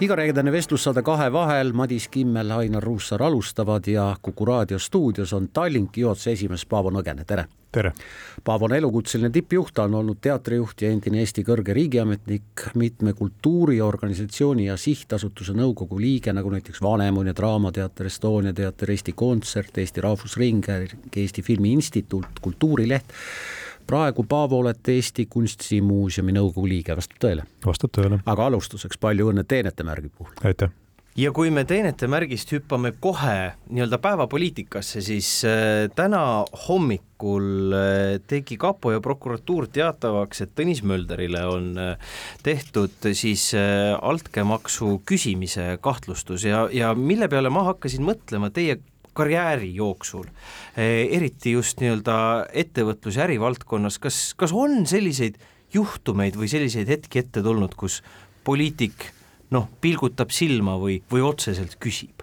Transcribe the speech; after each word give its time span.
igareedene 0.00 0.52
vestlussaade 0.52 1.00
Kahe 1.02 1.30
vahel, 1.32 1.70
Madis 1.72 2.08
Kimmel, 2.12 2.50
Ainar 2.52 2.84
Ruussaar 2.84 3.22
alustavad 3.22 3.86
ja 3.88 4.16
Kuku 4.22 4.44
raadio 4.44 4.78
stuudios 4.78 5.32
on 5.32 5.48
Tallinki 5.48 6.00
juhatuse 6.00 6.32
esimees 6.32 6.66
Paavo 6.66 6.90
Nõgene, 6.92 7.24
tere! 7.24 7.46
tere! 7.72 7.92
Paavo 8.44 8.68
on 8.68 8.74
elukutseline 8.76 9.30
tippjuht, 9.32 9.72
ta 9.74 9.86
on 9.88 9.94
olnud 9.94 10.20
teatrijuht 10.20 10.84
ja 10.84 10.90
endine 10.92 11.22
Eesti 11.24 11.44
kõrge 11.48 11.72
riigiametnik, 11.76 12.66
mitme 12.74 13.16
kultuuriorganisatsiooni 13.16 14.68
ja 14.68 14.76
sihtasutuse 14.80 15.56
nõukogu 15.56 16.00
liige, 16.00 16.32
nagu 16.36 16.52
näiteks 16.52 16.82
Vanemuine 16.84 17.32
Draamateater, 17.36 18.12
Estonia 18.12 18.52
teater, 18.56 18.92
Eesti 18.92 19.16
Kontsert, 19.16 19.78
Eesti 19.78 20.04
Rahvusringhääling, 20.04 21.08
Eesti 21.16 21.42
Filmi 21.46 21.72
Instituut, 21.72 22.42
Kultuurileht 22.44 23.16
praegu, 23.86 24.24
Paavo, 24.28 24.62
olete 24.64 24.96
Eesti 24.96 25.26
Kunstimuuseumi 25.30 26.34
nõukogu 26.36 26.68
liige, 26.70 26.96
vastab 26.98 27.22
tõele? 27.22 27.46
vastab 27.66 27.94
tõele. 27.98 28.20
aga 28.26 28.50
alustuseks 28.50 28.98
palju 29.00 29.30
õnne 29.32 29.46
teenetemärgi 29.48 30.12
puhul! 30.12 30.34
aitäh! 30.44 30.74
ja 31.16 31.32
kui 31.32 31.50
me 31.54 31.64
teenetemärgist 31.68 32.50
hüppame 32.52 32.92
kohe 33.00 33.36
nii-öelda 33.72 33.98
päevapoliitikasse, 34.02 35.00
siis 35.04 35.30
äh, 35.48 35.86
täna 35.96 36.20
hommikul 36.66 37.72
äh, 37.72 38.18
tegi 38.28 38.58
kapo 38.60 38.92
ja 38.92 39.00
prokuratuur 39.04 39.68
teatavaks, 39.72 40.44
et 40.44 40.52
Tõnis 40.58 40.82
Möldrile 40.86 41.46
on 41.48 41.70
äh, 41.80 42.18
tehtud 42.44 43.10
siis 43.16 43.48
altkäemaksu 43.56 45.00
küsimise 45.08 45.76
kahtlustus 45.80 46.44
ja, 46.44 46.66
ja 46.72 46.92
mille 46.94 47.30
peale 47.32 47.52
ma 47.52 47.64
hakkasin 47.70 48.04
mõtlema 48.04 48.52
teie 48.52 48.78
karjääri 49.16 49.72
jooksul, 49.74 50.28
eriti 50.76 51.56
just 51.56 51.80
nii-öelda 51.80 52.16
ettevõtlus- 52.64 53.16
ja 53.18 53.24
ärivaldkonnas, 53.24 53.98
kas, 54.02 54.20
kas 54.38 54.52
on 54.52 54.84
selliseid 54.86 55.40
juhtumeid 55.74 56.36
või 56.38 56.48
selliseid 56.50 56.88
hetki 56.90 57.24
ette 57.24 57.42
tulnud, 57.42 57.74
kus 57.78 58.02
poliitik 58.46 59.10
noh, 59.54 59.68
pilgutab 59.80 60.32
silma 60.34 60.76
või, 60.80 61.00
või 61.10 61.24
otseselt 61.26 61.78
küsib? 61.82 62.22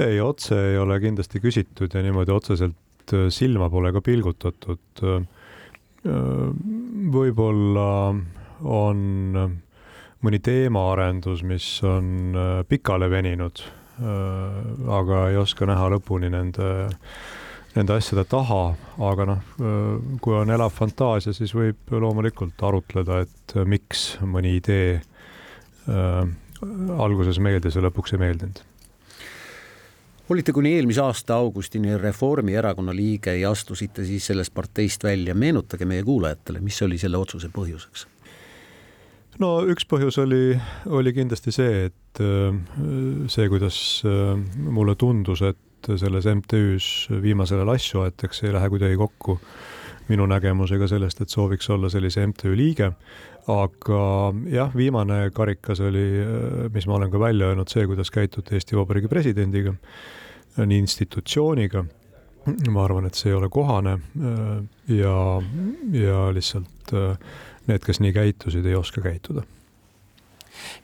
ei, 0.00 0.20
otse 0.24 0.56
ei 0.70 0.78
ole 0.80 0.96
kindlasti 1.02 1.40
küsitud 1.42 1.92
ja 1.92 2.02
niimoodi 2.04 2.32
otseselt 2.32 3.12
äh, 3.12 3.26
silma 3.28 3.68
pole 3.70 3.92
ka 3.92 4.00
pilgutatud. 4.04 5.02
Äh, 5.04 5.26
võib-olla 7.12 7.90
on 8.66 9.02
mõni 10.22 10.40
teemaarendus, 10.42 11.44
mis 11.46 11.66
on 11.86 12.34
pikale 12.66 13.06
veninud 13.10 13.62
aga 14.00 15.28
ei 15.30 15.36
oska 15.36 15.66
näha 15.68 15.90
lõpuni 15.92 16.30
nende, 16.32 16.88
nende 17.76 17.96
asjade 17.96 18.24
taha, 18.30 18.62
aga 19.10 19.28
noh, 19.28 19.54
äh, 19.60 20.18
kui 20.24 20.36
on 20.38 20.50
elav 20.50 20.72
fantaasia, 20.74 21.34
siis 21.36 21.54
võib 21.56 21.92
loomulikult 21.92 22.62
arutleda, 22.62 23.22
et 23.26 23.56
miks 23.68 24.16
mõni 24.24 24.56
idee 24.58 24.98
äh, 24.98 26.20
alguses 26.98 27.40
meeldis 27.42 27.76
ja 27.76 27.84
lõpuks 27.84 28.16
ei 28.16 28.22
meeldinud 28.22 28.62
olite 30.32 30.52
kuni 30.54 30.70
eelmise 30.76 31.02
aasta 31.02 31.36
augustini 31.36 31.96
Reformierakonna 31.98 32.94
liige 32.96 33.34
ja 33.36 33.50
astusite 33.52 34.04
siis 34.04 34.26
sellest 34.26 34.54
parteist 34.54 35.04
välja. 35.04 35.34
meenutage 35.34 35.84
meie 35.84 36.02
kuulajatele, 36.02 36.60
mis 36.60 36.82
oli 36.82 36.98
selle 36.98 37.18
otsuse 37.18 37.50
põhjuseks? 37.52 38.06
no 39.42 39.50
üks 39.68 39.86
põhjus 39.88 40.18
oli, 40.22 40.56
oli 40.86 41.12
kindlasti 41.16 41.52
see, 41.52 41.84
et 41.90 41.96
äh, 42.20 42.56
see, 43.28 43.48
kuidas 43.48 44.02
äh, 44.06 44.38
mulle 44.70 44.96
tundus, 44.98 45.42
et 45.46 45.58
selles 45.98 46.28
MTÜ-s 46.30 47.08
viimasel 47.22 47.62
ajal 47.62 47.74
asju 47.74 48.02
aetakse, 48.04 48.46
ei 48.46 48.54
lähe 48.54 48.68
kuidagi 48.70 48.98
kokku 49.00 49.38
minu 50.08 50.26
nägemusega 50.30 50.86
sellest, 50.90 51.22
et 51.22 51.32
sooviks 51.32 51.70
olla 51.70 51.90
sellise 51.90 52.26
MTÜ 52.26 52.56
liige. 52.56 52.92
aga 53.50 54.02
jah, 54.46 54.70
viimane 54.76 55.30
karikas 55.34 55.80
oli, 55.82 56.04
äh, 56.22 56.68
mis 56.74 56.86
ma 56.86 56.94
olen 56.94 57.10
ka 57.10 57.20
välja 57.20 57.48
öelnud, 57.50 57.68
see, 57.68 57.86
kuidas 57.86 58.10
käituti 58.10 58.54
Eesti 58.54 58.76
Vabariigi 58.76 59.08
presidendiga, 59.10 59.74
nii 60.58 60.78
institutsiooniga 60.78 61.84
ma 62.70 62.84
arvan, 62.84 63.06
et 63.06 63.18
see 63.18 63.30
ei 63.30 63.38
ole 63.38 63.48
kohane 63.48 63.96
ja, 64.90 65.16
ja 65.94 66.22
lihtsalt 66.34 66.92
need, 67.66 67.82
kes 67.86 68.02
nii 68.02 68.12
käitusid, 68.12 68.66
ei 68.66 68.74
oska 68.74 69.00
käituda 69.02 69.46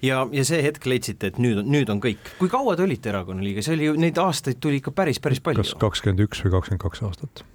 ja, 0.05 0.25
ja 0.33 0.47
see 0.49 0.63
hetk 0.65 0.89
leidsite, 0.91 1.33
et 1.33 1.43
nüüd, 1.43 1.63
nüüd 1.67 1.93
on 1.93 2.03
kõik. 2.05 2.35
kui 2.41 2.51
kaua 2.53 2.77
te 2.77 2.87
olite 2.87 3.13
erakonna 3.13 3.45
liige, 3.45 3.65
see 3.65 3.77
oli 3.77 3.91
ju, 3.91 3.99
neid 4.01 4.19
aastaid 4.23 4.61
tuli 4.63 4.83
ikka 4.83 4.95
päris, 4.97 5.23
päris 5.23 5.43
palju. 5.45 5.65
kas 5.65 5.79
kakskümmend 5.79 6.27
üks 6.29 6.45
või 6.45 6.59
kakskümmend 6.59 6.85
kaks 6.87 7.07
aastat 7.09 7.47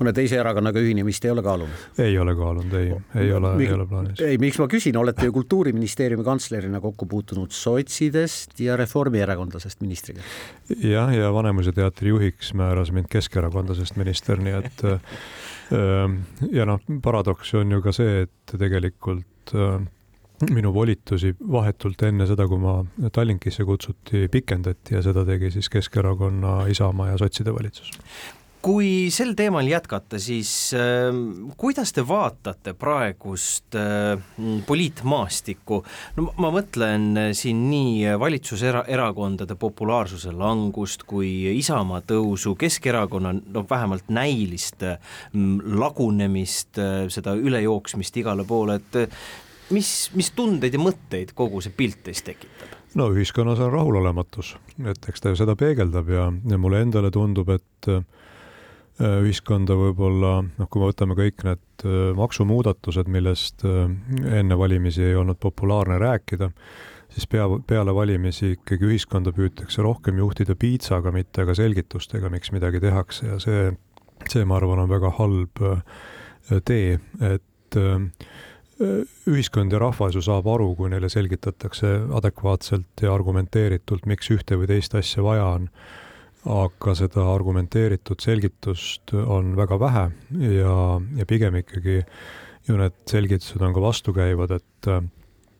mõne 0.00 0.12
teise 0.16 0.38
erakonnaga 0.40 0.80
ühinemist 0.80 1.24
ei 1.26 1.32
ole 1.32 1.42
kaalunud? 1.44 1.84
ei 2.00 2.16
ole 2.20 2.34
kaalunud, 2.38 2.74
ei, 2.78 2.94
ei 3.20 3.32
ole, 3.36 3.52
ei 3.60 3.72
ole 3.74 3.86
plaanis. 3.88 4.22
ei, 4.24 4.38
miks 4.40 4.58
ma 4.60 4.68
küsin, 4.70 4.96
olete 5.00 5.28
ju 5.28 5.34
Kultuuriministeeriumi 5.36 6.24
kantslerina 6.26 6.80
kokku 6.80 7.08
puutunud 7.10 7.52
sotsidest 7.54 8.60
ja 8.64 8.78
reformierakondlasest 8.80 9.84
ministriga? 9.84 10.24
jah, 10.70 11.12
ja 11.14 11.32
Vanemuise 11.34 11.74
teatri 11.76 12.14
juhiks 12.14 12.54
määras 12.58 12.92
mind 12.96 13.10
keskerakondlasest 13.12 13.98
minister, 14.00 14.40
nii 14.40 14.58
et 14.62 14.84
ja 16.58 16.68
noh, 16.68 16.82
paradoks 17.02 17.54
on 17.60 17.76
ju 17.76 17.82
ka 17.84 17.94
see, 17.94 18.24
et 18.26 18.58
tegelikult 18.58 19.54
minu 20.48 20.72
volitusi 20.74 21.34
vahetult 21.52 22.02
enne 22.08 22.26
seda, 22.28 22.48
kui 22.48 22.60
ma 22.62 22.80
Tallinkisse 23.12 23.66
kutsuti, 23.68 24.26
pikendati 24.32 24.96
ja 24.96 25.04
seda 25.04 25.24
tegi 25.28 25.52
siis 25.52 25.68
Keskerakonna, 25.72 26.64
Isamaa 26.72 27.12
ja 27.12 27.18
sotside 27.20 27.54
valitsus. 27.54 27.92
Kui 28.60 29.08
sel 29.08 29.30
teemal 29.32 29.64
jätkata, 29.64 30.18
siis 30.20 30.50
äh, 30.76 31.16
kuidas 31.56 31.94
te 31.96 32.02
vaatate 32.04 32.74
praegust 32.76 33.72
äh, 33.72 34.20
poliitmaastikku, 34.68 35.78
no 36.18 36.26
ma 36.36 36.50
mõtlen 36.52 37.06
äh, 37.16 37.30
siin 37.36 37.62
nii 37.70 38.18
valitsuserakondade 38.20 39.56
populaarsuse 39.60 40.36
langust 40.36 41.06
kui 41.08 41.30
Isamaa 41.54 42.02
tõusu, 42.04 42.52
Keskerakonna 42.60 43.32
no 43.40 43.64
vähemalt 43.70 44.12
näilist 44.12 44.84
äh, 44.84 45.00
lagunemist 45.32 46.76
äh,, 46.84 47.06
seda 47.08 47.38
ülejooksmist 47.40 48.20
igale 48.20 48.44
poole, 48.44 48.76
et 48.76 49.16
mis, 49.74 50.10
mis 50.18 50.32
tundeid 50.36 50.74
ja 50.76 50.82
mõtteid 50.82 51.34
kogu 51.38 51.62
see 51.64 51.74
pilt 51.76 52.02
teis 52.08 52.24
tekitab? 52.26 52.78
no 52.98 53.10
ühiskonnas 53.14 53.60
on 53.62 53.72
rahulolematus, 53.74 54.56
et 54.90 55.10
eks 55.12 55.22
ta 55.22 55.32
ju 55.32 55.38
seda 55.38 55.54
peegeldab 55.58 56.10
ja, 56.10 56.26
ja 56.50 56.58
mulle 56.58 56.82
endale 56.82 57.12
tundub, 57.14 57.52
et 57.54 57.90
äh, 57.90 58.02
Äh, 59.00 59.22
ühiskonda 59.24 59.72
võib-olla, 59.78 60.42
noh, 60.44 60.68
kui 60.68 60.82
me 60.82 60.90
võtame 60.90 61.14
kõik 61.16 61.40
need 61.46 61.84
äh, 61.88 62.10
maksumuudatused, 62.18 63.08
millest 63.08 63.62
äh, 63.64 63.86
enne 64.36 64.58
valimisi 64.60 65.06
ei 65.06 65.14
olnud 65.16 65.38
populaarne 65.40 65.96
rääkida, 66.02 66.50
siis 67.14 67.24
pea, 67.30 67.46
peale 67.66 67.94
valimisi 67.96 68.52
ikkagi 68.58 68.90
ühiskonda 68.90 69.32
püütakse 69.36 69.80
rohkem 69.86 70.20
juhtida 70.20 70.56
piitsaga, 70.58 71.14
mitte 71.16 71.46
aga 71.46 71.56
selgitustega, 71.56 72.28
miks 72.34 72.52
midagi 72.52 72.82
tehakse 72.84 73.30
ja 73.30 73.38
see, 73.40 73.70
see, 74.26 74.44
ma 74.44 74.58
arvan, 74.60 74.84
on 74.84 74.92
väga 74.92 75.14
halb 75.16 75.64
tee, 76.68 76.98
et 77.24 77.78
ühiskond 78.80 79.72
ja 79.72 79.80
rahvas 79.82 80.16
ju 80.16 80.22
saab 80.24 80.48
aru, 80.48 80.70
kui 80.76 80.90
neile 80.92 81.10
selgitatakse 81.12 81.90
adekvaatselt 82.16 83.04
ja 83.04 83.12
argumenteeritult, 83.14 84.06
miks 84.08 84.30
ühte 84.32 84.56
või 84.60 84.70
teist 84.70 84.96
asja 84.96 85.24
vaja 85.24 85.46
on. 85.56 85.68
Aga 86.48 86.94
seda 86.96 87.26
argumenteeritud 87.34 88.22
selgitust 88.24 89.12
on 89.12 89.52
väga 89.58 89.76
vähe 89.80 90.06
ja, 90.54 90.76
ja 91.18 91.26
pigem 91.28 91.58
ikkagi 91.60 91.98
ju 92.68 92.78
need 92.80 92.96
selgitused 93.10 93.60
on 93.60 93.74
ka 93.76 93.82
vastukäivad, 93.84 94.54
et 94.56 94.88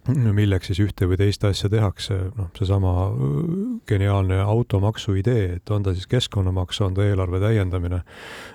milleks 0.09 0.71
siis 0.71 0.81
ühte 0.85 1.07
või 1.09 1.19
teist 1.21 1.45
asja 1.45 1.69
tehakse, 1.73 2.17
noh, 2.37 2.49
seesama 2.57 2.93
äh, 3.07 3.51
geniaalne 3.89 4.41
automaksu 4.43 5.15
idee, 5.21 5.57
et 5.59 5.71
on 5.71 5.85
ta 5.85 5.95
siis 5.97 6.09
keskkonnamaks, 6.11 6.81
on 6.87 6.97
ta 6.97 7.05
eelarve 7.05 7.41
täiendamine, 7.43 8.01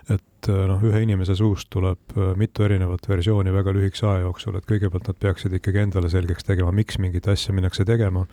et 0.10 0.50
äh, 0.50 0.66
noh, 0.72 0.84
ühe 0.84 1.04
inimese 1.06 1.38
suust 1.38 1.70
tuleb 1.74 2.18
mitu 2.40 2.66
erinevat 2.66 3.08
versiooni 3.10 3.54
väga 3.54 3.76
lühikese 3.76 4.10
aja 4.10 4.26
jooksul, 4.26 4.58
et 4.60 4.68
kõigepealt 4.70 5.12
nad 5.12 5.22
peaksid 5.22 5.56
ikkagi 5.60 5.86
endale 5.86 6.12
selgeks 6.14 6.48
tegema, 6.48 6.74
miks 6.76 7.00
mingit 7.02 7.28
asja 7.32 7.56
minnakse 7.56 7.86
tegema 7.86 8.26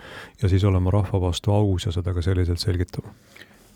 ja 0.43 0.53
siis 0.53 0.65
olema 0.65 0.93
rahva 0.94 1.20
vastu 1.29 1.53
aus 1.55 1.88
ja 1.88 1.94
seda 1.94 2.17
ka 2.17 2.25
selliselt 2.25 2.62
selgitama. 2.62 3.12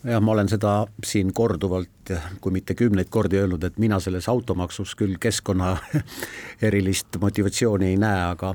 Jah, 0.05 0.21
ma 0.21 0.31
olen 0.31 0.49
seda 0.49 0.71
siin 1.03 1.31
korduvalt, 1.33 2.11
kui 2.41 2.53
mitte 2.53 2.75
kümneid 2.77 3.09
kordi 3.09 3.39
öelnud, 3.41 3.63
et 3.65 3.79
mina 3.81 3.97
selles 3.99 4.27
automaksus 4.29 4.93
küll 4.95 5.17
keskkonna 5.19 5.73
erilist 6.69 7.17
motivatsiooni 7.19 7.89
ei 7.89 7.97
näe, 7.99 8.21
aga 8.29 8.53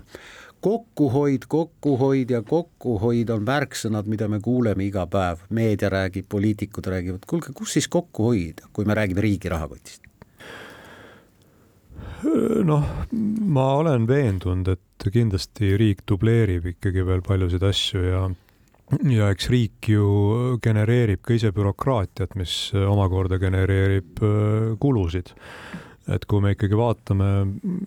kokkuhoid, 0.63 1.49
kokkuhoid 1.51 2.31
ja 2.31 2.43
kokkuhoid 2.47 3.31
on 3.35 3.43
märksõnad, 3.47 4.07
mida 4.11 4.29
me 4.31 4.39
kuuleme 4.41 4.87
iga 4.87 5.07
päev, 5.11 5.43
meedia 5.51 5.91
räägib, 5.93 6.29
poliitikud 6.31 6.87
räägivad, 6.95 7.27
kuulge, 7.29 7.55
kus 7.57 7.75
siis 7.79 7.91
kokku 7.91 8.31
hoida, 8.31 8.71
kui 8.73 8.87
me 8.87 8.97
räägime 8.99 9.25
riigi 9.25 9.51
rahakotist? 9.53 10.07
noh, 12.63 12.85
ma 13.51 13.65
olen 13.81 14.07
veendunud, 14.07 14.69
et 14.77 15.07
kindlasti 15.11 15.75
riik 15.79 16.05
dubleerib 16.07 16.69
ikkagi 16.71 17.03
veel 17.07 17.23
paljusid 17.27 17.65
asju 17.67 18.03
ja 18.07 18.23
ja 19.09 19.31
eks 19.33 19.49
riik 19.51 19.89
ju 19.89 20.59
genereerib 20.63 21.23
ka 21.25 21.35
ise 21.35 21.53
bürokraatiat, 21.55 22.37
mis 22.37 22.55
omakorda 22.77 23.39
genereerib 23.41 24.21
äh, 24.21 24.75
kulusid. 24.81 25.33
Et 26.11 26.25
kui 26.27 26.43
me 26.43 26.55
ikkagi 26.55 26.79
vaatame, 26.79 27.29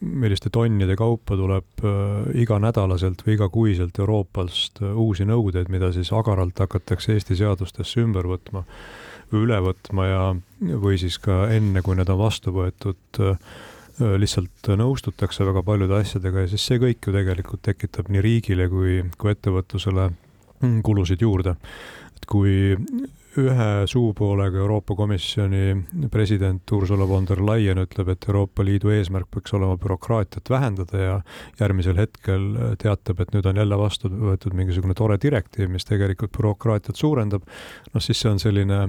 milliste 0.01 0.51
tonnide 0.53 0.95
kaupa 0.99 1.37
tuleb 1.39 1.83
äh, 1.83 2.41
iganädalaselt 2.43 3.25
või 3.25 3.35
igakuiselt 3.35 3.99
Euroopast 3.99 4.83
äh, 4.83 4.95
uusi 4.95 5.27
nõudeid, 5.27 5.71
mida 5.73 5.91
siis 5.95 6.13
agaralt 6.15 6.59
hakatakse 6.63 7.15
Eesti 7.15 7.37
seadustesse 7.41 8.03
ümber 8.03 8.29
võtma 8.31 8.63
või 9.31 9.47
üle 9.47 9.61
võtma 9.65 10.09
ja, 10.09 10.25
või 10.61 10.99
siis 11.01 11.17
ka 11.19 11.47
enne, 11.51 11.81
kui 11.83 11.97
need 11.97 12.11
on 12.13 12.21
vastu 12.21 12.53
võetud, 12.53 13.19
lihtsalt 14.21 14.67
nõustutakse 14.77 15.47
väga 15.47 15.63
paljude 15.65 15.97
asjadega 15.97 16.43
ja 16.43 16.51
siis 16.51 16.65
see 16.67 16.77
kõik 16.83 17.07
ju 17.07 17.13
tegelikult 17.15 17.63
tekitab 17.65 18.11
nii 18.11 18.21
riigile 18.21 18.67
kui, 18.69 18.99
kui 19.17 19.31
ettevõtlusele 19.31 20.09
Mm, 20.63 20.81
kulusid 20.81 21.21
juurde. 21.21 21.55
et 22.15 22.25
kui 22.31 22.75
ühe 23.41 23.69
suupoolega 23.89 24.57
Euroopa 24.61 24.95
Komisjoni 24.95 25.75
president 26.11 26.71
Ursula 26.71 27.07
von 27.07 27.27
der 27.27 27.41
Leyen 27.43 27.81
ütleb, 27.83 28.09
et 28.13 28.27
Euroopa 28.29 28.63
Liidu 28.65 28.93
eesmärk 28.95 29.29
peaks 29.33 29.53
olema 29.57 29.77
bürokraatiat 29.81 30.49
vähendada 30.49 31.01
ja 31.01 31.19
järgmisel 31.59 31.99
hetkel 31.99 32.49
teatab, 32.81 33.21
et 33.21 33.35
nüüd 33.35 33.47
on 33.49 33.61
jälle 33.61 33.79
vastu 33.79 34.11
võetud 34.11 34.55
mingisugune 34.57 34.95
tore 34.97 35.19
direktiiv, 35.21 35.69
mis 35.71 35.87
tegelikult 35.87 36.35
bürokraatiat 36.37 36.95
suurendab, 36.99 37.47
noh 37.93 38.03
siis 38.03 38.23
see 38.23 38.31
on 38.31 38.41
selline 38.41 38.81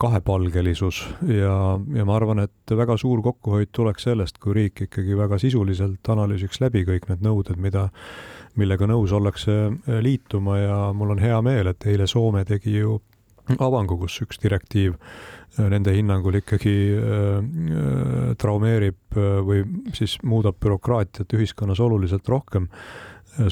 kahepalgelisus 0.00 1.02
ja, 1.30 1.56
ja 1.94 2.04
ma 2.06 2.16
arvan, 2.16 2.40
et 2.46 2.74
väga 2.74 2.96
suur 2.98 3.22
kokkuhoid 3.22 3.70
tuleks 3.76 4.08
sellest, 4.08 4.40
kui 4.42 4.54
riik 4.56 4.86
ikkagi 4.88 5.18
väga 5.18 5.38
sisuliselt 5.38 6.08
analüüsiks 6.10 6.60
läbi 6.64 6.82
kõik 6.88 7.06
need 7.10 7.22
nõuded, 7.22 7.60
mida 7.62 7.88
millega 8.56 8.88
nõus 8.88 9.12
ollakse 9.14 9.58
äh, 9.66 10.00
liituma 10.02 10.58
ja 10.58 10.78
mul 10.96 11.14
on 11.14 11.22
hea 11.22 11.38
meel, 11.44 11.70
et 11.70 11.86
eile 11.86 12.08
Soome 12.10 12.44
tegi 12.48 12.78
ju 12.78 12.98
avangu, 13.58 13.98
kus 14.00 14.20
üks 14.24 14.40
direktiiv 14.42 14.96
äh, 14.96 15.66
nende 15.72 15.94
hinnangul 15.96 16.40
ikkagi 16.40 16.76
äh, 16.96 18.32
traumeerib 18.40 19.16
või 19.16 19.62
siis 19.96 20.18
muudab 20.22 20.58
bürokraatiat 20.62 21.32
ühiskonnas 21.36 21.80
oluliselt 21.80 22.28
rohkem 22.28 22.70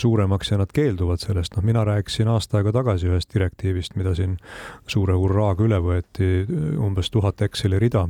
suuremaks 0.01 0.51
ja 0.51 0.59
nad 0.59 0.73
keelduvad 0.73 1.21
sellest, 1.21 1.57
noh, 1.57 1.65
mina 1.65 1.85
rääkisin 1.85 2.29
aasta 2.33 2.59
aega 2.59 2.73
tagasi 2.73 3.11
ühest 3.11 3.35
direktiivist, 3.35 3.99
mida 4.01 4.15
siin 4.17 4.39
suure 4.89 5.17
hurraaga 5.19 5.67
üle 5.67 5.81
võeti, 5.85 6.29
umbes 6.81 7.13
tuhat 7.13 7.43
Exceli 7.45 7.79
rida, 7.83 8.07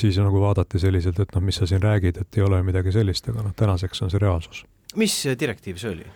siis 0.00 0.16
nagu 0.22 0.40
vaadati 0.40 0.80
selliselt, 0.80 1.20
et 1.20 1.36
noh, 1.36 1.44
mis 1.44 1.60
sa 1.60 1.68
siin 1.68 1.82
räägid, 1.84 2.20
et 2.20 2.40
ei 2.40 2.46
ole 2.46 2.62
midagi 2.64 2.94
sellist, 2.94 3.28
aga 3.28 3.44
noh, 3.44 3.56
tänaseks 3.56 4.04
on 4.04 4.12
see 4.12 4.22
reaalsus. 4.22 4.64
Mis 4.96 5.16
direktiiv 5.40 5.80
see 5.80 5.92
oli? 5.92 6.06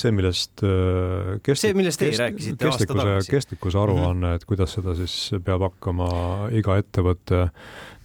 See, 0.00 0.12
millest 0.14 0.62
äh, 0.66 1.36
kest-, 1.44 1.64
see, 1.64 1.74
millest 1.76 2.00
teie 2.00 2.16
rääkisite 2.18 2.70
aasta 2.70 2.88
tagasi. 2.92 3.32
kestlikkuse 3.32 3.80
aruanne 3.80 4.14
mm, 4.14 4.30
-hmm. 4.30 4.40
et 4.40 4.44
kuidas 4.48 4.76
seda 4.78 4.94
siis 4.98 5.16
peab 5.44 5.66
hakkama 5.68 6.08
iga 6.56 6.78
ettevõte 6.82 7.46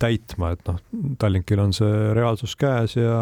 täitma, 0.01 0.51
et 0.55 0.65
noh, 0.65 0.79
Tallinkil 1.21 1.61
on 1.61 1.73
see 1.77 2.13
reaalsus 2.17 2.55
käes 2.59 2.95
ja 2.97 3.17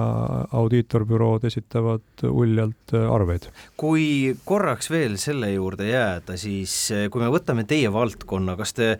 audiitorbürood 0.55 1.43
esitavad 1.49 2.23
uljalt 2.29 2.95
äh, 2.95 3.05
arveid. 3.11 3.49
kui 3.77 4.35
korraks 4.45 4.89
veel 4.91 5.17
selle 5.21 5.51
juurde 5.51 5.89
jääda, 5.89 6.37
siis 6.39 6.75
äh, 6.95 7.07
kui 7.11 7.23
me 7.23 7.31
võtame 7.33 7.67
teie 7.67 7.91
valdkonna, 7.93 8.55
kas 8.59 8.73
te 8.77 8.95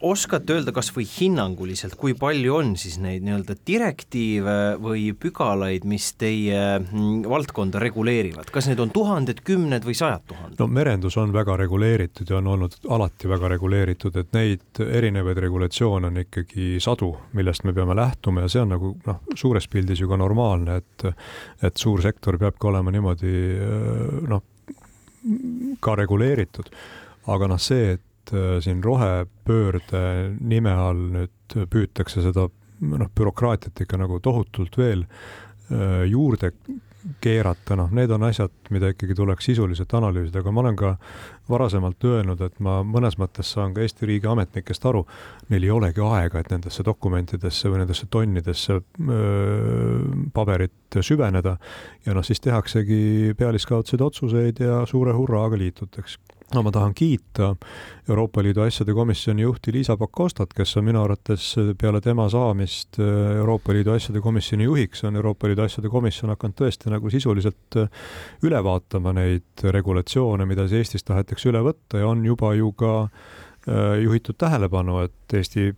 oskate 0.00 0.56
öelda 0.56 0.72
kas 0.74 0.90
või 0.94 1.04
hinnanguliselt, 1.08 1.94
kui 2.00 2.14
palju 2.18 2.54
on 2.56 2.72
siis 2.80 2.96
neid 3.02 3.24
nii-öelda 3.26 3.56
direktiive 3.66 4.56
või 4.80 5.10
pügalaid, 5.18 5.84
mis 5.88 6.10
teie 6.20 6.60
mm, 6.78 7.26
valdkonda 7.28 7.82
reguleerivad, 7.82 8.50
kas 8.52 8.70
neid 8.70 8.80
on 8.82 8.92
tuhanded, 8.94 9.42
kümned 9.46 9.86
või 9.86 9.96
sajad 9.98 10.24
tuhanded? 10.30 10.58
no 10.60 10.68
merendus 10.70 11.18
on 11.20 11.34
väga 11.34 11.56
reguleeritud 11.60 12.30
ja 12.30 12.38
on 12.40 12.52
olnud 12.54 12.78
alati 12.88 13.28
väga 13.30 13.52
reguleeritud, 13.54 14.16
et 14.20 14.32
neid 14.36 14.82
erinevaid 14.86 15.40
regulatsioone 15.44 16.10
on 16.10 16.22
ikkagi 16.24 16.78
sadu, 16.82 17.12
millest 17.36 17.66
me 17.68 17.76
peame 17.76 17.96
lähtuma 17.98 18.46
ja 18.46 18.52
see 18.52 18.64
on 18.64 18.74
nagu 18.76 18.94
noh, 19.06 19.20
suures 19.34 19.68
pildis 19.68 20.00
ju 20.00 20.08
ka 20.10 20.20
normaalne, 20.20 20.80
et 20.80 21.08
et 21.64 21.76
suur 21.76 22.00
sektor 22.02 22.38
peabki 22.40 22.68
olema 22.68 22.92
niimoodi 22.92 23.32
noh, 24.28 24.42
ka 25.80 25.94
reguleeritud. 26.00 26.70
aga 27.30 27.48
noh, 27.50 27.60
see, 27.60 27.92
et 27.94 28.04
et 28.30 28.38
äh, 28.38 28.60
siin 28.62 28.82
rohepöörde 28.84 30.36
nime 30.40 30.72
all 30.72 31.08
nüüd 31.14 31.58
püütakse 31.70 32.22
seda 32.22 32.46
noh, 32.80 33.10
bürokraatiat 33.16 33.82
ikka 33.84 33.98
nagu 34.00 34.20
tohutult 34.22 34.78
veel 34.78 35.04
äh, 35.70 36.06
juurde 36.10 36.52
keerata, 37.24 37.78
noh, 37.80 37.88
need 37.96 38.10
on 38.12 38.26
asjad, 38.28 38.52
mida 38.68 38.90
ikkagi 38.92 39.14
tuleks 39.16 39.46
sisuliselt 39.48 39.94
analüüsida, 39.96 40.42
aga 40.42 40.52
ma 40.52 40.60
olen 40.60 40.76
ka 40.76 40.90
varasemalt 41.48 42.04
öelnud, 42.04 42.42
et 42.44 42.58
ma 42.60 42.82
mõnes 42.84 43.16
mõttes 43.16 43.54
saan 43.54 43.72
ka 43.72 43.80
Eesti 43.80 44.04
riigi 44.10 44.28
ametnikest 44.28 44.84
aru, 44.84 45.06
neil 45.48 45.64
ei 45.64 45.72
olegi 45.72 46.04
aega, 46.04 46.42
et 46.42 46.52
nendesse 46.52 46.84
dokumentidesse 46.84 47.72
või 47.72 47.80
nendesse 47.80 48.04
tonnidesse 48.12 48.76
öö, 48.76 49.96
paberit 50.36 51.00
süveneda. 51.00 51.56
Ja 52.04 52.12
noh, 52.12 52.26
siis 52.26 52.44
tehaksegi 52.44 53.32
pealiskaudseid 53.38 54.04
otsuseid 54.04 54.60
ja 54.60 54.82
suure 54.90 55.16
hurraaga 55.16 55.56
liitutakse 55.56 56.20
no 56.54 56.62
ma 56.62 56.70
tahan 56.74 56.94
kiita 56.94 57.54
Euroopa 58.08 58.42
Liidu 58.42 58.62
asjade 58.64 58.94
komisjoni 58.94 59.42
juhti 59.42 59.72
Liisa 59.72 59.96
Pakostat, 59.96 60.54
kes 60.56 60.76
on 60.80 60.86
minu 60.88 61.02
arvates 61.02 61.52
peale 61.78 62.00
tema 62.02 62.26
saamist 62.30 62.98
äh, 62.98 63.36
Euroopa 63.38 63.74
Liidu 63.76 63.94
asjade 63.94 64.22
komisjoni 64.24 64.66
juhiks, 64.66 65.04
on 65.04 65.16
Euroopa 65.16 65.48
Liidu 65.48 65.62
asjade 65.62 65.92
komisjon 65.92 66.34
hakanud 66.34 66.58
tõesti 66.58 66.90
nagu 66.90 67.12
sisuliselt 67.12 67.78
äh, 67.78 68.08
üle 68.46 68.62
vaatama 68.66 69.14
neid 69.16 69.66
regulatsioone, 69.78 70.46
mida 70.46 70.66
siis 70.66 70.84
Eestis 70.84 71.06
tahetakse 71.06 71.52
üle 71.52 71.62
võtta 71.66 72.02
ja 72.02 72.10
on 72.10 72.24
juba 72.26 72.54
ju 72.58 72.72
ka 72.72 72.94
äh, 73.04 74.00
juhitud 74.02 74.38
tähelepanu, 74.40 75.04
et 75.06 75.38
Eesti 75.38 75.70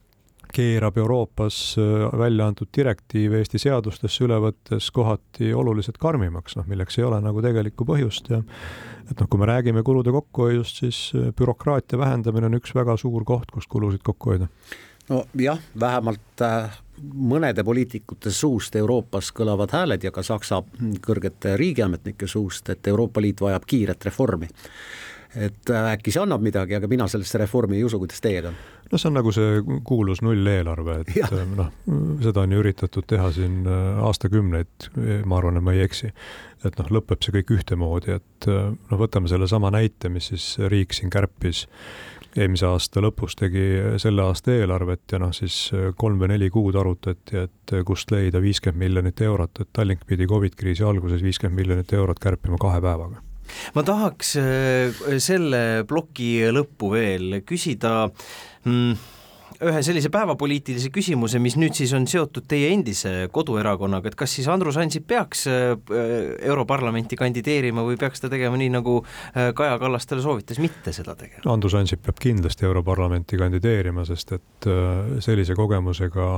keerab 0.53 0.99
Euroopas 1.01 1.77
välja 2.19 2.47
antud 2.47 2.69
direktiive 2.77 3.41
Eesti 3.41 3.61
seadustesse 3.63 4.25
üle 4.27 4.39
võttes 4.43 4.91
kohati 4.95 5.53
oluliselt 5.57 5.99
karmimaks, 6.03 6.57
noh 6.59 6.69
milleks 6.69 6.99
ei 6.99 7.07
ole 7.09 7.21
nagu 7.25 7.43
tegelikku 7.45 7.87
põhjust 7.89 8.31
ja 8.33 8.43
et 9.11 9.21
noh, 9.21 9.29
kui 9.29 9.41
me 9.41 9.49
räägime 9.49 9.83
kulude 9.83 10.13
kokkuhoiust, 10.15 10.83
siis 10.85 11.03
äh, 11.17 11.33
bürokraatia 11.37 11.99
vähendamine 11.99 12.49
on 12.49 12.59
üks 12.61 12.75
väga 12.75 12.97
suur 13.01 13.25
koht, 13.29 13.51
kust 13.53 13.71
kulusid 13.73 14.03
kokku 14.07 14.33
hoida. 14.33 14.49
nojah, 15.11 15.61
vähemalt 15.81 16.45
äh, 16.47 16.81
mõnede 17.13 17.65
poliitikute 17.65 18.31
suust 18.31 18.77
Euroopas 18.77 19.33
kõlavad 19.35 19.75
hääled 19.75 20.05
ja 20.05 20.13
ka 20.15 20.23
Saksa 20.23 20.63
kõrgete 21.07 21.57
riigiametnike 21.57 22.27
suust, 22.27 22.69
et 22.71 22.87
Euroopa 22.87 23.21
Liit 23.21 23.41
vajab 23.41 23.67
kiiret 23.67 24.05
reformi 24.05 24.49
et 25.37 25.71
äh, 25.71 25.93
äkki 25.97 26.13
see 26.13 26.23
annab 26.23 26.45
midagi, 26.45 26.77
aga 26.77 26.89
mina 26.89 27.09
sellesse 27.09 27.41
reformi 27.41 27.79
ei 27.79 27.85
usu, 27.85 27.99
kuidas 28.01 28.21
teie 28.21 28.45
on? 28.49 28.57
No 28.93 29.01
see 29.01 29.09
on 29.09 29.17
nagu 29.17 29.33
see 29.33 29.61
kuulus 29.89 30.23
nulleelarve, 30.25 30.99
et 31.03 31.33
äh, 31.33 31.45
noh, 31.57 31.73
seda 32.23 32.45
on 32.45 32.53
ju 32.53 32.63
üritatud 32.63 33.09
teha 33.09 33.31
siin 33.35 33.63
äh, 33.65 34.01
aastakümneid, 34.07 34.89
ma 35.29 35.41
arvan, 35.41 35.59
et 35.59 35.67
ma 35.67 35.77
ei 35.77 35.85
eksi. 35.87 36.13
et 36.63 36.79
noh, 36.79 36.93
lõpeb 36.99 37.25
see 37.25 37.35
kõik 37.41 37.57
ühtemoodi, 37.57 38.19
et 38.21 38.49
noh, 38.49 38.99
võtame 39.01 39.31
sellesama 39.31 39.73
näite, 39.75 40.13
mis 40.13 40.31
siis 40.31 40.55
riik 40.71 40.95
siin 40.95 41.11
kärpis 41.11 41.67
eelmise 42.37 42.65
aasta 42.65 43.03
lõpus 43.05 43.35
tegi 43.37 43.65
selle 44.01 44.23
aasta 44.25 44.55
eelarvet 44.55 45.13
ja 45.13 45.19
noh, 45.21 45.35
siis 45.37 45.73
kolm 46.01 46.23
või 46.23 46.31
neli 46.33 46.49
kuud 46.53 46.79
arutati, 46.81 47.43
et 47.49 47.75
kust 47.85 48.15
leida 48.15 48.41
viiskümmend 48.41 48.81
miljonit 48.87 49.21
eurot, 49.27 49.61
et 49.61 49.73
Tallink 49.73 50.07
pidi 50.09 50.29
Covid 50.31 50.57
kriisi 50.57 50.87
alguses 50.87 51.25
viiskümmend 51.25 51.61
miljonit 51.61 51.93
eurot 51.99 52.23
kärpima 52.23 52.61
kahe 52.63 52.81
päevaga 52.81 53.21
ma 53.77 53.85
tahaks 53.87 54.37
äh, 54.41 55.03
selle 55.23 55.83
ploki 55.89 56.31
lõppu 56.55 56.93
veel 56.95 57.41
küsida 57.49 58.11
mm, 58.65 58.95
ühe 59.63 59.83
sellise 59.85 60.11
päevapoliitilise 60.13 60.91
küsimuse, 60.95 61.39
mis 61.43 61.55
nüüd 61.61 61.77
siis 61.77 61.93
on 61.95 62.07
seotud 62.11 62.49
teie 62.51 62.73
endise 62.75 63.29
koduerakonnaga, 63.33 64.11
et 64.11 64.19
kas 64.19 64.35
siis 64.39 64.49
Andrus 64.51 64.79
Ansip 64.81 65.07
peaks 65.11 65.45
äh, 65.51 65.75
Europarlamenti 66.53 67.19
kandideerima 67.21 67.85
või 67.87 67.99
peaks 68.01 68.25
ta 68.25 68.31
tegema 68.33 68.59
nii, 68.61 68.73
nagu 68.75 68.99
äh, 69.03 69.53
Kaja 69.57 69.77
Kallas 69.83 70.09
talle 70.09 70.25
soovitas, 70.25 70.63
mitte 70.63 70.95
seda 70.97 71.15
tegema? 71.19 71.45
Andrus 71.53 71.77
Ansip 71.79 72.03
peab 72.07 72.23
kindlasti 72.23 72.67
Europarlamenti 72.69 73.39
kandideerima, 73.41 74.07
sest 74.09 74.35
et 74.39 74.73
sellise 75.23 75.55
kogemusega 75.59 76.31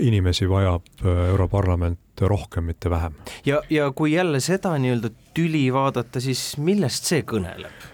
inimesi 0.00 0.48
vajab 0.48 0.82
äh, 1.04 1.28
Europarlament 1.28 1.98
rohkem, 2.20 2.64
mitte 2.64 2.90
vähem. 2.90 3.12
ja, 3.46 3.62
ja 3.70 3.90
kui 3.94 4.12
jälle 4.12 4.40
seda 4.40 4.74
nii-öelda 4.78 5.10
tüli 5.34 5.68
vaadata, 5.72 6.20
siis 6.20 6.56
millest 6.58 7.06
see 7.06 7.22
kõneleb? 7.22 7.86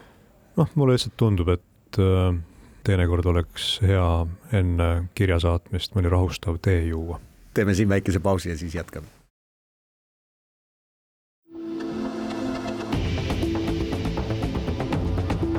noh, 0.56 0.70
mulle 0.74 0.96
lihtsalt 0.96 1.16
tundub, 1.20 1.50
et 1.52 2.00
äh, 2.00 2.32
teinekord 2.84 3.26
oleks 3.26 3.78
hea 3.82 4.08
enne 4.52 4.88
kirja 5.16 5.38
saatmist 5.40 5.94
mõni 5.96 6.10
rahustav 6.12 6.58
tee 6.62 6.84
juua. 6.86 7.20
teeme 7.54 7.74
siin 7.74 7.88
väikese 7.88 8.20
pausi 8.20 8.50
ja 8.50 8.58
siis 8.58 8.74
jätkame. 8.74 9.06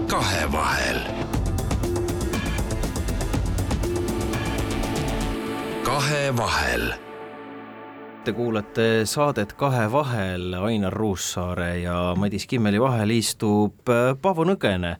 kahevahel. 0.07 1.01
kahevahel 5.83 6.93
Te 8.25 8.33
kuulate 8.33 9.05
saadet 9.05 9.51
Kahe 9.53 9.91
vahel, 9.91 10.53
Ainar 10.53 10.93
Ruussaare 10.93 11.77
ja 11.77 12.15
Madis 12.17 12.47
Kimmeli 12.47 12.79
vahel 12.81 13.11
istub 13.13 13.85
Paavo 14.21 14.45
Nõgene 14.49 14.95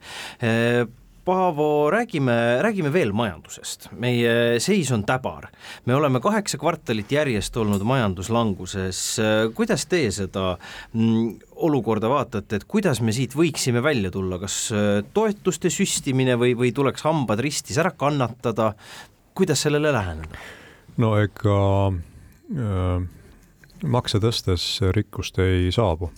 Paavo, 1.26 1.90
räägime, 1.90 2.62
räägime 2.62 2.92
veel 2.94 3.10
majandusest. 3.12 3.88
meie 3.98 4.60
seis 4.62 4.92
on 4.94 5.02
täbar. 5.04 5.48
me 5.84 5.94
oleme 5.94 6.20
kaheksa 6.22 6.58
kvartalit 6.58 7.10
järjest 7.12 7.56
olnud 7.56 7.82
majanduslanguses. 7.82 9.00
kuidas 9.54 9.86
teie 9.90 10.12
seda 10.14 10.56
mm, 10.92 11.32
olukorda 11.66 12.08
vaatate, 12.08 12.60
et 12.60 12.64
kuidas 12.64 13.00
me 13.02 13.12
siit 13.12 13.34
võiksime 13.34 13.82
välja 13.82 14.10
tulla, 14.14 14.38
kas 14.38 14.70
äh, 14.70 15.02
toetuste 15.14 15.70
süstimine 15.70 16.38
või, 16.38 16.54
või 16.54 16.70
tuleks 16.72 17.02
hambad 17.02 17.42
ristis 17.42 17.78
ära 17.82 17.90
kannatada, 17.90 18.74
kuidas 19.34 19.66
sellele 19.66 19.90
läheneda? 19.92 20.46
no 21.02 21.16
ega 21.18 21.60
äh, 21.90 23.02
makse 23.82 24.22
tõstes 24.22 24.68
rikkust 24.94 25.42
ei 25.42 25.74
saabu 25.74 26.12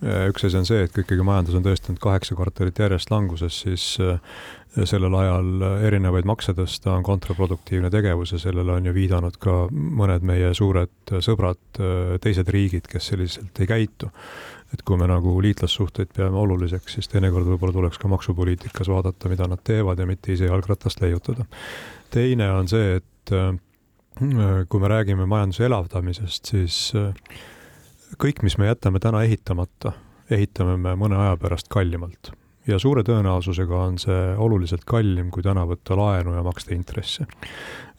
üks 0.00 0.46
asi 0.46 0.56
on 0.56 0.64
see, 0.64 0.80
et 0.84 0.92
kui 0.94 1.02
ikkagi 1.04 1.24
majandus 1.26 1.58
on 1.58 1.64
tõestanud 1.64 2.00
kaheksa 2.00 2.36
kvartalit 2.38 2.78
järjest 2.80 3.10
languses, 3.12 3.58
siis 3.66 3.84
äh, 4.00 4.20
sellel 4.88 5.14
ajal 5.18 5.64
erinevaid 5.84 6.28
makse 6.28 6.54
tõsta 6.56 6.94
on 6.94 7.04
kontraproduktiivne 7.04 7.90
tegevus 7.92 8.32
ja 8.32 8.40
sellele 8.40 8.78
on 8.78 8.88
ju 8.88 8.94
viidanud 8.96 9.36
ka 9.42 9.66
mõned 9.70 10.24
meie 10.24 10.54
suured 10.56 11.14
sõbrad, 11.26 11.60
äh, 11.76 12.16
teised 12.24 12.48
riigid, 12.48 12.88
kes 12.88 13.12
selliselt 13.12 13.60
ei 13.60 13.68
käitu. 13.68 14.10
et 14.70 14.84
kui 14.86 14.94
me 14.96 15.06
nagu 15.10 15.32
liitlassuhteid 15.42 16.12
peame 16.14 16.38
oluliseks, 16.38 16.92
siis 16.94 17.08
teinekord 17.10 17.48
võib-olla 17.48 17.74
tuleks 17.74 17.98
ka 17.98 18.08
maksupoliitikas 18.08 18.88
vaadata, 18.88 19.28
mida 19.28 19.48
nad 19.50 19.58
teevad 19.66 19.98
ja 19.98 20.06
mitte 20.06 20.32
ise 20.32 20.46
jalgratast 20.46 21.00
leiutada. 21.00 21.44
teine 22.10 22.52
on 22.52 22.68
see, 22.68 23.00
et 23.02 23.32
äh, 23.34 23.56
kui 24.68 24.80
me 24.80 24.88
räägime 24.88 25.26
majanduse 25.26 25.66
elavdamisest, 25.66 26.54
siis 26.54 26.92
kõik, 28.18 28.42
mis 28.42 28.58
me 28.58 28.66
jätame 28.66 28.98
täna 28.98 29.22
ehitamata, 29.26 29.92
ehitame 30.30 30.76
me 30.76 30.94
mõne 30.98 31.18
aja 31.20 31.36
pärast 31.40 31.68
kallimalt 31.70 32.32
ja 32.68 32.78
suure 32.78 33.02
tõenäosusega 33.06 33.82
on 33.86 33.98
see 34.00 34.20
oluliselt 34.38 34.84
kallim, 34.88 35.30
kui 35.32 35.44
täna 35.44 35.64
võtta 35.68 35.96
laenu 35.98 36.34
ja 36.36 36.42
maksta 36.46 36.74
intressi. 36.74 37.26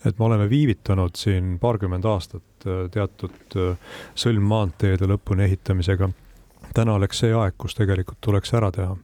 et 0.05 0.19
me 0.19 0.25
oleme 0.25 0.49
viivitanud 0.49 1.15
siin 1.15 1.57
paarkümmend 1.59 2.05
aastat 2.05 2.65
äh, 2.65 2.87
teatud 2.91 3.57
äh, 3.57 3.77
sõlmmaanteede 4.15 5.07
lõpuni 5.07 5.45
ehitamisega. 5.49 6.09
täna 6.73 6.93
oleks 6.93 7.19
see 7.19 7.33
aeg, 7.33 7.53
kus 7.57 7.75
tegelikult 7.75 8.21
tuleks 8.21 8.53
ära 8.53 8.71
teha 8.71 8.95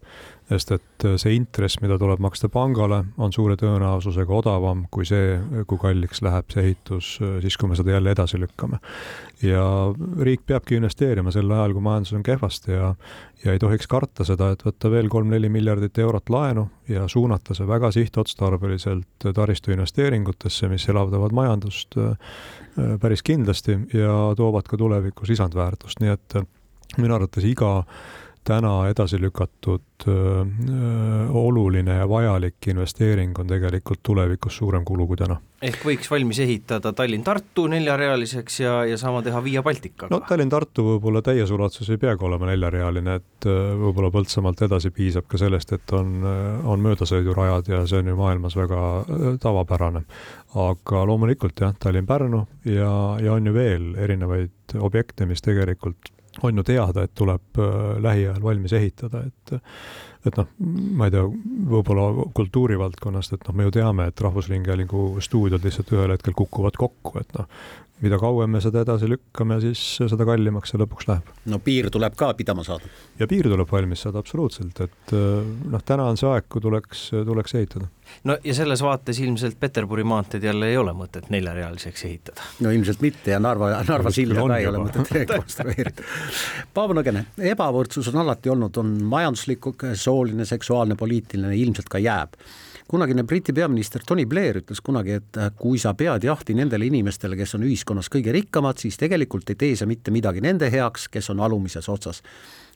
sest 0.48 0.72
et 0.72 1.06
äh, 1.06 1.16
see 1.20 1.36
intress, 1.36 1.82
mida 1.84 1.98
tuleb 2.00 2.22
maksta 2.24 2.50
pangale, 2.51 3.01
on 3.20 3.34
suure 3.36 3.58
tõenäosusega 3.60 4.36
odavam 4.39 4.86
kui 4.94 5.06
see, 5.08 5.36
kui 5.68 5.80
kalliks 5.82 6.22
läheb 6.25 6.51
see 6.54 6.63
ehitus 6.63 7.13
äh, 7.22 7.38
siis, 7.44 7.58
kui 7.60 7.70
me 7.72 7.77
seda 7.80 7.96
jälle 7.98 8.13
edasi 8.16 8.39
lükkame. 8.39 8.80
ja 9.44 9.63
riik 10.24 10.46
peabki 10.48 10.80
investeerima 10.80 11.32
sel 11.36 11.51
ajal, 11.51 11.75
kui 11.75 11.84
majandus 11.86 12.16
on 12.18 12.24
kehvasti 12.25 12.72
ja, 12.72 12.94
ja 13.44 13.54
ei 13.54 13.60
tohiks 13.62 13.88
karta 13.92 14.25
seda, 14.27 14.51
et 14.56 14.63
võtta 14.66 14.92
veel 14.92 15.12
kolm-neli 15.12 15.50
miljardit 15.51 16.00
eurot 16.01 16.32
laenu 16.34 16.68
ja 16.89 17.08
suunata 17.12 17.54
see 17.58 17.68
väga 17.68 17.92
sihtotstarbeliselt 17.92 19.27
taristuinvesteeringutesse, 19.36 20.72
mis 20.72 20.88
elavdavad 20.89 21.36
majandust 21.36 22.00
äh, 22.00 22.38
päris 23.01 23.25
kindlasti 23.25 23.82
ja 23.94 24.16
toovad 24.38 24.70
ka 24.70 24.80
tulevikus 24.80 25.34
lisandväärtust, 25.34 26.00
nii 26.00 26.16
et 26.16 26.39
minu 26.98 27.18
arvates 27.18 27.44
iga 27.44 27.82
täna 28.48 28.72
edasi 28.89 29.20
lükatud 29.22 30.06
öö, 30.08 30.46
oluline 31.30 31.98
ja 32.00 32.08
vajalik 32.10 32.68
investeering 32.68 33.39
on 33.39 33.48
tegelikult 33.48 34.00
tulevikus 34.04 34.58
suurem 34.58 34.86
kulu 34.86 35.08
kui 35.08 35.20
täna. 35.20 35.39
ehk 35.62 35.84
võiks 35.86 36.10
valmis 36.12 36.39
ehitada 36.39 36.94
Tallinn-Tartu 36.94 37.66
neljarealiseks 37.74 38.60
ja, 38.62 38.74
ja 38.86 38.98
sama 38.98 39.22
teha 39.25 39.44
Via 39.44 39.63
Balticaga? 39.66 40.10
no 40.13 40.22
Tallinn-Tartu 40.30 40.86
võib-olla 40.92 41.22
täies 41.25 41.51
ulatuses 41.51 41.89
ei 41.92 42.01
peagi 42.01 42.25
olema 42.25 42.50
neljarealine, 42.51 43.16
et 43.20 43.50
võib-olla 43.84 44.12
Põltsamaalt 44.13 44.63
edasi 44.70 44.94
piisab 44.96 45.27
ka 45.27 45.42
sellest, 45.42 45.74
et 45.75 45.96
on, 45.98 46.18
on 46.63 46.86
möödasõidurajad 46.86 47.72
ja 47.74 47.84
see 47.89 48.04
on 48.04 48.13
ju 48.13 48.20
maailmas 48.20 48.56
väga 48.56 48.84
tavapärane. 49.44 50.06
aga 50.56 51.06
loomulikult 51.06 51.66
jah, 51.66 51.74
Tallinn-Pärnu 51.84 52.46
ja, 52.66 52.92
ja 53.24 53.34
on 53.34 53.50
ju 53.50 53.54
veel 53.54 53.96
erinevaid 53.96 54.77
objekte, 54.80 55.25
mis 55.25 55.42
tegelikult 55.42 56.13
on 56.44 56.58
ju 56.58 56.63
teada, 56.63 57.03
et 57.03 57.15
tuleb 57.17 57.62
äh, 57.62 57.98
lähiajal 58.03 58.44
valmis 58.44 58.74
ehitada, 58.77 59.24
et 59.27 59.56
et 60.29 60.38
noh, 60.39 60.48
ma 61.00 61.07
ei 61.07 61.15
tea, 61.15 61.25
võib-olla 61.74 62.27
kultuurivaldkonnast, 62.38 63.38
et 63.38 63.50
noh, 63.50 63.57
me 63.57 63.67
ju 63.67 63.75
teame, 63.79 64.07
et 64.12 64.24
Rahvusringhäälingu 64.27 65.10
stuudiod 65.24 65.65
lihtsalt 65.65 65.91
ühel 65.96 66.15
hetkel 66.15 66.36
kukuvad 66.38 66.79
kokku, 66.79 67.17
et 67.22 67.38
noh, 67.38 67.50
mida 68.03 68.17
kauem 68.22 68.51
me 68.53 68.62
seda 68.62 68.84
edasi 68.86 69.10
lükkame, 69.10 69.57
siis 69.63 69.81
seda 69.98 70.25
kallimaks 70.27 70.74
see 70.74 70.79
lõpuks 70.81 71.07
läheb. 71.10 71.29
no 71.50 71.57
piir 71.63 71.89
tuleb 71.93 72.13
ka 72.17 72.29
pidama 72.38 72.65
saada. 72.65 72.89
ja 73.17 73.27
piir 73.29 73.50
tuleb 73.50 73.69
valmis 73.72 74.03
saada 74.05 74.22
absoluutselt, 74.22 74.81
et 74.86 75.13
äh, 75.17 75.48
noh, 75.72 75.84
täna 75.86 76.05
on 76.12 76.19
see 76.19 76.29
aeg, 76.29 76.46
kui 76.51 76.62
tuleks, 76.62 77.07
tuleks 77.25 77.57
ehitada. 77.57 77.89
no 78.29 78.38
ja 78.43 78.55
selles 78.57 78.84
vaates 78.86 79.22
ilmselt 79.24 79.57
Peterburi 79.60 80.05
maanteed 80.07 80.46
jälle 80.46 80.69
ei 80.69 80.77
ole 80.77 80.93
mõtet 80.98 81.31
neljarealiseks 81.34 82.05
ehitada. 82.10 82.46
no 82.62 82.74
ilmselt 82.75 83.01
mitte 83.01 83.34
ja 83.34 83.41
Narva, 83.41 83.72
Narva 83.88 84.13
silda 84.13 84.46
ka 84.46 84.60
ei 84.62 84.69
ole 84.69 84.84
mõtet 84.86 85.13
rekonstrueerida. 85.22 86.05
Paavo 86.77 86.98
Nõgene, 86.98 87.25
ebavõrdsus 87.53 88.12
on 88.13 88.22
alati 88.22 88.53
olnud, 88.53 88.77
on 88.77 88.93
majanduslik, 89.10 89.72
sooline, 90.17 90.45
seksuaalne, 90.45 90.97
poliitiline, 91.00 91.53
ilmselt 91.62 91.93
ka 91.93 92.01
jääb 92.01 92.33
kunagine 92.88 93.24
Briti 93.24 93.53
peaminister 93.53 94.01
Tony 94.07 94.25
Blair 94.25 94.62
ütles 94.62 94.81
kunagi, 94.83 95.17
et 95.19 95.38
äh, 95.38 95.51
kui 95.59 95.79
sa 95.79 95.93
pead 95.97 96.24
jahti 96.24 96.55
nendele 96.57 96.88
inimestele, 96.88 97.38
kes 97.39 97.57
on 97.57 97.67
ühiskonnas 97.67 98.09
kõige 98.13 98.33
rikkamad, 98.36 98.79
siis 98.81 98.97
tegelikult 99.00 99.50
ei 99.51 99.59
tee 99.59 99.75
sa 99.75 99.88
mitte 99.89 100.13
midagi 100.15 100.43
nende 100.43 100.71
heaks, 100.71 101.09
kes 101.12 101.31
on 101.33 101.43
alumises 101.43 101.89
otsas. 101.89 102.24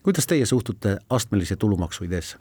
kuidas 0.04 0.28
teie 0.28 0.46
suhtute 0.46 0.98
astmelise 1.10 1.56
tulumaksu 1.56 2.04
ideesse? 2.04 2.38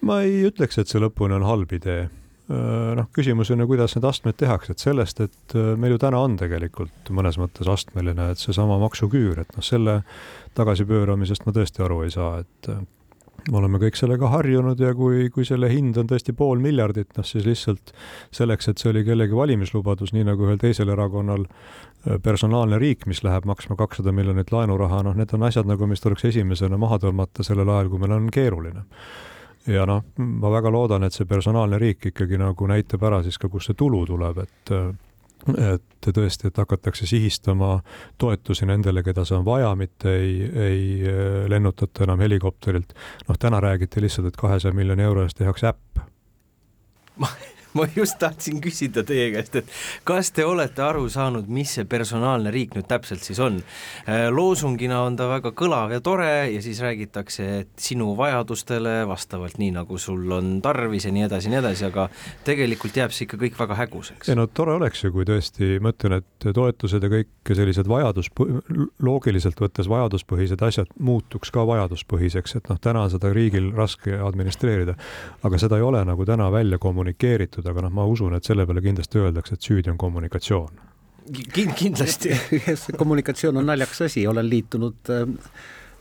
ma 0.00 0.20
ei 0.22 0.42
ütleks, 0.46 0.78
et 0.78 0.88
see 0.88 1.02
lõpuni 1.02 1.34
on 1.38 1.46
halb 1.46 1.72
idee 1.72 2.06
äh, 2.06 2.94
noh, 2.98 3.10
küsimus 3.14 3.50
on 3.50 3.64
ju, 3.64 3.66
kuidas 3.74 3.96
need 3.96 4.06
astmed 4.06 4.38
tehakse, 4.38 4.72
et 4.72 4.86
sellest, 4.86 5.20
et 5.20 5.58
äh, 5.58 5.74
meil 5.76 5.96
ju 5.96 6.02
täna 6.06 6.22
on 6.22 6.38
tegelikult 6.38 7.10
mõnes 7.10 7.38
mõttes 7.38 7.68
astmeline, 7.68 8.30
et 8.30 8.38
seesama 8.38 8.78
maksuküür, 8.82 9.42
et 9.42 9.54
noh, 9.56 9.66
selle 9.66 10.02
tagasipööramisest 10.54 11.46
ma 11.46 11.56
tõesti 11.56 11.82
aru 11.82 12.02
ei 12.06 12.14
saa, 12.14 12.42
et 12.44 12.74
me 13.50 13.58
oleme 13.58 13.80
kõik 13.82 13.98
sellega 13.98 14.28
harjunud 14.30 14.80
ja 14.80 14.92
kui, 14.94 15.28
kui 15.34 15.46
selle 15.46 15.70
hind 15.72 15.96
on 15.98 16.10
tõesti 16.10 16.34
pool 16.36 16.62
miljardit, 16.62 17.10
noh 17.16 17.26
siis 17.26 17.46
lihtsalt 17.46 17.92
selleks, 18.34 18.68
et 18.70 18.82
see 18.82 18.92
oli 18.92 19.04
kellegi 19.06 19.36
valimislubadus, 19.36 20.12
nii 20.14 20.28
nagu 20.28 20.46
ühel 20.46 20.60
teisel 20.62 20.92
erakonnal 20.94 21.46
äh, 21.48 22.20
personaalne 22.22 22.78
riik, 22.82 23.06
mis 23.10 23.24
läheb 23.26 23.48
maksma 23.48 23.76
kakssada 23.80 24.14
miljonit 24.14 24.52
laenuraha, 24.54 25.02
noh, 25.08 25.18
need 25.18 25.34
on 25.34 25.48
asjad 25.48 25.68
nagu, 25.70 25.88
mis 25.90 26.04
tuleks 26.04 26.28
esimesena 26.30 26.78
maha 26.80 27.00
tõmmata 27.02 27.46
sellel 27.46 27.70
ajal, 27.70 27.90
kui 27.92 28.02
meil 28.02 28.16
on 28.18 28.30
keeruline. 28.32 28.86
Ja 29.70 29.86
noh, 29.86 30.02
ma 30.18 30.50
väga 30.50 30.70
loodan, 30.74 31.06
et 31.06 31.14
see 31.14 31.26
personaalne 31.30 31.78
riik 31.78 32.10
ikkagi 32.10 32.38
nagu 32.38 32.66
näitab 32.66 33.02
ära 33.06 33.22
siis 33.22 33.38
ka, 33.38 33.50
kust 33.50 33.70
see 33.70 33.78
tulu 33.78 34.04
tuleb, 34.06 34.42
et 34.42 34.74
äh, 34.74 34.92
et 35.58 36.10
tõesti, 36.14 36.48
et 36.48 36.58
hakatakse 36.58 37.06
sihistama 37.06 37.80
toetusi 38.18 38.66
nendele, 38.66 39.02
keda 39.02 39.24
see 39.26 39.38
on 39.38 39.46
vaja, 39.46 39.72
mitte 39.78 40.14
ei, 40.16 40.36
ei 40.66 40.82
äh, 41.06 41.48
lennutata 41.50 42.04
enam 42.06 42.20
helikopterilt. 42.22 42.94
noh, 43.28 43.38
täna 43.38 43.60
räägiti 43.60 44.02
lihtsalt, 44.02 44.30
et 44.30 44.36
kahesaja 44.36 44.74
miljoni 44.74 45.02
euro 45.02 45.26
eest 45.26 45.38
tehakse 45.38 45.72
äpp. 45.72 46.04
ma 47.78 47.86
just 47.96 48.18
tahtsin 48.20 48.60
küsida 48.62 49.04
teie 49.06 49.30
käest, 49.34 49.56
et 49.62 49.70
kas 50.08 50.32
te 50.34 50.44
olete 50.46 50.82
aru 50.84 51.08
saanud, 51.12 51.48
mis 51.52 51.72
see 51.78 51.86
personaalne 51.88 52.52
riik 52.54 52.76
nüüd 52.76 52.88
täpselt 52.90 53.24
siis 53.24 53.40
on? 53.42 53.60
Äh, 54.06 54.28
loosungina 54.32 55.02
on 55.06 55.16
ta 55.18 55.28
väga 55.30 55.54
kõlav 55.56 55.94
ja 55.94 56.02
tore 56.04 56.30
ja 56.52 56.62
siis 56.64 56.82
räägitakse, 56.84 57.48
et 57.62 57.72
sinu 57.80 58.12
vajadustele 58.18 59.02
vastavalt 59.08 59.58
nii, 59.60 59.72
nagu 59.78 59.98
sul 60.00 60.30
on 60.36 60.54
tarvis 60.64 61.06
ja 61.08 61.14
nii 61.14 61.26
edasi 61.28 61.48
ja 61.48 61.54
nii 61.54 61.60
edasi, 61.62 61.86
aga 61.88 62.08
tegelikult 62.46 62.96
jääb 62.96 63.14
see 63.14 63.26
ikka 63.26 63.40
kõik 63.40 63.58
väga 63.58 63.78
häguseks. 63.82 64.28
ei 64.28 64.38
no 64.38 64.46
tore 64.46 64.76
oleks 64.76 65.04
ju, 65.04 65.12
kui 65.14 65.26
tõesti, 65.28 65.76
ma 65.82 65.94
ütlen, 65.94 66.20
et 66.20 66.48
toetused 66.54 67.02
ja 67.02 67.12
kõik 67.12 67.54
sellised 67.56 67.88
vajadus, 67.88 68.30
loogiliselt 69.02 69.60
võttes 69.60 69.88
vajaduspõhised 69.90 70.62
asjad 70.66 70.92
muutuks 70.98 71.52
ka 71.54 71.64
vajaduspõhiseks, 71.68 72.56
et 72.58 72.70
noh, 72.70 72.80
täna 72.82 73.06
on 73.06 73.12
seda 73.12 73.32
riigil 73.32 73.70
raske 73.76 74.16
administreerida, 74.18 74.96
aga 75.42 75.60
seda 75.60 75.78
ei 75.78 75.86
ole 75.86 76.04
nagu 76.06 76.26
täna 76.28 76.48
välja 76.52 76.78
kommunikeeritud 76.82 77.61
tehtud, 77.62 77.70
aga 77.72 77.86
noh, 77.86 77.94
ma 77.94 78.06
usun, 78.08 78.34
et 78.36 78.48
selle 78.48 78.66
peale 78.66 78.82
kindlasti 78.84 79.22
öeldakse, 79.22 79.58
et 79.58 79.68
süüdi 79.68 79.92
on 79.92 80.00
kommunikatsioon 80.00 80.88
Kind. 81.54 81.76
kindlasti 81.78 82.34
kommunikatsioon 83.00 83.60
on 83.60 83.70
naljakas 83.70 84.08
asi, 84.08 84.26
olen 84.26 84.48
liitunud 84.50 85.10
äh, 85.14 85.28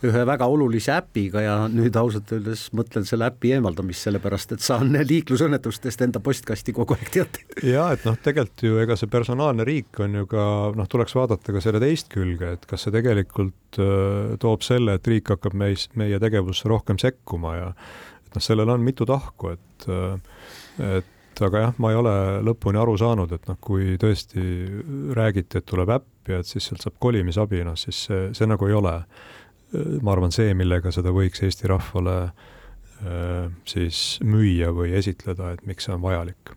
ühe 0.02 0.24
väga 0.26 0.48
olulise 0.50 0.96
äpiga 0.96 1.44
ja 1.46 1.56
nüüd 1.70 1.94
ausalt 2.00 2.32
öeldes 2.34 2.64
mõtlen 2.74 3.06
selle 3.06 3.28
äpi 3.30 3.52
eemaldamist, 3.54 4.08
sellepärast 4.08 4.56
et 4.56 4.66
saan 4.66 4.98
liiklusõnnetustest 4.98 6.02
enda 6.08 6.24
postkasti 6.26 6.74
kogu 6.74 6.98
aeg 6.98 7.14
teate. 7.14 7.46
ja 7.70 7.86
et 7.94 8.08
noh, 8.08 8.18
tegelikult 8.18 8.66
ju 8.66 8.82
ega 8.82 8.98
see 8.98 9.12
personaalne 9.14 9.68
riik 9.68 10.02
on 10.02 10.18
ju 10.24 10.32
ka 10.32 10.48
noh, 10.74 10.90
tuleks 10.90 11.14
vaadata 11.20 11.54
ka 11.54 11.62
selle 11.62 11.84
teist 11.84 12.10
külge, 12.10 12.56
et 12.58 12.66
kas 12.66 12.88
see 12.88 12.98
tegelikult 12.98 13.78
äh, 13.78 14.34
toob 14.42 14.66
selle, 14.66 14.98
et 14.98 15.14
riik 15.14 15.36
hakkab 15.36 15.54
meis, 15.54 15.86
meie 15.94 16.18
tegevusse 16.24 16.66
rohkem 16.72 16.98
sekkuma 17.02 17.56
ja 17.60 17.72
noh, 17.76 18.42
sellel 18.42 18.74
on 18.74 18.82
mitu 18.82 19.06
tahku, 19.06 19.54
et, 19.54 19.90
et 20.82 21.18
aga 21.48 21.66
jah, 21.66 21.76
ma 21.82 21.92
ei 21.92 22.00
ole 22.00 22.14
lõpuni 22.46 22.80
aru 22.82 22.96
saanud, 23.00 23.34
et 23.36 23.50
noh, 23.50 23.60
kui 23.62 23.98
tõesti 24.02 24.46
räägiti, 25.18 25.62
et 25.62 25.68
tuleb 25.70 25.92
äpp 25.98 26.32
ja 26.32 26.42
et 26.42 26.50
siis 26.50 26.70
sealt 26.70 26.86
saab 26.86 26.98
kolimisabi, 27.02 27.64
noh 27.68 27.78
siis 27.80 28.06
see, 28.08 28.32
see 28.38 28.50
nagu 28.50 28.70
ei 28.70 28.78
ole, 28.78 28.96
ma 30.02 30.14
arvan, 30.16 30.34
see, 30.36 30.54
millega 30.58 30.92
seda 30.94 31.14
võiks 31.16 31.44
Eesti 31.46 31.70
rahvale 31.72 32.18
siis 33.66 34.20
müüa 34.22 34.70
või 34.78 34.92
esitleda, 34.94 35.56
et 35.56 35.64
miks 35.66 35.88
see 35.88 35.96
on 35.96 36.04
vajalik 36.04 36.54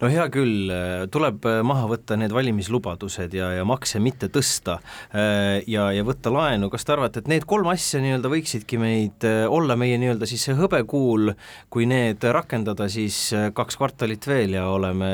no 0.00 0.10
hea 0.12 0.26
küll, 0.32 0.72
tuleb 1.12 1.46
maha 1.66 1.88
võtta 1.90 2.16
need 2.18 2.32
valimislubadused 2.34 3.34
ja, 3.36 3.50
ja 3.58 3.64
makse 3.68 4.00
mitte 4.02 4.28
tõsta 4.32 4.78
äh, 4.78 5.60
ja, 5.70 5.88
ja 5.94 6.04
võtta 6.06 6.32
laenu, 6.32 6.70
kas 6.72 6.86
te 6.86 6.94
arvate, 6.94 7.22
et 7.22 7.30
need 7.30 7.46
kolm 7.48 7.70
asja 7.72 8.00
nii-öelda 8.02 8.30
võiksidki 8.32 8.80
meid 8.80 9.26
äh, 9.28 9.44
olla 9.50 9.76
meie 9.78 9.98
nii-öelda 10.00 10.28
siis 10.28 10.46
see 10.48 10.56
hõbekuul, 10.58 11.32
kui 11.72 11.88
need 11.90 12.24
rakendada, 12.34 12.88
siis 12.92 13.20
äh, 13.36 13.48
kaks 13.56 13.78
kvartalit 13.80 14.28
veel 14.28 14.58
ja 14.58 14.68
oleme 14.72 15.10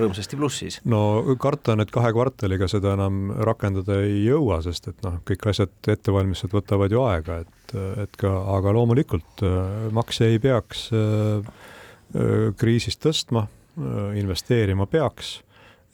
rõõmsasti 0.00 0.38
plussis? 0.38 0.80
no 0.88 1.36
karta 1.42 1.76
on, 1.76 1.84
et 1.84 1.94
kahe 1.94 2.12
kvartaliga 2.16 2.68
seda 2.70 2.94
enam 2.96 3.30
rakendada 3.46 4.00
ei 4.04 4.24
jõua, 4.26 4.60
sest 4.64 4.90
et 4.92 5.06
noh, 5.06 5.20
kõik 5.26 5.50
asjad, 5.52 5.74
ettevalmistused 5.86 6.54
võtavad 6.56 6.92
ju 6.92 7.04
aega, 7.06 7.40
et, 7.44 7.78
et 8.06 8.20
ka, 8.20 8.32
aga 8.56 8.74
loomulikult 8.76 9.44
makse 9.96 10.28
ei 10.30 10.40
peaks 10.42 10.88
kriisist 12.56 13.02
tõstma. 13.02 13.46
Äh, 13.46 13.55
investeerima 14.16 14.86
peaks 14.88 15.36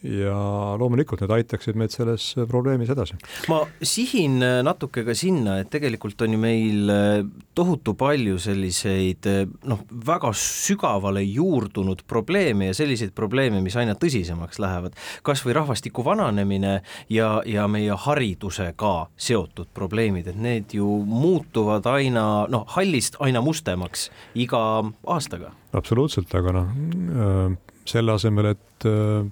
ja 0.02 0.34
loomulikult 0.78 1.22
need 1.22 1.32
aitaksid 1.36 1.78
meid 1.78 1.94
selles 1.94 2.32
probleemis 2.50 2.90
edasi. 2.92 3.16
ma 3.50 3.62
sihin 3.86 4.40
natuke 4.66 5.04
ka 5.06 5.14
sinna, 5.16 5.58
et 5.62 5.70
tegelikult 5.70 6.20
on 6.26 6.34
ju 6.34 6.40
meil 6.42 6.90
äh, 6.90 7.22
tohutu 7.54 7.94
palju 7.98 8.38
selliseid 8.42 9.28
äh, 9.30 9.44
noh, 9.70 9.84
väga 10.06 10.32
sügavale 10.36 11.22
juurdunud 11.22 12.02
probleeme 12.08 12.70
ja 12.70 12.76
selliseid 12.76 13.14
probleeme, 13.14 13.62
mis 13.62 13.76
aina 13.78 13.94
tõsisemaks 13.98 14.58
lähevad, 14.62 14.98
kas 15.22 15.44
või 15.46 15.56
rahvastiku 15.60 16.04
vananemine 16.06 16.80
ja, 17.12 17.32
ja 17.46 17.68
meie 17.70 17.94
haridusega 18.06 18.94
seotud 19.16 19.70
probleemid, 19.74 20.32
et 20.32 20.38
need 20.38 20.74
ju 20.74 20.88
muutuvad 21.06 21.86
aina 21.94 22.48
noh, 22.50 22.66
hallist 22.74 23.20
aina 23.22 23.42
mustemaks 23.44 24.08
iga 24.34 24.82
aastaga. 25.06 25.54
absoluutselt, 25.72 26.34
aga 26.34 26.58
noh 26.58 27.60
selle 27.88 28.14
asemel, 28.14 28.52
et 28.52 28.86
äh, 28.88 29.26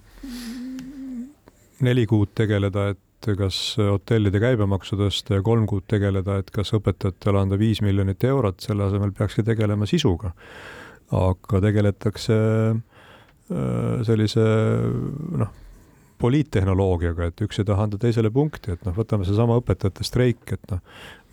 neli 1.85 2.05
kuud 2.09 2.33
tegeleda, 2.37 2.91
et 2.93 3.31
kas 3.37 3.57
hotellide 3.77 4.41
käibemaksu 4.41 4.97
tõsta 4.97 5.37
ja 5.37 5.45
kolm 5.45 5.67
kuud 5.69 5.85
tegeleda, 5.89 6.39
et 6.41 6.49
kas 6.53 6.73
õpetajatele 6.77 7.43
anda 7.43 7.59
viis 7.61 7.83
miljonit 7.85 8.23
eurot, 8.25 8.61
selle 8.63 8.87
asemel 8.87 9.13
peakski 9.17 9.45
tegelema 9.45 9.85
sisuga. 9.89 10.33
aga 11.11 11.59
tegeletakse 11.59 12.35
äh, 12.71 14.03
sellise 14.07 14.45
noh, 15.37 15.51
poliittehnoloogiaga, 16.21 17.29
et 17.31 17.41
üks 17.43 17.59
ei 17.61 17.65
taha 17.67 17.87
anda 17.87 17.97
teisele 18.01 18.29
punkti, 18.33 18.75
et 18.75 18.85
noh, 18.85 18.93
võtame 18.95 19.25
seesama 19.27 19.57
õpetajate 19.59 20.05
streik, 20.05 20.43
et 20.53 20.71
noh, 20.71 20.81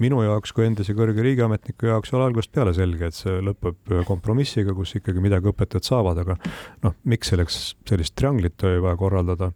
minu 0.03 0.21
jaoks 0.25 0.55
kui 0.57 0.67
endise 0.67 0.95
kõrge 0.97 1.23
riigiametniku 1.25 1.91
jaoks 1.91 2.13
oli 2.15 2.27
algusest 2.29 2.53
peale 2.55 2.73
selge, 2.77 3.11
et 3.11 3.17
see 3.17 3.39
lõpeb 3.45 3.95
kompromissiga, 4.09 4.75
kus 4.77 4.95
ikkagi 4.99 5.23
midagi 5.23 5.51
õpetajad 5.51 5.89
saavad, 5.89 6.21
aga 6.25 6.39
noh, 6.87 6.97
miks 7.11 7.33
selleks 7.33 7.59
sellist 7.89 8.17
trianglit 8.19 8.65
oli 8.69 8.83
vaja 8.85 9.01
korraldada. 9.01 9.51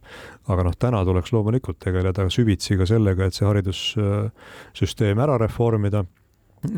aga 0.52 0.66
noh, 0.66 0.76
täna 0.78 1.04
tuleks 1.06 1.32
loomulikult 1.32 1.78
tegeleda 1.82 2.28
süvitsi 2.30 2.76
ka 2.80 2.88
sellega, 2.88 3.26
et 3.26 3.38
see 3.38 3.46
haridussüsteem 3.48 5.22
ära 5.22 5.38
reformida. 5.40 6.04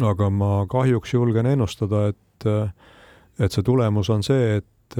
aga 0.02 0.30
ma 0.30 0.66
kahjuks 0.70 1.14
julgen 1.14 1.46
ennustada, 1.46 2.08
et, 2.12 2.46
et 3.38 3.52
see 3.52 3.62
tulemus 3.62 4.10
on 4.10 4.22
see, 4.22 4.60
et 4.60 4.98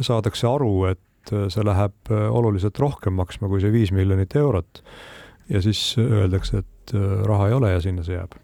saadakse 0.00 0.46
aru, 0.48 0.72
et 0.90 1.00
et 1.28 1.36
äh, 1.36 1.46
see 1.52 1.64
läheb 1.66 2.10
äh, 2.10 2.26
oluliselt 2.32 2.78
rohkem 2.78 3.16
maksma 3.18 3.48
kui 3.48 3.60
see 3.62 3.72
viis 3.72 3.92
miljonit 3.92 4.34
eurot. 4.36 4.82
ja 5.48 5.62
siis 5.64 5.96
öeldakse, 5.96 6.58
et 6.58 6.92
äh, 6.92 7.22
raha 7.24 7.46
ei 7.48 7.54
ole 7.56 7.70
ja 7.72 7.80
sinna 7.80 8.02
see 8.04 8.16
jääb. 8.16 8.34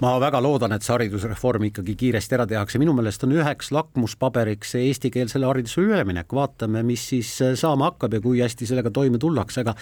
ma 0.00 0.16
väga 0.20 0.40
loodan, 0.42 0.72
et 0.72 0.82
see 0.82 0.94
haridusreform 0.94 1.68
ikkagi 1.70 1.96
kiiresti 1.96 2.38
ära 2.38 2.46
tehakse, 2.46 2.78
minu 2.78 2.94
meelest 2.94 3.24
on 3.24 3.34
üheks 3.34 3.72
lakmuspaberiks 3.74 4.76
eestikeelsele 4.80 5.46
haridusele 5.46 5.94
üleminek, 5.94 6.32
vaatame, 6.32 6.82
mis 6.86 7.08
siis 7.08 7.32
saama 7.54 7.90
hakkab 7.90 8.14
ja 8.14 8.20
kui 8.20 8.42
hästi 8.42 8.66
sellega 8.66 8.90
toime 8.90 9.18
tullakse, 9.18 9.64
aga 9.64 9.76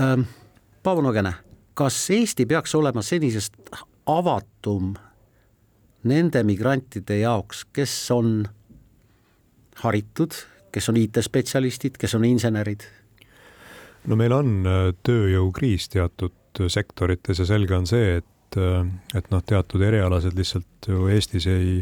ähm, 0.00 0.28
Paavo 0.84 1.00
Nõgene, 1.04 1.32
kas 1.74 1.96
Eesti 2.12 2.46
peaks 2.46 2.74
olema 2.76 3.02
senisest 3.02 3.56
avatum 4.06 4.92
nende 6.04 6.42
migrantide 6.44 7.22
jaoks, 7.22 7.64
kes 7.72 7.94
on 8.12 8.42
haritud, 9.80 10.36
kes 10.74 10.90
on 10.90 10.98
IT-spetsialistid, 11.00 11.98
kes 12.00 12.18
on 12.18 12.26
insenerid? 12.28 12.86
no 14.10 14.18
meil 14.20 14.34
on 14.36 14.54
äh, 14.68 14.86
tööjõukriis 15.06 15.88
teatud 15.92 16.60
äh, 16.60 16.70
sektorites 16.72 17.40
ja 17.40 17.48
selge 17.48 17.76
on 17.76 17.88
see, 17.88 18.18
et, 18.20 18.58
äh, 18.60 18.84
et 19.16 19.30
noh, 19.32 19.42
teatud 19.46 19.82
erialased 19.84 20.36
lihtsalt 20.36 20.88
ju 20.90 21.08
Eestis 21.12 21.46
ei, 21.50 21.78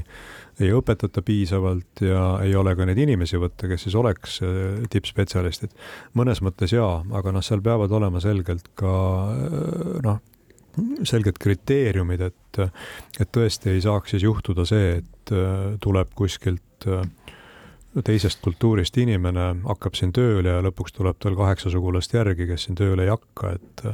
ei 0.63 0.71
õpetata 0.77 1.25
piisavalt 1.27 2.05
ja 2.07 2.27
ei 2.45 2.55
ole 2.59 2.77
ka 2.79 2.87
neid 2.87 3.01
inimesi 3.03 3.41
võtta, 3.43 3.71
kes 3.71 3.89
siis 3.89 3.97
oleks 3.99 4.39
tippspetsialistid. 4.93 5.73
mõnes 6.19 6.43
mõttes 6.45 6.75
jaa, 6.77 7.01
aga 7.19 7.33
noh, 7.35 7.43
seal 7.43 7.65
peavad 7.65 7.91
olema 7.91 8.23
selgelt 8.23 8.71
ka 8.79 8.93
noh, 10.05 10.21
selged 11.05 11.37
kriteeriumid, 11.43 12.23
et, 12.31 12.61
et 13.21 13.33
tõesti 13.35 13.75
ei 13.75 13.83
saaks 13.85 14.15
siis 14.15 14.23
juhtuda 14.25 14.65
see, 14.69 15.01
et 15.03 15.35
tuleb 15.83 16.15
kuskilt 16.17 16.87
äh, 16.87 17.03
teisest 18.01 18.41
kultuurist 18.45 18.97
inimene 18.97 19.49
hakkab 19.67 19.97
siin 19.99 20.13
tööle 20.17 20.55
ja 20.55 20.63
lõpuks 20.65 20.95
tuleb 20.97 21.19
tal 21.21 21.37
kaheksa 21.37 21.73
sugulast 21.73 22.15
järgi, 22.15 22.47
kes 22.49 22.69
siin 22.69 22.79
tööle 22.79 23.05
ei 23.07 23.13
hakka, 23.13 23.57
et 23.59 23.85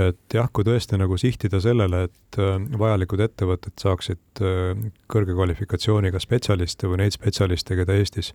et 0.00 0.32
jah, 0.32 0.46
kui 0.48 0.64
tõesti 0.64 0.96
nagu 0.96 1.18
sihtida 1.20 1.58
sellele, 1.60 2.06
et 2.06 2.36
äh, 2.40 2.54
vajalikud 2.80 3.20
ettevõtted 3.26 3.74
saaksid 3.80 4.40
äh, 4.40 4.70
kõrge 5.12 5.34
kvalifikatsiooniga 5.36 6.20
spetsialiste 6.22 6.88
või 6.88 7.02
neid 7.02 7.12
spetsialiste, 7.12 7.76
keda 7.76 7.98
Eestis 8.00 8.32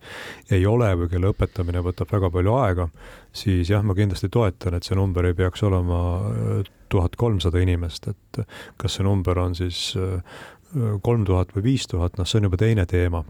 ei 0.54 0.66
ole 0.70 0.92
või 1.00 1.10
kelle 1.10 1.32
õpetamine 1.32 1.82
võtab 1.82 2.12
väga 2.14 2.30
palju 2.34 2.54
aega, 2.60 2.86
siis 3.34 3.72
jah, 3.72 3.82
ma 3.82 3.96
kindlasti 3.98 4.30
toetan, 4.30 4.78
et 4.78 4.86
see 4.86 4.98
number 4.98 5.26
ei 5.26 5.34
peaks 5.38 5.66
olema 5.66 5.98
äh, 6.28 6.70
tuhat 6.94 7.18
kolmsada 7.18 7.58
inimest, 7.58 8.06
et 8.14 8.40
kas 8.78 8.94
see 8.94 9.04
number 9.04 9.42
on 9.42 9.58
siis 9.58 9.90
kolm 11.02 11.26
tuhat 11.26 11.50
või 11.56 11.64
viis 11.72 11.88
tuhat, 11.90 12.14
noh, 12.20 12.28
see 12.28 12.38
on 12.38 12.46
juba 12.48 12.60
teine 12.60 12.86
teema 12.88 13.24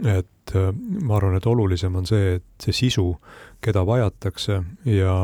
et 0.00 0.56
äh, 0.56 0.72
ma 1.02 1.16
arvan, 1.18 1.36
et 1.38 1.46
olulisem 1.46 1.96
on 1.96 2.08
see, 2.08 2.36
et 2.38 2.66
see 2.66 2.76
sisu, 2.84 3.12
keda 3.62 3.86
vajatakse 3.86 4.60
ja, 4.88 5.16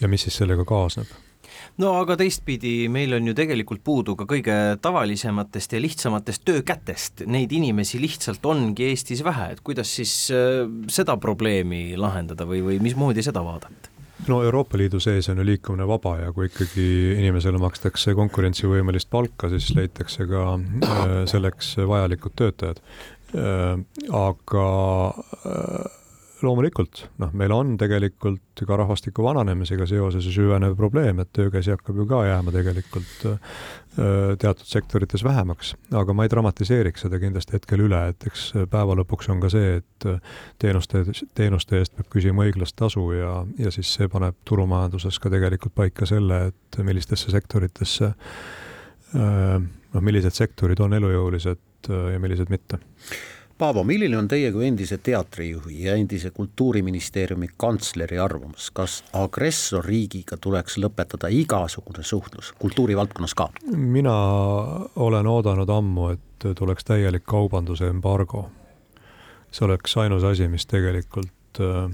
ja 0.00 0.10
mis 0.10 0.26
siis 0.26 0.42
sellega 0.42 0.64
kaasneb 0.68 1.10
no 1.80 1.92
aga 2.00 2.16
teistpidi, 2.20 2.88
meil 2.92 3.16
on 3.16 3.30
ju 3.30 3.34
tegelikult 3.36 3.82
puudu 3.84 4.16
ka 4.18 4.26
kõige 4.28 4.54
tavalisematest 4.82 5.76
ja 5.76 5.82
lihtsamatest 5.82 6.44
töökätest, 6.48 7.26
neid 7.30 7.52
inimesi 7.52 8.00
lihtsalt 8.02 8.44
ongi 8.46 8.90
Eestis 8.90 9.24
vähe, 9.26 9.52
et 9.54 9.64
kuidas 9.66 9.92
siis 9.98 10.14
äh, 10.34 10.64
seda 10.92 11.18
probleemi 11.20 11.96
lahendada 12.00 12.48
või, 12.48 12.62
või 12.66 12.80
mismoodi 12.84 13.24
seda 13.26 13.44
vaadata? 13.44 13.92
no 14.28 14.40
Euroopa 14.42 14.78
Liidu 14.78 15.00
sees 15.00 15.28
on 15.28 15.38
ju 15.38 15.44
liikumine 15.46 15.86
vaba 15.88 16.16
ja 16.18 16.32
kui 16.34 16.48
ikkagi 16.48 16.86
inimesele 17.18 17.60
makstakse 17.60 18.14
konkurentsivõimelist 18.16 19.10
palka, 19.12 19.50
siis 19.52 19.68
leitakse 19.76 20.26
ka 20.30 20.46
äh, 20.56 21.14
selleks 21.30 21.74
vajalikud 21.88 22.36
töötajad. 22.38 22.80
Äh, 23.34 23.78
aga 24.14 24.66
äh, 25.42 25.86
loomulikult, 26.46 27.00
noh, 27.18 27.32
meil 27.34 27.50
on 27.50 27.72
tegelikult 27.80 28.60
ka 28.68 28.76
rahvastiku 28.78 29.24
vananemisega 29.24 29.88
seoses 29.90 30.28
süvenev 30.30 30.76
probleem, 30.78 31.18
et 31.24 31.32
töökäsi 31.34 31.72
hakkab 31.74 31.98
ju 31.98 32.06
ka 32.06 32.20
jääma 32.28 32.54
tegelikult 32.54 33.24
äh, 33.26 33.56
teatud 34.38 34.68
sektorites 34.70 35.24
vähemaks, 35.26 35.72
aga 35.90 36.14
ma 36.14 36.26
ei 36.26 36.30
dramatiseeriks 36.30 37.02
seda 37.08 37.18
kindlasti 37.18 37.56
hetkel 37.56 37.82
üle, 37.88 38.04
et 38.12 38.28
eks 38.30 38.52
päeva 38.70 38.94
lõpuks 39.00 39.32
on 39.34 39.42
ka 39.42 39.50
see, 39.50 39.80
et 39.80 40.08
teenuste, 40.62 41.02
teenuste 41.34 41.80
eest 41.80 41.96
peab 41.98 42.12
küsima 42.12 42.46
õiglast 42.46 42.78
tasu 42.78 43.08
ja, 43.16 43.40
ja 43.58 43.74
siis 43.74 43.90
see 43.98 44.06
paneb 44.12 44.38
turumajanduses 44.46 45.18
ka 45.18 45.34
tegelikult 45.34 45.74
paika 45.74 46.06
selle, 46.06 46.44
et 46.52 46.78
millistesse 46.86 47.34
sektoritesse 47.34 48.12
noh, 49.16 50.04
millised 50.04 50.34
sektorid 50.36 50.80
on 50.84 50.94
elujõulised 50.98 51.65
ja 51.88 52.20
millised 52.20 52.50
mitte. 52.50 52.78
Paavo, 53.58 53.84
milline 53.88 54.18
on 54.18 54.26
teie 54.28 54.50
kui 54.52 54.66
endise 54.66 54.98
teatrijuhi 55.00 55.78
ja 55.86 55.94
endise 55.96 56.30
Kultuuriministeeriumi 56.30 57.46
kantsleri 57.56 58.18
arvamus, 58.20 58.66
kas 58.76 58.98
agressorriigiga 59.16 60.36
tuleks 60.36 60.76
lõpetada 60.76 61.30
igasugune 61.32 62.04
suhtlus 62.04 62.52
kultuurivaldkonnas 62.60 63.34
ka? 63.34 63.48
mina 63.72 64.16
olen 64.96 65.26
oodanud 65.26 65.72
ammu, 65.72 66.10
et 66.12 66.48
tuleks 66.58 66.84
täielik 66.84 67.24
kaubanduse 67.24 67.88
embargo. 67.88 68.50
see 69.50 69.64
oleks 69.64 69.96
ainus 69.96 70.24
asi, 70.24 70.48
mis 70.48 70.66
tegelikult 70.66 71.60
äh, 71.60 71.90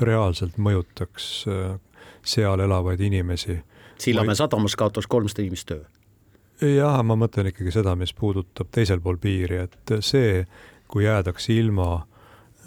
reaalselt 0.00 0.56
mõjutaks 0.56 1.30
äh, 1.48 1.76
seal 2.24 2.60
elavaid 2.60 3.00
inimesi. 3.00 3.60
Sillamäe 3.98 4.34
sadamas 4.34 4.76
kaotas 4.76 5.06
kolmsada 5.06 5.42
inimest 5.42 5.68
töö 5.68 5.84
jah, 6.60 7.00
ma 7.04 7.16
mõtlen 7.16 7.50
ikkagi 7.50 7.72
seda, 7.74 7.94
mis 7.96 8.12
puudutab 8.16 8.70
teisel 8.72 9.00
pool 9.00 9.18
piiri, 9.20 9.64
et 9.64 9.94
see, 10.04 10.44
kui 10.90 11.04
jäädakse 11.04 11.54
ilma 11.54 11.94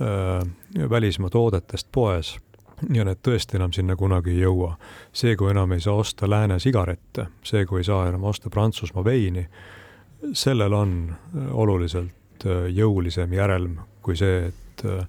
äh, 0.02 0.90
välismaa 0.90 1.30
toodetest 1.30 1.92
poes 1.92 2.36
ja 2.94 3.06
need 3.08 3.22
tõesti 3.24 3.56
enam 3.60 3.72
sinna 3.72 3.96
kunagi 3.96 4.34
ei 4.34 4.44
jõua. 4.44 4.76
see, 5.14 5.36
kui 5.36 5.52
enam 5.52 5.72
ei 5.72 5.80
saa 5.80 5.94
osta 5.94 6.30
lääne 6.30 6.60
sigarette, 6.60 7.28
see, 7.44 7.66
kui 7.66 7.80
ei 7.80 7.88
saa 7.88 8.08
enam 8.10 8.24
osta 8.24 8.50
Prantsusmaa 8.50 9.06
veini, 9.06 9.48
sellel 10.34 10.74
on 10.74 11.16
oluliselt 11.52 12.46
äh, 12.46 12.68
jõulisem 12.70 13.34
järelm 13.34 13.80
kui 14.04 14.18
see, 14.20 14.50
et 14.52 14.86
äh, 14.86 15.08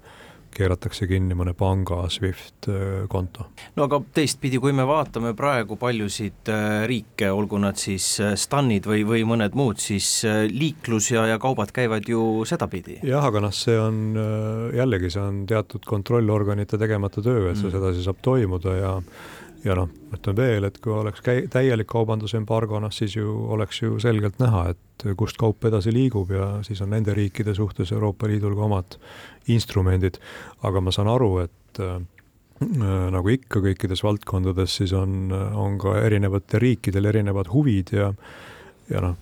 keeratakse 0.55 1.07
kinni 1.09 1.35
mõne 1.37 1.53
panga 1.57 2.03
SWIFT 2.11 2.69
äh, 2.71 2.79
konto. 3.11 3.49
no 3.75 3.87
aga 3.87 3.99
teistpidi, 4.15 4.59
kui 4.61 4.73
me 4.75 4.85
vaatame 4.87 5.33
praegu 5.37 5.77
paljusid 5.81 6.51
äh, 6.51 6.85
riike, 6.89 7.29
olgu 7.31 7.59
nad 7.61 7.79
siis 7.79 8.07
äh, 8.23 8.35
stanid 8.39 8.87
või, 8.89 9.03
või 9.07 9.25
mõned 9.27 9.57
muud, 9.57 9.81
siis 9.83 10.09
liiklus 10.51 11.11
ja, 11.13 11.25
ja 11.33 11.39
kaubad 11.41 11.73
käivad 11.75 12.07
ju 12.09 12.45
sedapidi. 12.47 12.99
jah, 13.05 13.25
aga 13.25 13.43
noh, 13.47 13.55
see 13.55 13.77
on 13.79 14.19
jällegi, 14.75 15.11
see 15.13 15.23
on 15.23 15.43
teatud 15.49 15.85
kontrollorganite 15.87 16.79
tegemata 16.81 17.23
töö, 17.25 17.49
et 17.49 17.59
see 17.59 17.69
mm. 17.69 17.75
sedasi 17.77 18.05
saab 18.05 18.21
toimuda 18.25 18.77
ja 18.79 18.93
ja 19.65 19.75
noh, 19.77 19.89
ütlen 20.13 20.37
veel, 20.37 20.67
et 20.67 20.77
kui 20.83 20.93
oleks 20.93 21.23
käi-, 21.25 21.45
täielik 21.51 21.89
kaubandusembargo, 21.89 22.79
noh 22.83 22.93
siis 22.93 23.15
ju 23.17 23.31
oleks 23.55 23.81
ju 23.81 23.99
selgelt 24.01 24.37
näha, 24.41 24.67
et 24.75 25.07
kust 25.17 25.39
kaup 25.41 25.65
edasi 25.65 25.93
liigub 25.93 26.31
ja 26.33 26.49
siis 26.65 26.81
on 26.85 26.93
nende 26.93 27.15
riikide 27.17 27.55
suhtes 27.57 27.91
Euroopa 27.95 28.29
Liidul 28.29 28.55
ka 28.57 28.67
omad 28.69 28.97
instrumendid, 29.51 30.19
aga 30.65 30.81
ma 30.81 30.93
saan 30.93 31.09
aru, 31.11 31.31
et 31.45 31.81
äh, 31.83 31.97
nagu 33.11 33.33
ikka 33.33 33.59
kõikides 33.65 34.05
valdkondades, 34.05 34.77
siis 34.79 34.93
on, 34.95 35.33
on 35.33 35.79
ka 35.81 35.97
erinevatel 36.05 36.61
riikidel 36.63 37.11
erinevad 37.11 37.51
huvid 37.51 37.91
ja 37.95 38.13
ja 38.85 39.01
noh, 39.01 39.15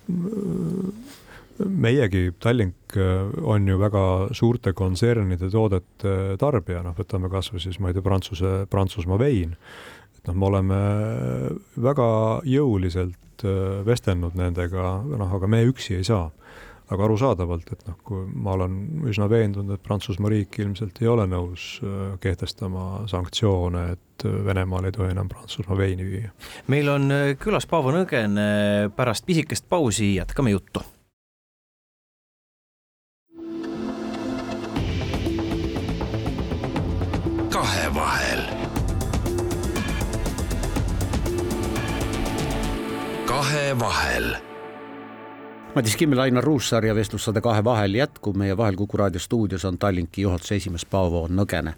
meiegi, 1.64 2.28
Tallink 2.42 2.96
on 3.42 3.68
ju 3.68 3.78
väga 3.80 4.04
suurte 4.36 4.74
kontsernide 4.76 5.48
toodete 5.50 6.36
tarbija, 6.40 6.82
noh, 6.84 6.92
võtame 6.98 7.30
kas 7.32 7.48
või 7.54 7.62
siis, 7.64 7.78
ma 7.80 7.90
ei 7.90 7.96
tea, 7.96 8.04
Prantsuse, 8.04 8.52
Prantsusmaa 8.70 9.18
vein 9.18 9.54
et 10.24 10.30
noh, 10.30 10.38
me 10.40 10.46
oleme 10.48 10.78
väga 11.84 12.06
jõuliselt 12.48 13.44
äh, 13.44 13.82
vestelnud 13.84 14.36
nendega, 14.38 15.02
noh, 15.04 15.34
aga 15.36 15.50
me 15.50 15.64
üksi 15.68 16.00
ei 16.00 16.04
saa. 16.04 16.30
aga 16.84 17.06
arusaadavalt, 17.06 17.70
et 17.72 17.86
noh, 17.88 17.94
kui 18.04 18.26
ma 18.28 18.52
olen 18.58 18.74
üsna 19.08 19.24
veendunud, 19.24 19.72
et 19.72 19.82
Prantsusmaa 19.82 20.28
riik 20.28 20.58
ilmselt 20.60 20.98
ei 21.00 21.08
ole 21.08 21.24
nõus 21.26 21.78
äh, 21.80 22.18
kehtestama 22.20 23.06
sanktsioone, 23.08 23.84
et 23.96 24.26
äh, 24.28 24.34
Venemaal 24.44 24.84
ei 24.84 24.92
tohi 24.92 25.10
enam 25.14 25.28
Prantsusmaa 25.28 25.78
veini 25.80 26.04
viia. 26.04 26.32
meil 26.68 26.88
on 26.92 27.08
külas 27.40 27.64
Paavo 27.66 27.92
Nõgen, 27.92 28.36
pärast 28.96 29.24
pisikest 29.26 29.68
pausi 29.68 30.14
jätkame 30.18 30.52
juttu 30.52 30.84
kahevahel 37.48 38.23
kahevahel. 43.34 44.36
Madis 45.74 45.96
Kimmel, 45.96 46.18
Ainar 46.18 46.44
Ruussaar 46.44 46.84
ja 46.84 46.94
vestlussade 46.94 47.40
Kahe 47.40 47.64
vahel 47.64 47.94
jätkub. 47.94 48.36
meie 48.36 48.56
vahel 48.56 48.76
Kuku 48.76 48.96
raadio 48.96 49.20
stuudios 49.20 49.64
on 49.64 49.78
Tallinki 49.78 50.22
juhatuse 50.22 50.54
esimees 50.54 50.84
Paavo 50.86 51.26
Nõgene. 51.28 51.72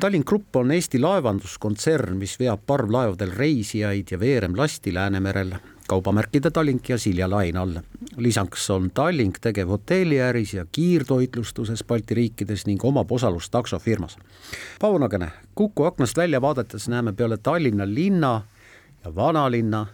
Tallink 0.00 0.26
Grupp 0.28 0.56
on 0.56 0.70
Eesti 0.70 0.98
laevanduskontsern, 1.00 2.16
mis 2.16 2.34
veab 2.40 2.60
parvlaevadel 2.66 3.32
reisijaid 3.36 4.12
ja 4.12 4.18
veeremlasti 4.20 4.92
Läänemerel 4.94 5.54
kaubamärkide 5.88 6.50
Tallink 6.50 6.88
ja 6.88 6.98
Silja 6.98 7.30
Line 7.30 7.58
all. 7.58 7.80
lisaks 8.16 8.70
on 8.70 8.90
Tallink 8.90 9.38
tegev 9.40 9.68
hotelliäris 9.68 10.54
ja 10.54 10.66
kiirtoitlustuses 10.72 11.84
Balti 11.84 12.14
riikides 12.14 12.66
ning 12.66 12.84
omab 12.84 13.12
osalust 13.12 13.50
taksofirmas. 13.50 14.18
Paavo 14.80 14.98
Nõgene, 14.98 15.30
Kuku 15.54 15.88
aknast 15.88 16.16
välja 16.16 16.40
vaadates 16.40 16.88
näeme 16.88 17.12
peale 17.12 17.36
Tallinna 17.36 17.88
linna 17.94 18.42
ja 19.04 19.14
vanalinna 19.14 19.86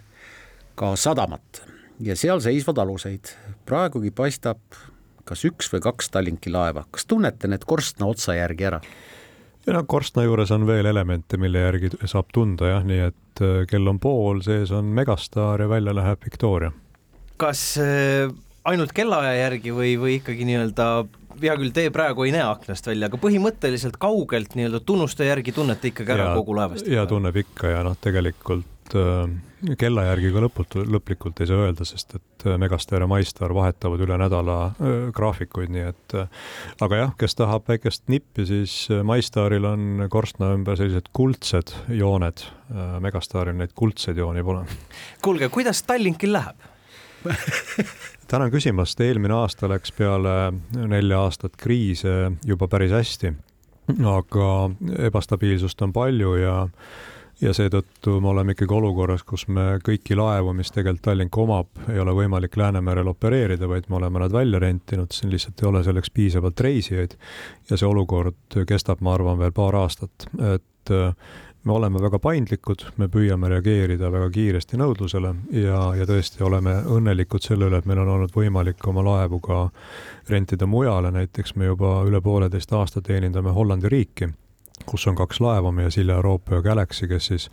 ka 0.79 0.95
sadamat 0.97 1.63
ja 2.01 2.17
seal 2.17 2.41
seisvad 2.45 2.79
aluseid. 2.79 3.35
praegugi 3.67 4.11
paistab 4.15 4.63
kas 5.29 5.45
üks 5.49 5.69
või 5.73 5.85
kaks 5.85 6.11
Tallinki 6.15 6.53
laeva, 6.53 6.87
kas 6.91 7.07
tunnete 7.09 7.51
need 7.51 7.67
korstna 7.69 8.09
otsa 8.09 8.37
järgi 8.39 8.69
ära? 8.71 8.81
ja 9.67 9.77
no 9.77 9.85
korstna 9.85 10.25
juures 10.25 10.53
on 10.55 10.67
veel 10.69 10.89
elemente, 10.89 11.37
mille 11.41 11.65
järgi 11.67 11.93
saab 12.09 12.31
tunda 12.35 12.73
jah, 12.73 12.85
nii 12.87 13.01
et 13.11 13.45
äh, 13.45 13.63
kell 13.71 13.91
on 13.91 14.01
pool, 14.01 14.43
sees 14.47 14.73
on 14.75 14.93
Megastar 14.97 15.65
ja 15.65 15.69
välja 15.69 15.95
läheb 15.97 16.25
Victoria. 16.25 16.73
kas 17.37 17.63
äh, 17.83 18.31
ainult 18.69 18.95
kellaaja 18.97 19.35
järgi 19.43 19.75
või, 19.75 19.97
või 20.01 20.19
ikkagi 20.23 20.49
nii-öelda 20.49 20.89
hea 21.39 21.55
küll, 21.61 21.75
te 21.75 21.89
praegu 21.95 22.25
ei 22.27 22.33
näe 22.35 22.47
aknast 22.47 22.89
välja, 22.89 23.11
aga 23.11 23.21
põhimõtteliselt 23.21 23.99
kaugelt 24.01 24.57
nii-öelda 24.59 24.81
tunnuste 24.87 25.29
järgi 25.29 25.55
tunnete 25.55 25.93
ikkagi 25.93 26.17
ära 26.17 26.33
ja, 26.33 26.39
kogu 26.39 26.57
laevastikku? 26.59 26.97
ja 26.97 27.05
tunneb 27.11 27.37
ikka 27.45 27.75
ja 27.77 27.85
noh, 27.87 27.99
tegelikult 28.01 28.97
äh, 28.97 29.37
kella 29.79 30.05
järgi 30.07 30.31
ka 30.33 30.43
lõput, 30.43 30.77
lõplikult 30.87 31.41
ei 31.43 31.49
saa 31.51 31.67
öelda, 31.67 31.87
sest 31.89 32.15
et 32.19 32.47
äh, 32.47 32.59
Megastar 32.61 33.03
ja 33.03 33.09
MyStar 33.11 33.55
vahetavad 33.57 34.03
üle 34.05 34.19
nädala 34.21 34.59
äh, 34.71 34.97
graafikuid, 35.15 35.73
nii 35.75 35.85
et 35.89 36.17
äh, 36.19 36.29
aga 36.85 37.01
jah, 37.03 37.15
kes 37.19 37.35
tahab 37.39 37.67
väikest 37.71 38.07
nippi, 38.13 38.47
siis 38.49 38.77
MyStaril 39.07 39.67
on 39.69 40.07
korstna 40.13 40.53
ümber 40.57 40.79
sellised 40.79 41.11
kuldsed 41.17 41.75
jooned, 41.95 42.47
Megastaril 43.03 43.57
neid 43.57 43.73
kuldseid 43.79 44.19
jooni 44.21 44.45
pole. 44.45 44.65
kuulge, 45.25 45.49
kuidas 45.53 45.83
Tallinkil 45.89 46.35
läheb? 46.37 46.67
Tänan 48.31 48.53
küsimast, 48.53 49.01
eelmine 49.01 49.35
aasta 49.35 49.71
läks 49.71 49.93
peale 49.97 50.53
nelja 50.77 51.23
aastat 51.25 51.57
kriise 51.59 52.35
juba 52.47 52.69
päris 52.71 52.93
hästi, 52.95 53.33
aga 54.07 54.49
ebastabiilsust 55.09 55.83
on 55.83 55.95
palju 55.97 56.35
ja 56.39 56.59
ja 57.41 57.53
seetõttu 57.55 58.19
me 58.21 58.33
oleme 58.33 58.55
ikkagi 58.55 58.75
olukorras, 58.75 59.23
kus 59.27 59.47
me 59.49 59.79
kõiki 59.85 60.17
laevu, 60.19 60.53
mis 60.59 60.73
tegelikult 60.75 61.05
Tallink 61.09 61.39
omab, 61.39 61.69
ei 61.93 62.01
ole 62.03 62.15
võimalik 62.17 62.57
Läänemerel 62.59 63.11
opereerida, 63.13 63.69
vaid 63.71 63.87
me 63.89 63.99
oleme 64.01 64.25
nad 64.25 64.35
välja 64.35 64.61
rentinud, 64.63 65.13
siin 65.15 65.31
lihtsalt 65.33 65.63
ei 65.63 65.69
ole 65.69 65.85
selleks 65.87 66.11
piisavalt 66.11 66.61
reisijaid. 66.61 67.15
ja 67.71 67.77
see 67.77 67.89
olukord 67.89 68.59
kestab, 68.67 69.01
ma 69.01 69.15
arvan, 69.15 69.39
veel 69.39 69.53
paar 69.53 69.77
aastat, 69.77 70.27
et 70.55 70.95
äh, 70.95 71.15
me 71.65 71.73
oleme 71.73 72.03
väga 72.03 72.19
paindlikud, 72.19 72.85
me 72.97 73.09
püüame 73.13 73.51
reageerida 73.53 74.11
väga 74.13 74.31
kiiresti 74.35 74.79
nõudlusele 74.81 75.35
ja, 75.53 75.83
ja 75.99 76.07
tõesti 76.09 76.43
oleme 76.47 76.81
õnnelikud 76.97 77.45
selle 77.45 77.69
üle, 77.69 77.79
et 77.79 77.87
meil 77.87 78.03
on 78.03 78.15
olnud 78.17 78.35
võimalik 78.35 78.83
oma 78.89 79.05
laevu 79.05 79.41
ka 79.45 79.69
rentida 80.31 80.67
mujale, 80.67 81.13
näiteks 81.15 81.55
me 81.57 81.71
juba 81.71 82.01
üle 82.09 82.21
pooleteist 82.25 82.73
aasta 82.73 83.05
teenindame 83.05 83.55
Hollandi 83.55 83.91
riiki 83.93 84.31
kus 84.87 85.07
on 85.07 85.17
kaks 85.19 85.41
laeva, 85.41 85.73
meie 85.73 85.91
Silja 85.91 86.19
Euroopa 86.19 86.59
ja 86.59 86.63
Galaxy, 86.63 87.09
kes 87.09 87.27
siis 87.33 87.51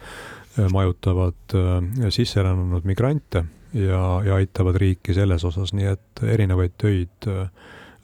äh, 0.60 0.70
majutavad 0.74 1.56
äh, 1.56 2.10
sisserännanud 2.10 2.86
migrante 2.86 3.46
ja, 3.74 4.22
ja 4.26 4.36
aitavad 4.36 4.76
riiki 4.82 5.14
selles 5.14 5.46
osas, 5.46 5.74
nii 5.74 5.90
et 5.96 6.24
erinevaid 6.36 6.78
töid 6.82 7.30
äh, 7.32 7.50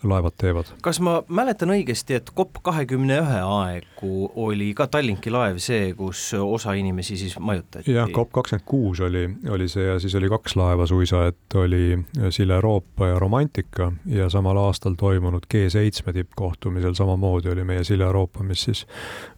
laevad 0.04 0.36
teevad. 0.38 0.72
kas 0.82 1.00
ma 1.04 1.22
mäletan 1.28 1.72
õigesti, 1.74 2.18
et 2.18 2.32
COP 2.36 2.62
kahekümne 2.64 3.20
ühe 3.22 3.40
aegu 3.46 4.32
oli 4.46 4.72
ka 4.78 4.88
Tallinki 4.92 5.32
laev 5.34 5.60
see, 5.62 5.94
kus 5.98 6.32
osa 6.38 6.74
inimesi 6.78 7.18
siis 7.18 7.38
majutati? 7.40 7.92
jah, 7.94 8.10
COP 8.14 8.32
kakskümmend 8.40 8.66
kuus 8.66 9.02
oli, 9.06 9.28
oli 9.50 9.68
see 9.72 9.86
ja 9.88 10.00
siis 10.00 10.16
oli 10.18 10.30
kaks 10.32 10.56
laeva 10.60 10.88
suisa, 10.90 11.26
et 11.32 11.58
oli 11.60 12.00
Silla 12.30 12.60
Euroopa 12.60 13.12
ja 13.12 13.20
Romantika 13.20 13.92
ja 14.06 14.30
samal 14.30 14.58
aastal 14.58 14.98
toimunud 15.00 15.46
G7 15.54 16.14
tippkohtumisel 16.14 16.94
samamoodi 16.98 17.50
oli 17.50 17.64
meie 17.64 17.84
Silla 17.84 18.10
Euroopa, 18.10 18.44
mis 18.44 18.64
siis 18.64 18.86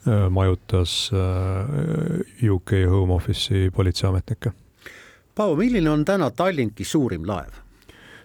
äh, 0.07 0.29
majutas 0.29 1.11
äh, 1.13 2.51
UK 2.51 2.71
Home 2.89 3.13
Office'i 3.13 3.71
politseiametnikke. 3.71 4.51
Paavo, 5.35 5.55
milline 5.55 5.89
on 5.89 6.05
täna 6.05 6.31
Tallinki 6.31 6.85
suurim 6.85 7.27
laev? 7.27 7.62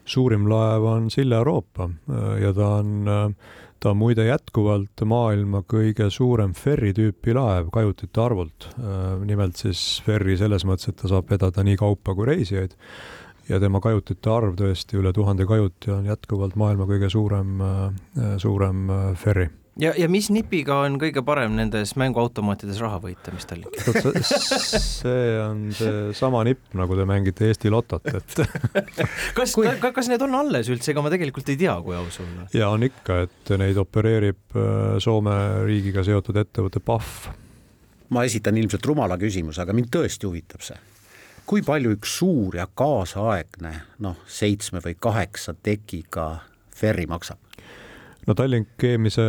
Suurim 0.09 0.49
laev 0.51 0.85
on 0.89 1.11
Silla 1.11 1.43
Euroopa 1.43 1.89
äh, 1.89 2.43
ja 2.43 2.53
ta 2.57 2.69
on, 2.81 3.09
äh, 3.09 3.55
ta 3.81 3.93
on 3.93 4.01
muide 4.01 4.27
jätkuvalt 4.29 5.05
maailma 5.05 5.63
kõige 5.69 6.11
suurem 6.11 6.55
ferri 6.57 6.95
tüüpi 6.97 7.37
laev 7.37 7.71
kajutite 7.75 8.25
arvult. 8.25 8.71
Äh, 8.79 9.15
nimelt 9.29 9.61
siis 9.61 10.03
ferri 10.07 10.39
selles 10.41 10.67
mõttes, 10.69 10.91
et 10.91 11.01
ta 11.01 11.11
saab 11.13 11.31
vedada 11.31 11.65
nii 11.65 11.79
kaupa 11.81 12.17
kui 12.17 12.29
reisijaid 12.33 12.77
ja 13.49 13.61
tema 13.61 13.81
kajutite 13.81 14.33
arv 14.33 14.59
tõesti 14.59 14.99
üle 15.01 15.13
tuhande 15.17 15.47
kajuti 15.49 15.95
on 15.95 16.09
jätkuvalt 16.09 16.57
maailma 16.61 16.85
kõige 16.89 17.09
suurem, 17.09 17.63
suurem 18.37 18.91
ferri 19.17 19.49
ja, 19.79 19.93
ja 19.97 20.09
mis 20.11 20.29
nipiga 20.35 20.81
on 20.85 20.99
kõige 21.01 21.23
parem 21.27 21.55
nendes 21.59 21.95
mänguautomaatides 21.99 22.81
raha 22.83 22.99
võita, 23.03 23.33
mis 23.35 23.47
tal 23.49 23.63
see 24.83 25.39
on 25.43 25.69
seesama 25.77 26.43
nipp, 26.49 26.73
nagu 26.79 26.99
te 26.99 27.07
mängite 27.09 27.49
Eesti 27.49 27.73
Lotot, 27.73 28.07
et 28.11 28.43
kas 29.39 29.55
kui..., 29.57 29.71
kas 29.81 30.11
need 30.11 30.25
on 30.27 30.37
alles 30.41 30.71
üldse, 30.73 30.93
ega 30.93 31.05
ma 31.05 31.13
tegelikult 31.15 31.51
ei 31.53 31.61
tea, 31.61 31.77
kui 31.85 31.97
aus 31.99 32.21
olla. 32.25 32.49
ja 32.55 32.71
on 32.75 32.87
ikka, 32.89 33.23
et 33.29 33.55
neid 33.61 33.79
opereerib 33.81 34.59
äh, 34.59 34.99
Soome 35.03 35.39
riigiga 35.69 36.05
seotud 36.07 36.39
ettevõte 36.43 36.83
Pahv. 36.85 37.31
ma 38.15 38.27
esitan 38.27 38.59
ilmselt 38.59 38.87
rumala 38.89 39.19
küsimuse, 39.21 39.63
aga 39.63 39.77
mind 39.77 39.93
tõesti 39.95 40.29
huvitab 40.29 40.65
see. 40.67 40.79
kui 41.49 41.63
palju 41.67 41.95
üks 41.97 42.19
suur 42.21 42.59
ja 42.59 42.67
kaasaegne 42.67 43.75
noh, 44.05 44.19
seitsme 44.27 44.83
või 44.85 44.99
kaheksa 44.99 45.55
tekiga 45.55 46.33
ferri 46.75 47.07
maksab? 47.11 47.39
no 48.27 48.35
Tallink 48.37 48.85
eelmise 48.85 49.25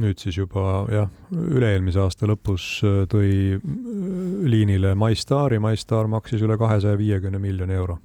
nüüd 0.00 0.20
siis 0.20 0.38
juba 0.40 0.84
jah, 0.92 1.10
üle-eelmise 1.32 2.00
aasta 2.02 2.28
lõpus 2.30 2.68
äh, 2.86 3.02
tõi 3.10 3.32
äh, 3.56 3.64
liinile 4.50 4.94
MyStari, 4.98 5.60
MyStar 5.62 6.10
maksis 6.10 6.42
üle 6.46 6.58
kahesaja 6.60 6.98
viiekümne 7.00 7.40
miljoni 7.42 7.76
euro 7.76 8.00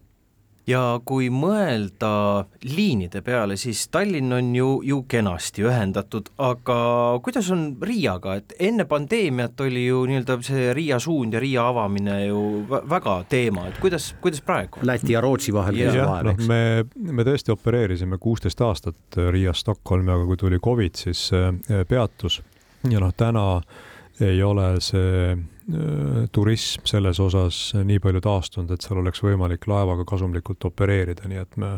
ja 0.69 0.81
kui 1.05 1.29
mõelda 1.33 2.45
liinide 2.65 3.21
peale, 3.25 3.57
siis 3.59 3.85
Tallinn 3.93 4.33
on 4.35 4.51
ju, 4.55 4.69
ju 4.85 5.01
kenasti 5.09 5.65
ühendatud, 5.65 6.31
aga 6.41 6.77
kuidas 7.25 7.49
on 7.53 7.67
Riiaga, 7.85 8.37
et 8.41 8.55
enne 8.69 8.87
pandeemiat 8.89 9.61
oli 9.65 9.85
ju 9.87 10.03
nii-öelda 10.09 10.39
see 10.45 10.73
Riia 10.77 10.99
suund 11.01 11.37
ja 11.37 11.43
Riia 11.43 11.67
avamine 11.69 12.19
ju 12.25 12.41
väga 12.89 13.17
teema, 13.29 13.67
et 13.69 13.79
kuidas, 13.83 14.11
kuidas 14.21 14.43
praegu? 14.45 14.81
Läti 14.85 15.13
ja 15.13 15.21
Rootsi 15.23 15.53
vahel 15.55 15.79
käis 15.79 15.99
vahev, 16.01 16.33
eks? 16.33 16.49
me, 16.49 16.61
me 17.13 17.27
tõesti 17.27 17.53
opereerisime 17.53 18.19
kuusteist 18.21 18.61
aastat 18.65 19.19
Riiast 19.31 19.65
Stockholmi, 19.65 20.11
aga 20.13 20.29
kui 20.29 20.39
tuli 20.41 20.61
Covid, 20.63 20.97
siis 21.05 21.27
peatus 21.89 22.41
ja 22.89 23.01
noh, 23.01 23.13
täna 23.17 23.45
ei 24.23 24.43
ole 24.43 24.75
see 24.83 25.35
turism 26.31 26.85
selles 26.85 27.19
osas 27.19 27.57
nii 27.73 27.97
palju 27.99 28.21
taastunud, 28.21 28.69
et 28.71 28.85
seal 28.85 28.99
oleks 29.01 29.23
võimalik 29.25 29.65
laevaga 29.67 30.05
kasumlikult 30.07 30.67
opereerida, 30.69 31.25
nii 31.29 31.41
et 31.41 31.57
me 31.57 31.71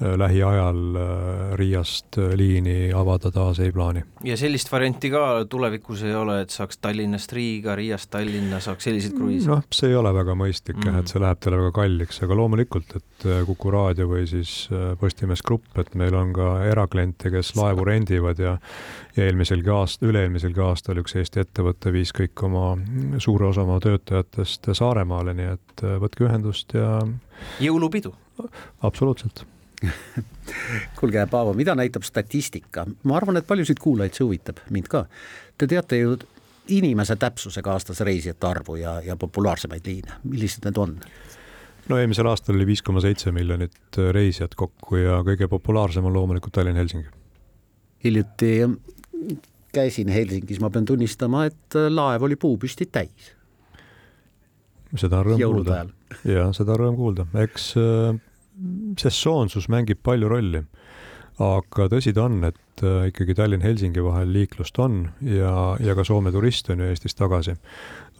lähiajal 0.00 0.96
äh, 0.96 1.56
Riiast 1.58 2.18
äh, 2.18 2.34
liini 2.38 2.92
avada 2.96 3.30
taas 3.30 3.60
ei 3.60 3.72
plaani. 3.72 4.04
ja 4.24 4.36
sellist 4.36 4.72
varianti 4.72 5.10
ka 5.10 5.44
tulevikus 5.48 6.02
ei 6.02 6.14
ole, 6.14 6.40
et 6.44 6.50
saaks 6.50 6.78
Tallinnast 6.78 7.32
Riiga, 7.32 7.74
Riiast 7.76 8.10
Tallinna, 8.10 8.60
saaks 8.60 8.84
selliseid 8.84 9.16
kruiise? 9.16 9.50
noh, 9.50 9.64
see 9.72 9.90
ei 9.90 9.98
ole 9.98 10.14
väga 10.14 10.36
mõistlik 10.38 10.78
jah 10.78 10.92
mm 10.92 10.96
-hmm., 10.96 11.06
et 11.06 11.14
see 11.14 11.24
läheb 11.24 11.40
talle 11.40 11.62
väga 11.62 11.72
kalliks, 11.80 12.22
aga 12.22 12.40
loomulikult, 12.42 12.96
et 12.96 13.06
Kuku 13.46 13.70
raadio 13.70 14.06
või 14.08 14.24
siis 14.26 14.68
Postimees 15.00 15.42
Grupp, 15.44 15.76
et 15.78 15.94
meil 15.94 16.14
on 16.16 16.32
ka 16.32 16.64
erakliente, 16.64 17.30
kes 17.30 17.52
laevu 17.56 17.84
rendivad 17.84 18.38
ja 18.38 18.56
ja 19.16 19.26
eelmiselgi 19.26 19.70
aast-, 19.74 20.04
üle-eelmiselgi 20.06 20.62
aastal 20.64 21.00
üks 21.02 21.16
Eesti 21.18 21.42
ettevõte 21.44 21.92
viis 21.94 22.12
kõik 22.16 22.44
oma, 22.46 22.72
suure 23.22 23.50
osa 23.50 23.64
oma 23.66 23.80
töötajatest 23.82 24.70
Saaremaale, 24.76 25.34
nii 25.36 25.54
et 25.54 25.86
võtke 26.02 26.28
ühendust 26.28 26.76
ja 26.76 27.00
jõulupidu! 27.62 28.14
absoluutselt 28.86 29.44
kuulge, 30.98 31.26
Paavo, 31.30 31.54
mida 31.56 31.74
näitab 31.74 32.04
statistika? 32.06 32.86
ma 33.04 33.16
arvan, 33.16 33.40
et 33.40 33.46
paljusid 33.46 33.80
kuulajaid 33.80 34.16
see 34.16 34.26
huvitab, 34.26 34.60
mind 34.70 34.90
ka. 34.92 35.04
Te 35.58 35.68
teate 35.70 36.00
ju 36.00 36.16
inimese 36.70 37.16
täpsusega 37.16 37.72
aastas 37.72 38.00
reisijate 38.06 38.46
arvu 38.46 38.76
ja, 38.80 39.00
ja 39.04 39.16
populaarsemaid 39.16 39.86
liine, 39.86 40.20
millised 40.24 40.66
need 40.68 40.80
on? 40.80 40.96
no 41.90 41.98
eelmisel 41.98 42.28
aastal 42.30 42.54
oli 42.54 42.68
viis 42.68 42.82
koma 42.86 43.00
seitse 43.02 43.32
miljonit 43.34 43.98
reisijat 44.14 44.54
kokku 44.54 45.00
ja 45.00 45.20
kõige 45.26 45.48
populaarsem 45.50 46.04
on 46.06 46.14
loomulikult 46.14 46.54
Tallinn-Helsingi. 46.54 47.08
hiljuti 48.04 48.52
käisin 49.74 50.08
Helsingis, 50.08 50.60
ma 50.60 50.70
pean 50.70 50.84
tunnistama, 50.84 51.44
et 51.50 51.78
laev 51.88 52.22
oli 52.28 52.36
puupüsti 52.36 52.86
täis. 52.86 53.32
seda 54.96 55.22
on 55.22 55.32
rõõm 55.32 55.44
kuulda. 55.44 55.84
ja 56.24 56.50
seda 56.56 56.76
on 56.76 56.84
rõõm 56.84 57.00
kuulda, 57.00 57.26
eks 57.42 57.72
sesoonsus 59.00 59.68
mängib 59.72 60.02
palju 60.04 60.28
rolli. 60.28 60.64
aga 61.40 61.86
tõsi 61.88 62.12
ta 62.12 62.26
on, 62.28 62.42
et 62.44 62.82
äh, 62.84 63.06
ikkagi 63.08 63.32
Tallinn-Helsingi 63.38 64.02
vahel 64.04 64.28
liiklust 64.34 64.76
on 64.78 65.06
ja, 65.24 65.76
ja 65.80 65.94
ka 65.96 66.04
Soome 66.04 66.32
turiste 66.34 66.74
on 66.74 66.82
ju 66.82 66.90
Eestis 66.90 67.16
tagasi. 67.16 67.54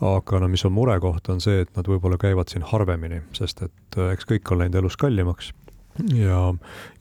aga 0.01 0.41
no 0.41 0.49
mis 0.49 0.65
on 0.65 0.73
murekoht, 0.73 1.29
on 1.29 1.41
see, 1.45 1.61
et 1.61 1.77
nad 1.77 1.89
võib-olla 1.89 2.17
käivad 2.17 2.49
siin 2.49 2.65
harvemini, 2.65 3.21
sest 3.37 3.63
et 3.67 3.99
äh, 3.99 4.15
eks 4.15 4.29
kõik 4.31 4.53
on 4.53 4.63
läinud 4.63 4.81
elus 4.81 4.97
kallimaks 4.97 5.53
ja, 6.15 6.41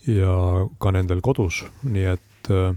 ja 0.07 0.35
ka 0.81 0.91
nendel 0.91 1.21
kodus, 1.23 1.63
nii 1.83 2.07
et 2.17 2.51
äh, 2.51 2.75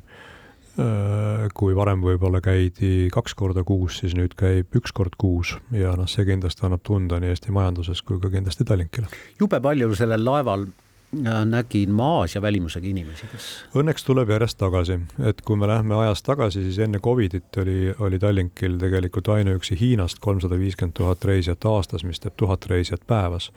kui 0.76 1.74
varem 1.76 2.00
võib-olla 2.00 2.40
käidi 2.40 3.10
kaks 3.12 3.34
korda 3.36 3.64
kuus, 3.64 3.98
siis 4.00 4.14
nüüd 4.16 4.32
käib 4.38 4.72
üks 4.78 4.94
kord 4.96 5.18
kuus 5.20 5.56
ja 5.76 5.92
noh, 5.98 6.08
see 6.08 6.24
kindlasti 6.28 6.64
annab 6.64 6.80
tunda 6.86 7.20
nii 7.20 7.34
Eesti 7.34 7.52
majanduses 7.52 8.00
kui 8.06 8.20
ka 8.22 8.30
kindlasti 8.32 8.64
Tallinkile. 8.64 9.10
jube 9.40 9.60
palju 9.60 9.90
sellel 9.98 10.24
laeval 10.24 10.64
äh, 10.64 11.42
nägin 11.44 11.92
ma 11.92 12.08
Aasia 12.22 12.40
välimusega 12.42 12.88
inimesi, 12.88 13.28
kes 13.34 13.50
õnneks 13.76 14.08
tuleb 14.08 14.32
järjest 14.32 14.60
tagasi, 14.64 14.98
et 15.28 15.44
kui 15.44 15.60
me 15.60 15.68
lähme 15.68 15.98
ajas 16.06 16.24
tagasi, 16.24 16.64
siis 16.64 16.80
enne 16.86 17.04
Covidit 17.04 17.60
oli, 17.60 17.92
oli 17.98 18.22
Tallinkil 18.22 18.80
tegelikult 18.80 19.28
ainuüksi 19.36 19.76
Hiinast 19.80 20.24
kolmsada 20.24 20.56
viiskümmend 20.56 20.96
tuhat 20.96 21.28
reisijat 21.28 21.68
aastas, 21.68 22.08
mis 22.08 22.20
teeb 22.20 22.40
tuhat 22.40 22.64
reisijat 22.72 23.04
päevas. 23.06 23.52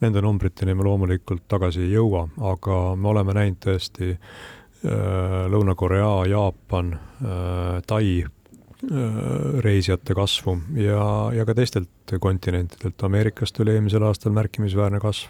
Nende 0.00 0.20
numbriteni 0.24 0.72
me 0.74 0.84
loomulikult 0.84 1.42
tagasi 1.48 1.82
ei 1.84 1.90
jõua, 1.92 2.26
aga 2.52 2.76
me 2.96 3.08
oleme 3.12 3.34
näinud 3.36 3.58
tõesti 3.64 4.14
Äh, 4.14 4.59
Lõuna-Korea, 4.82 6.26
Jaapan, 6.30 6.94
äh, 6.94 7.82
Tai 7.86 8.04
äh, 8.24 8.28
reisijate 9.60 10.16
kasvu 10.16 10.56
ja, 10.80 11.02
ja 11.36 11.44
ka 11.44 11.54
teistelt 11.54 12.14
kontinentidelt. 12.20 13.02
Ameerikast 13.04 13.60
oli 13.60 13.76
eelmisel 13.76 14.06
aastal 14.08 14.32
märkimisväärne 14.32 15.00
kasv 15.02 15.28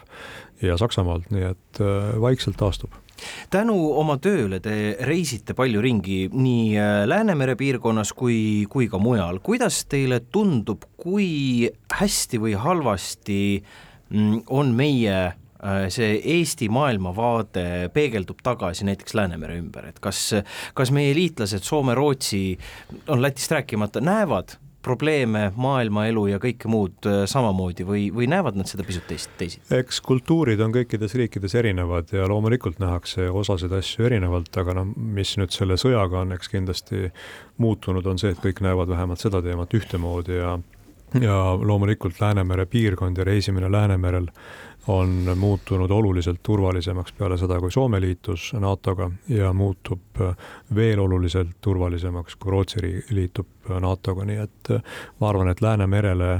ja 0.63 0.79
Saksamaalt, 0.79 1.31
nii 1.35 1.47
et 1.51 1.81
vaikselt 2.21 2.59
taastub 2.61 2.95
tänu 3.53 3.75
oma 4.01 4.15
tööle 4.23 4.63
te 4.65 4.95
reisite 5.05 5.53
palju 5.53 5.83
ringi 5.85 6.23
nii 6.33 6.79
Läänemere 7.11 7.53
piirkonnas 7.59 8.15
kui, 8.17 8.65
kui 8.71 8.87
ka 8.89 8.97
mujal. 9.03 9.43
kuidas 9.45 9.83
teile 9.93 10.23
tundub, 10.33 10.87
kui 10.97 11.69
hästi 11.93 12.41
või 12.41 12.55
halvasti 12.57 13.41
mm, 13.61 14.47
on 14.49 14.73
meie 14.79 15.19
Äh, 15.21 15.50
see 15.93 16.17
Eesti 16.37 16.71
maailmavaade 16.73 17.91
peegeldub 17.95 18.41
tagasi 18.43 18.87
näiteks 18.89 19.15
Läänemere 19.15 19.59
ümber, 19.61 19.91
et 19.91 20.01
kas, 20.01 20.31
kas 20.75 20.93
meie 20.95 21.13
liitlased 21.17 21.67
Soome, 21.67 21.95
Rootsi, 21.95 22.59
on 23.09 23.23
Lätist 23.23 23.53
rääkimata, 23.53 24.01
näevad 24.01 24.57
probleeme, 24.83 25.51
maailmaelu 25.61 26.25
ja 26.31 26.39
kõike 26.41 26.69
muud 26.71 27.05
äh, 27.09 27.23
samamoodi 27.29 27.85
või, 27.87 28.07
või 28.15 28.29
näevad 28.31 28.57
nad 28.57 28.69
seda 28.71 28.85
pisut 28.87 29.05
teist, 29.09 29.33
teisiti? 29.39 29.67
eks 29.77 30.01
kultuurid 30.05 30.61
on 30.65 30.73
kõikides 30.75 31.15
riikides 31.21 31.55
erinevad 31.61 32.13
ja 32.17 32.25
loomulikult 32.31 32.81
nähakse 32.81 33.29
osasid 33.29 33.73
asju 33.77 34.09
erinevalt, 34.09 34.51
aga 34.63 34.79
noh, 34.81 34.89
mis 34.97 35.37
nüüd 35.41 35.53
selle 35.53 35.77
sõjaga 35.81 36.23
on, 36.25 36.33
eks 36.37 36.53
kindlasti 36.53 37.11
muutunud, 37.61 38.07
on 38.09 38.21
see, 38.21 38.33
et 38.33 38.41
kõik 38.41 38.65
näevad 38.65 38.89
vähemalt 38.93 39.21
seda 39.21 39.43
teemat 39.45 39.77
ühtemoodi 39.77 40.41
ja 40.41 40.59
ja 41.21 41.37
loomulikult 41.59 42.21
Läänemere 42.21 42.69
piirkond 42.71 43.19
ja 43.19 43.25
reisimine 43.27 43.67
Läänemerel 43.73 44.29
on 44.87 45.31
muutunud 45.37 45.91
oluliselt 45.91 46.41
turvalisemaks 46.43 47.13
peale 47.13 47.37
seda, 47.39 47.61
kui 47.61 47.73
Soome 47.73 48.01
liitus 48.01 48.53
NATO-ga 48.59 49.11
ja 49.29 49.53
muutub 49.53 50.21
äh, 50.21 50.35
veel 50.75 51.01
oluliselt 51.01 51.57
turvalisemaks, 51.61 52.37
kui 52.37 52.51
Rootsi 52.51 53.05
liitub 53.11 53.71
äh, 53.71 53.81
NATO-ga, 53.81 54.25
nii 54.25 54.41
et 54.43 54.73
äh, 54.75 54.83
ma 55.21 55.29
arvan, 55.29 55.53
et 55.53 55.61
Läänemerele 55.61 56.33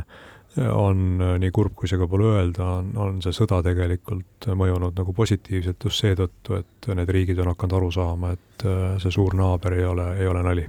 on, 0.75 1.21
nii 1.39 1.51
kurb 1.55 1.77
kui 1.79 1.87
see 1.87 1.99
ka 2.01 2.09
pole 2.11 2.27
öelda, 2.27 2.65
on, 2.81 2.91
on 2.99 3.21
see 3.23 3.31
sõda 3.37 3.61
tegelikult 3.63 4.49
mõjunud 4.59 4.99
nagu 4.99 5.15
positiivselt 5.15 5.87
just 5.87 6.03
seetõttu, 6.03 6.59
et 6.59 6.91
need 6.99 7.13
riigid 7.15 7.39
on 7.39 7.53
hakanud 7.53 7.79
aru 7.79 7.93
saama, 7.95 8.33
et 8.35 8.67
see 8.99 9.15
suur 9.15 9.39
naaber 9.39 9.79
ei 9.79 9.87
ole, 9.87 10.09
ei 10.19 10.27
ole 10.27 10.43
nali 10.43 10.67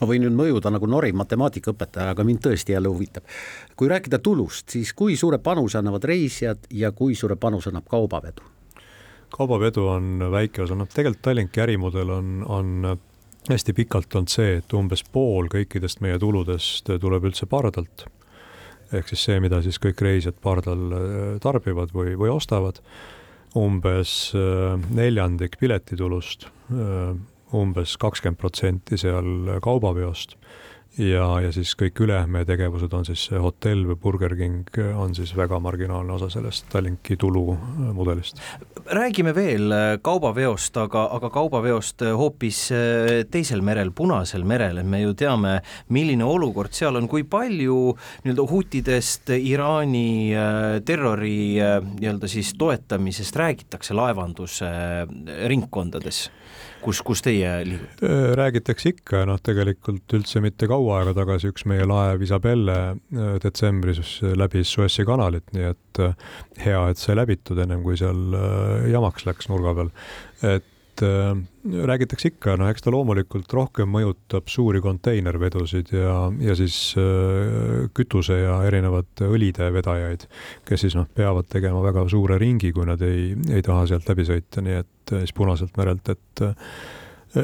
ma 0.00 0.08
võin 0.08 0.26
nüüd 0.26 0.36
mõjuda 0.36 0.70
nagu 0.74 0.86
norim 0.90 1.16
matemaatikaõpetaja, 1.22 2.10
aga 2.14 2.24
mind 2.24 2.42
tõesti 2.46 2.76
jälle 2.76 2.88
huvitab. 2.88 3.24
kui 3.76 3.88
rääkida 3.88 4.18
tulust, 4.18 4.68
siis 4.70 4.92
kui 4.92 5.16
suure 5.16 5.38
panuse 5.38 5.78
annavad 5.78 6.04
reisijad 6.04 6.68
ja 6.70 6.92
kui 6.92 7.14
suure 7.14 7.36
panuse 7.36 7.70
annab 7.70 7.88
kaubavedu? 7.88 8.42
kaubavedu 9.36 9.86
on 9.86 10.30
väike 10.30 10.62
osa, 10.62 10.74
noh 10.74 10.88
tegelikult 10.88 11.22
Tallinki 11.22 11.60
ärimudel 11.60 12.10
on, 12.10 12.44
on 12.48 12.98
hästi 13.50 13.72
pikalt 13.72 14.14
olnud 14.14 14.32
see, 14.32 14.58
et 14.60 14.74
umbes 14.76 15.02
pool 15.12 15.50
kõikidest 15.52 16.02
meie 16.04 16.18
tuludest 16.22 16.90
tuleb 17.00 17.28
üldse 17.30 17.46
pardalt. 17.50 18.06
ehk 18.94 19.08
siis 19.10 19.24
see, 19.26 19.40
mida 19.42 19.58
siis 19.62 19.80
kõik 19.82 20.00
reisijad 20.02 20.36
pardal 20.42 20.82
äh, 20.94 21.38
tarbivad 21.42 21.90
või, 21.94 22.14
või 22.18 22.30
ostavad. 22.30 22.80
umbes 23.56 24.32
äh, 24.34 24.78
neljandik 24.90 25.58
piletitulust 25.60 26.46
äh, 26.46 27.16
umbes 27.54 27.96
kakskümmend 28.00 28.40
protsenti 28.40 28.98
seal 28.98 29.58
kaubaveost. 29.62 30.36
Ja, 30.96 31.26
ja 31.44 31.50
siis 31.52 31.74
kõik 31.76 31.98
ülejäänud 32.00 32.46
tegevused 32.48 32.92
on 32.96 33.04
siis 33.04 33.26
hotell 33.28 33.82
või 33.84 33.98
Burger 34.00 34.32
King 34.36 34.78
on 34.96 35.12
siis 35.14 35.34
väga 35.36 35.58
marginaalne 35.60 36.14
osa 36.14 36.30
sellest 36.32 36.70
Tallinki 36.72 37.18
tulumudelist. 37.20 38.40
räägime 38.86 39.34
veel 39.34 39.74
kaubaveost, 40.02 40.76
aga, 40.76 41.02
aga 41.12 41.30
kaubaveost 41.30 42.00
hoopis 42.16 42.62
teisel 43.30 43.60
merel, 43.60 43.90
Punasel 43.90 44.44
merel, 44.44 44.78
et 44.78 44.86
me 44.86 45.02
ju 45.02 45.12
teame, 45.12 45.60
milline 45.88 46.24
olukord 46.24 46.72
seal 46.72 46.96
on, 46.96 47.08
kui 47.08 47.24
palju 47.24 47.92
nii-öelda 48.24 48.48
hutidest, 48.48 49.34
Iraani 49.36 50.32
terrori 50.84 51.60
nii-öelda 51.60 52.28
siis 52.28 52.54
toetamisest 52.56 53.36
räägitakse 53.36 53.94
laevanduse 53.94 54.72
ringkondades 55.44 56.30
kus, 56.82 57.00
kus 57.06 57.24
teie 57.24 57.50
liigute? 57.68 58.12
räägitakse 58.38 58.92
ikka, 58.94 59.24
noh, 59.28 59.40
tegelikult 59.42 60.16
üldse 60.18 60.42
mitte 60.44 60.68
kaua 60.70 61.00
aega 61.00 61.16
tagasi 61.16 61.50
üks 61.52 61.66
meie 61.70 61.86
laev 61.88 62.24
Isabelle 62.26 62.78
detsembris 63.42 64.20
läbis 64.36 64.72
Suessi 64.76 65.06
kanalit, 65.08 65.48
nii 65.56 65.68
et 65.72 66.02
hea, 66.62 66.80
et 66.90 67.00
sai 67.00 67.18
läbitud 67.18 67.58
ennem 67.62 67.84
kui 67.86 67.98
seal 67.98 68.36
jamaks 68.92 69.26
läks 69.28 69.50
nurga 69.52 69.76
peal. 69.80 69.92
et 70.54 70.72
äh, 71.04 71.36
räägitakse 71.90 72.30
ikka, 72.32 72.56
no 72.60 72.68
eks 72.70 72.84
ta 72.84 72.92
loomulikult 72.94 73.52
rohkem 73.56 73.90
mõjutab 73.92 74.50
suuri 74.52 74.82
konteinervedusid 74.84 75.92
ja, 75.96 76.16
ja 76.42 76.56
siis 76.58 76.76
äh, 77.00 77.86
kütuse 77.96 78.38
ja 78.42 78.58
erinevate 78.68 79.30
õlide 79.30 79.70
vedajaid, 79.74 80.28
kes 80.68 80.86
siis 80.86 80.98
noh, 80.98 81.08
peavad 81.14 81.48
tegema 81.52 81.82
väga 81.84 82.06
suure 82.12 82.38
ringi, 82.42 82.72
kui 82.76 82.86
nad 82.88 83.02
ei, 83.06 83.32
ei 83.52 83.64
taha 83.66 83.86
sealt 83.90 84.08
läbi 84.12 84.28
sõita, 84.28 84.64
nii 84.64 84.78
et 84.82 85.16
äh, 85.16 85.24
siis 85.24 85.34
Punaselt 85.36 85.76
merelt, 85.76 86.08
et 86.14 86.44
äh, 86.46 86.78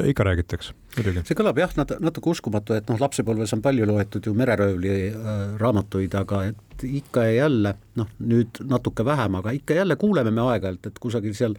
ikka 0.09 0.23
räägitakse, 0.23 0.73
muidugi. 0.97 1.21
see 1.27 1.37
kõlab 1.37 1.59
jah, 1.61 1.73
nat-, 1.77 1.95
natuke 2.01 2.31
uskumatu, 2.33 2.75
et 2.77 2.89
noh, 2.89 2.99
lapsepõlves 3.01 3.53
on 3.55 3.61
palju 3.65 3.87
loetud 3.89 4.25
ju 4.29 4.33
mereröövli 4.37 4.95
äh, 5.09 5.43
raamatuid, 5.61 6.15
aga 6.17 6.45
et 6.49 6.87
ikka 6.87 7.27
ja 7.27 7.35
jälle, 7.43 7.75
noh 7.99 8.09
nüüd 8.23 8.63
natuke 8.69 9.05
vähem, 9.05 9.37
aga 9.41 9.53
ikka 9.55 9.77
jälle 9.77 9.99
kuuleme 10.01 10.33
me 10.33 10.47
aeg-ajalt, 10.47 10.89
et 10.89 10.99
kusagil 11.03 11.35
seal 11.37 11.57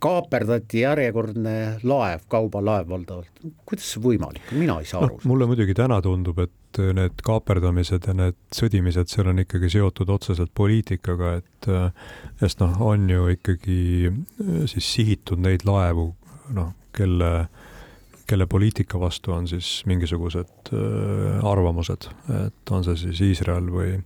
kaaperdati 0.00 0.84
järjekordne 0.84 1.54
laev, 1.86 2.24
kaubalaev 2.32 2.88
valdavalt. 2.88 3.44
kuidas 3.68 3.92
see 3.94 4.02
võimalik 4.04 4.52
mina 4.56 4.78
ei 4.80 4.88
saa 4.88 5.04
aru 5.04 5.18
no,. 5.18 5.28
mulle 5.28 5.48
muidugi 5.50 5.76
täna 5.76 6.00
tundub, 6.04 6.38
et 6.44 6.80
need 6.96 7.22
kaaperdamised 7.26 8.06
ja 8.06 8.14
need 8.16 8.38
sõdimised 8.54 9.10
seal 9.12 9.30
on 9.32 9.42
ikkagi 9.42 9.70
seotud 9.72 10.12
otseselt 10.14 10.52
poliitikaga, 10.56 11.34
et 11.40 11.70
sest 12.42 12.62
noh, 12.62 12.76
on 12.92 13.08
ju 13.10 13.26
ikkagi 13.34 13.80
siis 14.70 14.92
sihitud 14.94 15.42
neid 15.42 15.66
laevu, 15.68 16.10
noh, 16.56 16.72
kelle, 16.96 17.32
kelle 18.30 18.46
poliitika 18.50 19.00
vastu 19.02 19.34
on 19.34 19.48
siis 19.50 19.80
mingisugused 19.90 20.72
arvamused, 21.42 22.08
et 22.44 22.74
on 22.76 22.86
see 22.86 23.02
siis 23.04 23.24
Iisrael 23.32 23.66
või, 23.74 23.96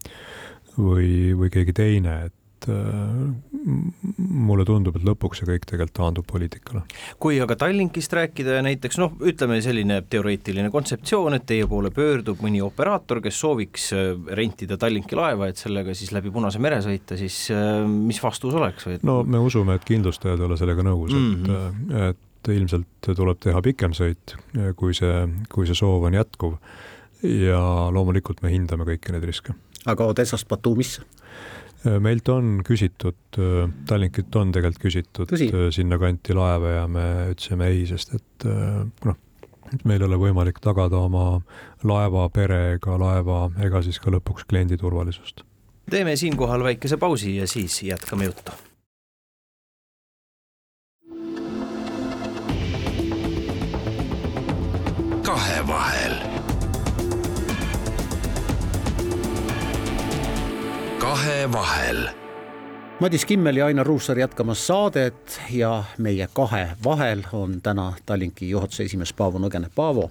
või, 0.78 1.10
või 1.36 1.52
keegi 1.52 1.76
teine, 1.76 2.16
et 2.30 2.38
et 2.64 2.72
äh, 2.72 4.14
mulle 4.18 4.64
tundub, 4.64 4.96
et 4.96 5.04
lõpuks 5.06 5.40
see 5.40 5.48
kõik 5.48 5.66
tegelikult 5.68 5.96
taandub 5.96 6.26
poliitikale. 6.28 6.82
kui 7.20 7.38
aga 7.40 7.56
Tallinkist 7.56 8.12
rääkida 8.12 8.58
ja 8.58 8.64
näiteks 8.64 8.98
noh, 9.00 9.14
ütleme 9.24 9.60
selline 9.64 10.00
teoreetiline 10.10 10.70
kontseptsioon, 10.72 11.38
et 11.38 11.46
teie 11.48 11.66
poole 11.70 11.90
pöördub 11.94 12.42
mõni 12.44 12.62
operaator, 12.64 13.20
kes 13.24 13.40
sooviks 13.40 13.90
äh, 13.96 14.12
rentida 14.40 14.78
Tallinki 14.80 15.18
laeva, 15.18 15.48
et 15.48 15.60
sellega 15.60 15.94
siis 15.96 16.12
läbi 16.14 16.32
Punase 16.34 16.60
mere 16.62 16.80
sõita, 16.84 17.18
siis 17.20 17.46
äh, 17.54 17.82
mis 17.88 18.20
vastus 18.22 18.54
oleks 18.54 18.88
või? 18.88 19.00
no 19.06 19.22
me 19.22 19.42
usume, 19.42 19.78
et 19.78 19.86
kindlustajad 19.88 20.40
ei 20.40 20.48
ole 20.48 20.60
sellega 20.60 20.86
nõus 20.86 21.12
mm, 21.12 21.34
-hmm. 21.34 21.50
et, 21.50 21.84
mhm. 21.88 22.08
et 22.10 22.52
ilmselt 22.54 23.14
tuleb 23.16 23.38
teha 23.40 23.60
pikem 23.64 23.94
sõit, 23.96 24.34
kui 24.76 24.92
see, 24.92 25.22
kui 25.52 25.64
see 25.64 25.76
soov 25.78 26.04
on 26.04 26.14
jätkuv. 26.14 26.58
ja 27.24 27.60
loomulikult 27.92 28.42
me 28.44 28.50
hindame 28.52 28.84
kõiki 28.84 29.12
neid 29.14 29.24
riske. 29.24 29.54
aga 29.86 30.10
Odessast 30.12 30.48
Batumisse? 30.48 31.02
Äh, 31.84 32.00
meilt 32.00 32.28
on 32.32 32.62
küsitud, 32.64 33.36
äh, 33.36 33.68
Tallinkilt 33.86 34.36
on 34.40 34.52
tegelikult 34.54 34.86
küsitud 34.86 35.28
Tõsi? 35.28 35.50
Äh, 35.52 35.68
sinnakanti 35.74 36.36
laeva 36.36 36.70
ja 36.78 36.84
me 36.88 37.04
ütlesime 37.34 37.68
ei, 37.68 37.84
sest 37.88 38.14
et 38.16 38.46
noh, 39.04 39.18
meil 39.84 40.00
ei 40.00 40.08
ole 40.08 40.20
võimalik 40.20 40.62
tagada 40.64 41.02
oma 41.04 41.42
laevapere 41.84 42.78
ega 42.78 42.96
laeva 43.00 43.48
ega 43.64 43.82
siis 43.84 44.00
ka 44.00 44.12
lõpuks 44.14 44.48
kliendi 44.48 44.80
turvalisust. 44.80 45.44
teeme 45.90 46.16
siinkohal 46.16 46.64
väikese 46.64 46.96
pausi 46.96 47.36
ja 47.36 47.46
siis 47.46 47.82
jätkame 47.82 48.30
juttu. 48.32 48.52
kahevahel 55.24 56.23
kahevahel. 61.04 62.08
Madis 63.00 63.24
Kimmel 63.24 63.56
ja 63.56 63.66
Ainar 63.66 63.86
Ruussaar 63.86 64.18
jätkamas 64.18 64.66
saadet 64.66 65.40
ja 65.50 65.84
meie 65.98 66.28
kahe 66.32 66.68
vahel 66.84 67.22
on 67.32 67.60
täna 67.62 67.92
Tallinki 68.06 68.48
juhatuse 68.50 68.86
esimees 68.88 69.12
Paavo 69.12 69.38
Nõgene. 69.38 69.68
Paavo, 69.74 70.06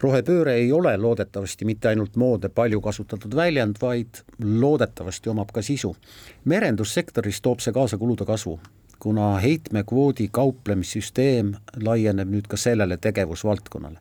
rohepööre 0.00 0.54
ei 0.60 0.68
ole 0.72 0.92
loodetavasti 0.96 1.66
mitte 1.66 1.90
ainult 1.90 2.14
moodne 2.16 2.52
palju 2.54 2.78
kasutatud 2.80 3.34
väljend, 3.34 3.80
vaid 3.82 4.20
loodetavasti 4.44 5.32
omab 5.34 5.50
ka 5.52 5.62
sisu. 5.62 5.96
merendussektoris 6.44 7.40
toob 7.40 7.58
see 7.58 7.74
kaasa 7.74 7.98
kulude 7.98 8.24
kasvu, 8.24 8.60
kuna 8.98 9.32
heitmekvoodi 9.42 10.28
kauplemissüsteem 10.30 11.56
laieneb 11.82 12.30
nüüd 12.30 12.46
ka 12.46 12.56
sellele 12.56 12.96
tegevusvaldkonnale 12.96 13.98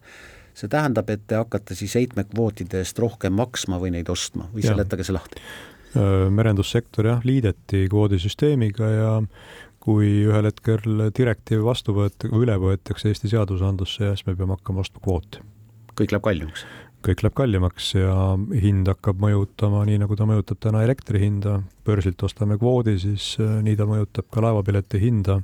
see 0.53 0.69
tähendab, 0.69 1.09
et 1.09 1.21
te 1.27 1.35
hakkate 1.35 1.75
siis 1.75 1.95
heitmekvootide 1.95 2.83
eest 2.83 2.99
rohkem 2.99 3.33
maksma 3.33 3.81
või 3.81 3.93
neid 3.97 4.09
ostma 4.09 4.51
või 4.53 4.69
seletage 4.69 5.07
see 5.07 5.17
lahti 5.17 5.41
merendussektor 5.95 7.07
jah, 7.09 7.23
liideti 7.25 7.87
kvoodisüsteemiga 7.89 8.89
ja 8.93 9.13
kui 9.79 10.09
ühel 10.27 10.49
hetkel 10.49 11.07
direktiiv 11.15 11.63
vastu 11.65 11.95
võet-, 11.95 12.27
või 12.29 12.45
üle 12.45 12.59
võetakse 12.61 13.09
Eesti 13.09 13.31
seadusandlusse, 13.31 14.11
siis 14.11 14.27
me 14.27 14.35
peame 14.37 14.57
hakkama 14.57 14.83
ostma 14.83 15.01
kvooti. 15.01 15.41
kõik 15.95 16.13
läheb 16.13 16.27
kallimaks? 16.27 16.65
kõik 17.05 17.23
läheb 17.23 17.35
kallimaks 17.35 17.93
ja 17.95 18.13
hind 18.63 18.89
hakkab 18.91 19.21
mõjutama 19.23 19.85
nii, 19.87 20.01
nagu 20.01 20.17
ta 20.19 20.27
mõjutab 20.27 20.59
täna 20.59 20.83
elektri 20.83 21.21
hinda, 21.23 21.61
börsilt 21.87 22.23
ostame 22.27 22.57
kvoodi, 22.59 22.97
siis 22.99 23.37
nii 23.39 23.77
ta 23.79 23.87
mõjutab 23.87 24.27
ka 24.31 24.43
laevapileti 24.43 24.99
hinda 24.99 25.39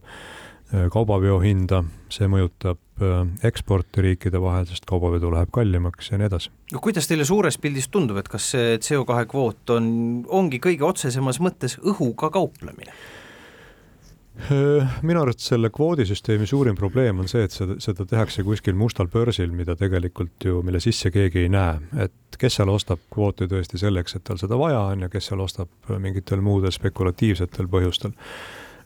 kaubaveo 0.72 1.38
hinda, 1.44 1.84
see 2.10 2.28
mõjutab 2.32 3.04
äh, 3.04 3.20
eksporti 3.48 4.02
riikide 4.06 4.42
vahel, 4.42 4.66
sest 4.70 4.88
kaubavedu 4.90 5.30
läheb 5.34 5.52
kallimaks 5.54 6.10
ja 6.12 6.20
nii 6.20 6.30
edasi. 6.30 6.54
no 6.74 6.82
kuidas 6.84 7.10
teile 7.10 7.28
suures 7.28 7.60
pildis 7.62 7.90
tundub, 7.94 8.18
et 8.22 8.32
kas 8.32 8.50
see 8.56 8.80
CO2 8.82 9.28
kvoot 9.32 9.76
on, 9.76 9.86
ongi 10.28 10.62
kõige 10.64 10.88
otsesemas 10.88 11.42
mõttes 11.44 11.78
õhuga 11.84 12.32
kauplemine? 12.34 12.98
Äh, 14.36 14.98
minu 15.06 15.22
arvates 15.22 15.48
selle 15.48 15.70
kvoodisüsteemi 15.72 16.48
suurim 16.50 16.76
probleem 16.76 17.22
on 17.24 17.30
see, 17.32 17.46
et 17.48 17.54
seda, 17.56 17.78
seda 17.80 18.04
tehakse 18.10 18.44
kuskil 18.44 18.76
mustal 18.76 19.08
börsil, 19.08 19.54
mida 19.56 19.78
tegelikult 19.80 20.44
ju, 20.44 20.60
mille 20.66 20.82
sisse 20.84 21.14
keegi 21.14 21.46
ei 21.46 21.54
näe, 21.54 21.78
et 22.08 22.42
kes 22.42 22.58
seal 22.60 22.74
ostab 22.74 23.06
kvooti 23.14 23.48
tõesti 23.48 23.80
selleks, 23.80 24.18
et 24.18 24.26
tal 24.28 24.42
seda 24.42 24.58
vaja 24.60 24.82
on 24.90 25.06
ja 25.06 25.14
kes 25.14 25.30
seal 25.30 25.46
ostab 25.46 25.94
mingitel 26.04 26.44
muudel 26.44 26.74
spekulatiivsetel 26.76 27.70
põhjustel 27.72 28.18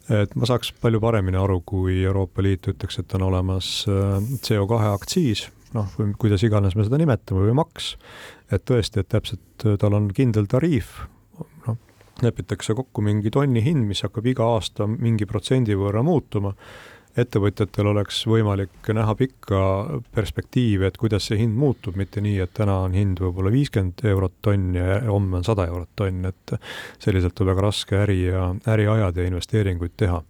et 0.10 0.36
ma 0.36 0.50
saaks 0.50 0.72
palju 0.82 1.02
paremini 1.04 1.38
aru, 1.40 1.60
kui 1.66 2.02
Euroopa 2.04 2.44
Liit 2.46 2.70
ütleks, 2.72 3.00
et 3.02 3.16
on 3.18 3.28
olemas 3.30 3.70
äh, 3.90 4.18
CO2 4.46 4.82
aktsiis, 4.94 5.46
noh, 5.76 5.90
või 5.98 6.14
kuidas 6.20 6.44
iganes 6.46 6.78
me 6.78 6.86
seda 6.88 7.00
nimetame, 7.02 7.46
või 7.48 7.58
maks, 7.62 7.94
et 8.52 8.66
tõesti, 8.70 9.04
et 9.04 9.12
täpselt 9.12 9.66
äh, 9.66 9.78
tal 9.82 9.98
on 9.98 10.10
kindel 10.16 10.50
tariif, 10.50 10.96
noh, 11.68 11.80
lepitakse 12.26 12.76
kokku 12.78 13.04
mingi 13.06 13.32
tonni 13.34 13.64
hind, 13.66 13.88
mis 13.90 14.04
hakkab 14.06 14.28
iga 14.32 14.48
aasta 14.56 14.90
mingi 14.90 15.30
protsendi 15.30 15.78
võrra 15.78 16.04
muutuma 16.06 16.56
ettevõtjatel 17.24 17.90
oleks 17.92 18.22
võimalik 18.30 18.92
näha 18.96 19.16
pikka 19.20 19.62
perspektiivi, 20.16 20.88
et 20.88 20.98
kuidas 21.00 21.30
see 21.30 21.40
hind 21.42 21.58
muutub, 21.60 21.98
mitte 22.00 22.24
nii, 22.24 22.38
et 22.44 22.54
täna 22.58 22.80
on 22.86 22.96
hind 22.98 23.22
võib-olla 23.24 23.52
viiskümmend 23.54 24.04
eurot 24.12 24.40
tonn 24.46 24.78
ja 24.78 25.02
homme 25.08 25.40
on 25.40 25.48
sada 25.48 25.68
eurot 25.70 25.92
tonn, 26.00 26.30
et 26.30 26.56
selliselt 27.02 27.40
on 27.42 27.52
väga 27.52 27.68
raske 27.68 28.00
äri 28.04 28.22
ja, 28.28 28.50
äri 28.70 28.88
ajada 28.92 29.24
ja 29.24 29.34
investeeringuid 29.34 29.98
teha. 29.98 30.24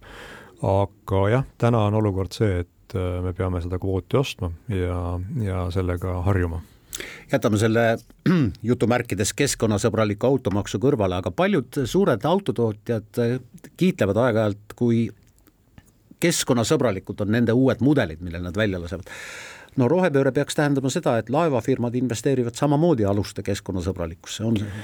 aga 0.60 1.28
jah, 1.32 1.46
täna 1.58 1.86
on 1.88 1.94
olukord 2.02 2.34
see, 2.36 2.60
et 2.64 2.96
äh, 2.96 3.22
me 3.24 3.32
peame 3.32 3.62
seda 3.64 3.78
kvooti 3.80 4.18
ostma 4.20 4.52
ja, 4.68 5.18
ja 5.40 5.64
sellega 5.72 6.20
harjuma 6.26 6.60
jätame 7.32 7.58
selle 7.60 7.84
jutumärkides 8.70 9.32
keskkonnasõbraliku 9.38 10.26
automaksu 10.26 10.80
kõrvale, 10.82 11.20
aga 11.20 11.32
paljud 11.32 11.82
suured 11.88 12.24
autotootjad 12.26 13.22
kiitlevad 13.80 14.20
aeg-ajalt, 14.24 14.76
kui 14.76 15.06
keskkonnasõbralikud 16.20 17.20
on 17.24 17.32
nende 17.36 17.54
uued 17.56 17.82
mudelid, 17.84 18.20
mille 18.24 18.40
nad 18.42 18.56
välja 18.56 18.80
lasevad. 18.80 19.08
no 19.76 19.88
rohepööre 19.88 20.32
peaks 20.32 20.58
tähendama 20.58 20.90
seda, 20.90 21.18
et 21.18 21.30
laevafirmad 21.30 21.94
investeerivad 21.94 22.58
samamoodi 22.58 23.04
aluste 23.04 23.42
keskkonnasõbralikkusse, 23.46 24.44
on 24.44 24.58
see? 24.58 24.82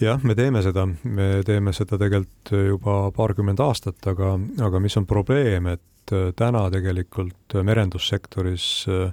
jah, 0.00 0.22
me 0.22 0.34
teeme 0.34 0.62
seda, 0.62 0.86
me 1.04 1.42
teeme 1.46 1.72
seda 1.72 1.98
tegelikult 1.98 2.54
juba 2.68 3.00
paarkümmend 3.16 3.60
aastat, 3.60 3.98
aga, 4.06 4.38
aga 4.62 4.80
mis 4.80 4.96
on 4.96 5.06
probleem, 5.06 5.66
et 5.74 6.14
täna 6.36 6.68
tegelikult 6.72 7.58
merendussektoris 7.68 8.68
äh, 8.88 9.12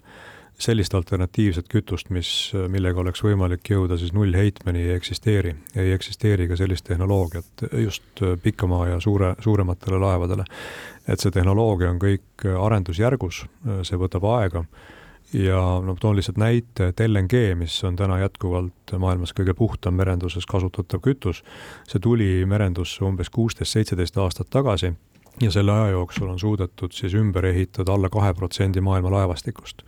sellist 0.60 0.94
alternatiivset 0.96 1.68
kütust, 1.72 2.10
mis, 2.16 2.30
millega 2.72 3.02
oleks 3.02 3.24
võimalik 3.24 3.70
jõuda 3.70 3.98
siis 4.00 4.14
nullheitmeni, 4.16 4.86
ei 4.88 4.96
eksisteeri. 4.96 5.56
ei 5.76 5.92
eksisteeri 5.92 6.48
ka 6.48 6.56
sellist 6.56 6.86
tehnoloogiat 6.88 7.66
just 7.84 8.24
pikamaa 8.44 8.88
ja 8.88 9.00
suure, 9.00 9.36
suurematele 9.40 10.00
laevadele. 10.00 10.46
et 11.08 11.20
see 11.20 11.32
tehnoloogia 11.32 11.90
on 11.90 12.00
kõik 12.00 12.46
arendusjärgus, 12.60 13.46
see 13.84 13.98
võtab 14.00 14.24
aega 14.38 14.66
ja 15.34 15.60
noh, 15.84 15.98
toon 16.00 16.16
lihtsalt 16.16 16.38
näite, 16.38 16.88
et 16.88 17.00
LNG, 17.00 17.56
mis 17.58 17.76
on 17.84 17.96
täna 17.96 18.20
jätkuvalt 18.20 18.96
maailmas 19.00 19.34
kõige 19.36 19.54
puhtam 19.58 19.98
merenduses 19.98 20.46
kasutatav 20.46 21.02
kütus, 21.04 21.44
see 21.90 22.00
tuli 22.00 22.46
merendusse 22.46 23.04
umbes 23.06 23.30
kuusteist, 23.30 23.74
seitseteist 23.74 24.18
aastat 24.18 24.50
tagasi 24.54 24.94
ja 25.42 25.52
selle 25.52 25.72
aja 25.72 25.96
jooksul 25.96 26.30
on 26.30 26.40
suudetud 26.40 26.94
siis 26.96 27.14
ümber 27.14 27.46
ehitada 27.46 27.94
alla 27.94 28.10
kahe 28.10 28.34
protsendi 28.34 28.82
maailma 28.82 29.12
laevastikust. 29.12 29.84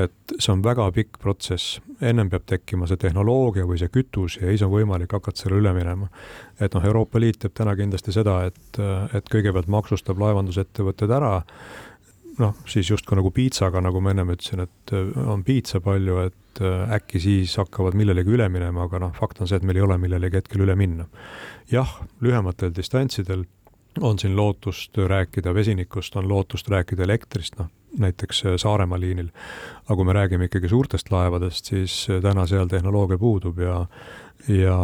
Et 0.00 0.34
see 0.38 0.52
on 0.52 0.62
väga 0.64 0.86
pikk 0.96 1.18
protsess, 1.20 1.76
ennem 2.00 2.30
peab 2.32 2.46
tekkima 2.48 2.86
see 2.88 3.00
tehnoloogia 3.00 3.66
või 3.68 3.78
see 3.80 3.92
kütus 3.92 4.38
ja 4.40 4.48
siis 4.48 4.64
on 4.64 4.72
võimalik 4.72 5.12
hakata 5.12 5.44
sellele 5.44 5.60
üle 5.60 5.72
minema. 5.76 6.08
et 6.60 6.74
noh, 6.74 6.84
Euroopa 6.84 7.20
Liit 7.20 7.42
teeb 7.42 7.54
täna 7.56 7.74
kindlasti 7.76 8.14
seda, 8.14 8.38
et, 8.48 8.80
et 9.12 9.32
kõigepealt 9.32 9.68
maksustab 9.68 10.20
laevandusettevõtted 10.22 11.12
ära, 11.12 11.34
noh, 12.38 12.54
siis 12.66 12.88
justkui 12.90 13.18
nagu 13.18 13.30
piitsaga, 13.34 13.82
nagu 13.84 14.00
ma 14.00 14.14
ennem 14.14 14.32
ütlesin, 14.32 14.64
et 14.64 14.94
on 15.26 15.44
piitsa 15.44 15.82
palju, 15.84 16.22
et 16.28 16.62
äkki 16.96 17.20
siis 17.20 17.56
hakkavad 17.60 17.96
millelegi 17.98 18.32
üle 18.32 18.48
minema, 18.52 18.86
aga 18.88 19.02
noh, 19.06 19.12
fakt 19.16 19.42
on 19.42 19.50
see, 19.50 19.60
et 19.60 19.66
meil 19.66 19.80
ei 19.80 19.84
ole 19.84 19.98
millelegi 20.00 20.40
hetkel 20.40 20.64
üle 20.64 20.76
minna. 20.78 21.08
jah, 21.72 21.98
lühematel 22.24 22.72
distantsidel 22.76 23.44
on 24.00 24.18
siin 24.18 24.36
lootust 24.36 24.96
rääkida 24.96 25.52
vesinikust, 25.54 26.16
on 26.16 26.28
lootust 26.28 26.68
rääkida 26.72 27.04
elektrist, 27.04 27.60
noh 27.60 27.68
näiteks 27.98 28.42
Saaremaa 28.56 29.00
liinil. 29.00 29.28
aga 29.84 29.96
kui 29.96 30.04
me 30.04 30.12
räägime 30.12 30.48
ikkagi 30.48 30.68
suurtest 30.68 31.10
laevadest, 31.10 31.72
siis 31.72 32.06
täna 32.22 32.46
seal 32.46 32.68
tehnoloogia 32.68 33.18
puudub 33.18 33.58
ja 33.58 33.86
ja, 34.48 34.78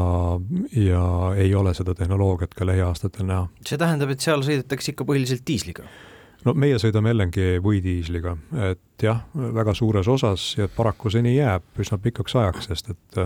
ja 0.77 1.05
ei 1.37 1.55
ole 1.55 1.75
seda 1.75 1.95
tehnoloogiat 1.95 2.55
ka 2.55 2.67
lähiaastatel 2.67 3.27
näha. 3.27 3.49
see 3.67 3.79
tähendab, 3.79 4.11
et 4.11 4.21
seal 4.21 4.45
sõidetakse 4.47 4.93
ikka 4.93 5.05
põhiliselt 5.09 5.47
diisliga? 5.47 5.89
no 6.45 6.55
meie 6.55 6.79
sõidame 6.79 7.15
LNG 7.15 7.59
või 7.65 7.83
diisliga, 7.83 8.37
et 8.71 9.03
jah, 9.03 9.25
väga 9.35 9.75
suures 9.75 10.09
osas 10.09 10.55
ja 10.59 10.69
paraku 10.77 11.11
see 11.11 11.25
nii 11.27 11.37
jääb 11.37 11.85
üsna 11.85 11.99
pikaks 12.03 12.37
ajaks, 12.37 12.71
sest 12.71 12.91
et 12.95 13.23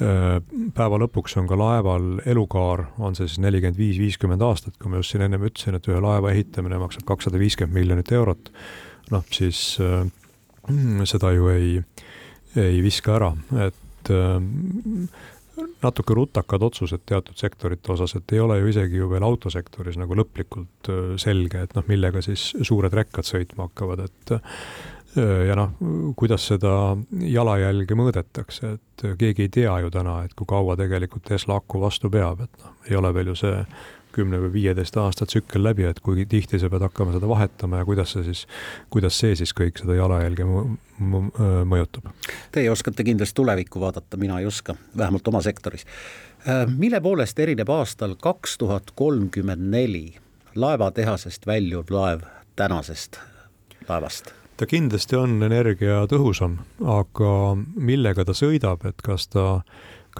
Äh, 0.00 0.38
päeva 0.72 0.96
lõpuks 1.02 1.34
on 1.36 1.48
ka 1.48 1.56
laeval 1.60 2.22
elukaar, 2.28 2.86
on 3.04 3.16
see 3.16 3.26
siis 3.28 3.40
nelikümmend 3.44 3.76
viis, 3.76 3.98
viiskümmend 4.00 4.40
aastat, 4.46 4.78
kui 4.80 4.88
ma 4.88 5.00
just 5.00 5.12
siin 5.12 5.26
ennem 5.26 5.42
ütlesin, 5.44 5.76
et 5.76 5.88
ühe 5.90 5.98
laeva 6.00 6.30
ehitamine 6.32 6.78
maksab 6.80 7.04
kakssada 7.10 7.40
viiskümmend 7.40 7.76
miljonit 7.76 8.12
eurot, 8.16 8.48
noh 9.10 9.26
siis 9.32 9.78
äh, 9.82 10.06
seda 11.08 11.32
ju 11.34 11.50
ei, 11.52 11.74
ei 12.58 12.80
viska 12.84 13.16
ära, 13.18 13.32
et 13.66 14.12
äh, 14.14 14.38
natuke 15.82 16.16
rutakad 16.16 16.62
otsused 16.64 17.02
teatud 17.08 17.36
sektorite 17.36 17.92
osas, 17.92 18.14
et 18.16 18.32
ei 18.32 18.40
ole 18.40 18.60
ju 18.60 18.70
isegi 18.72 19.00
ju 19.00 19.10
veel 19.10 19.26
autosektoris 19.26 19.98
nagu 20.00 20.16
lõplikult 20.18 20.92
äh, 20.92 21.12
selge, 21.20 21.66
et 21.66 21.76
noh, 21.76 21.86
millega 21.90 22.22
siis 22.24 22.52
suured 22.62 22.94
rekkad 22.94 23.28
sõitma 23.28 23.68
hakkavad, 23.68 24.06
et 24.08 24.36
ja 25.18 25.56
noh, 25.58 25.72
kuidas 26.14 26.44
seda 26.46 26.94
jalajälge 27.26 27.96
mõõdetakse, 27.98 28.76
et 28.76 29.02
keegi 29.18 29.48
ei 29.48 29.50
tea 29.56 29.72
ju 29.82 29.88
täna, 29.90 30.20
et 30.22 30.36
kui 30.38 30.46
kaua 30.46 30.76
tegelikult 30.78 31.24
Tesla 31.26 31.56
aku 31.58 31.80
vastu 31.82 32.06
peab, 32.14 32.44
et 32.44 32.62
noh, 32.62 32.76
ei 32.86 32.94
ole 32.94 33.10
veel 33.16 33.32
ju 33.32 33.34
see 33.40 33.56
kümne 34.14 34.40
või 34.42 34.52
viieteist 34.52 34.96
aasta 35.00 35.26
tsükkel 35.26 35.62
läbi, 35.64 35.86
et 35.88 36.00
kui 36.04 36.26
tihti 36.28 36.58
sa 36.60 36.70
pead 36.70 36.84
hakkama 36.86 37.14
seda 37.16 37.28
vahetama 37.30 37.82
ja 37.82 37.88
kuidas 37.88 38.14
see 38.16 38.24
siis, 38.30 38.46
kuidas 38.90 39.18
see 39.20 39.36
siis 39.38 39.54
kõik 39.56 39.80
seda 39.80 39.96
jalajälge 39.98 40.46
mõjutab? 41.70 42.10
Teie 42.52 42.70
oskate 42.72 43.06
kindlasti 43.06 43.38
tulevikku 43.40 43.82
vaadata, 43.82 44.20
mina 44.20 44.40
ei 44.40 44.48
oska, 44.50 44.74
vähemalt 44.96 45.28
oma 45.28 45.42
sektoris. 45.42 45.86
mille 46.76 47.00
poolest 47.00 47.38
erineb 47.38 47.68
aastal 47.68 48.16
kaks 48.16 48.58
tuhat 48.58 48.90
kolmkümmend 48.94 49.70
neli 49.70 50.14
laevatehasest 50.54 51.46
väljuv 51.46 51.90
laev 51.90 52.26
tänasest 52.56 53.20
laevast? 53.88 54.34
ta 54.60 54.66
kindlasti 54.68 55.16
on 55.16 55.38
energiatõhusam, 55.42 56.58
aga 56.84 57.56
millega 57.80 58.26
ta 58.28 58.34
sõidab, 58.36 58.84
et 58.84 59.00
kas 59.00 59.24
ta, 59.32 59.62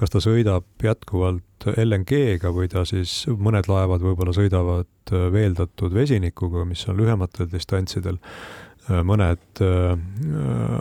kas 0.01 0.09
ta 0.09 0.19
sõidab 0.23 0.65
jätkuvalt 0.81 1.67
LNG-ga 1.77 2.49
või 2.55 2.67
ta 2.71 2.81
siis, 2.89 3.21
mõned 3.29 3.69
laevad 3.69 4.01
võib-olla 4.01 4.33
sõidavad 4.33 5.13
veeldatud 5.33 5.93
vesinikuga, 5.93 6.65
mis 6.65 6.81
on 6.89 6.97
lühematel 6.97 7.49
distantsidel, 7.51 8.17
mõned 9.05 9.61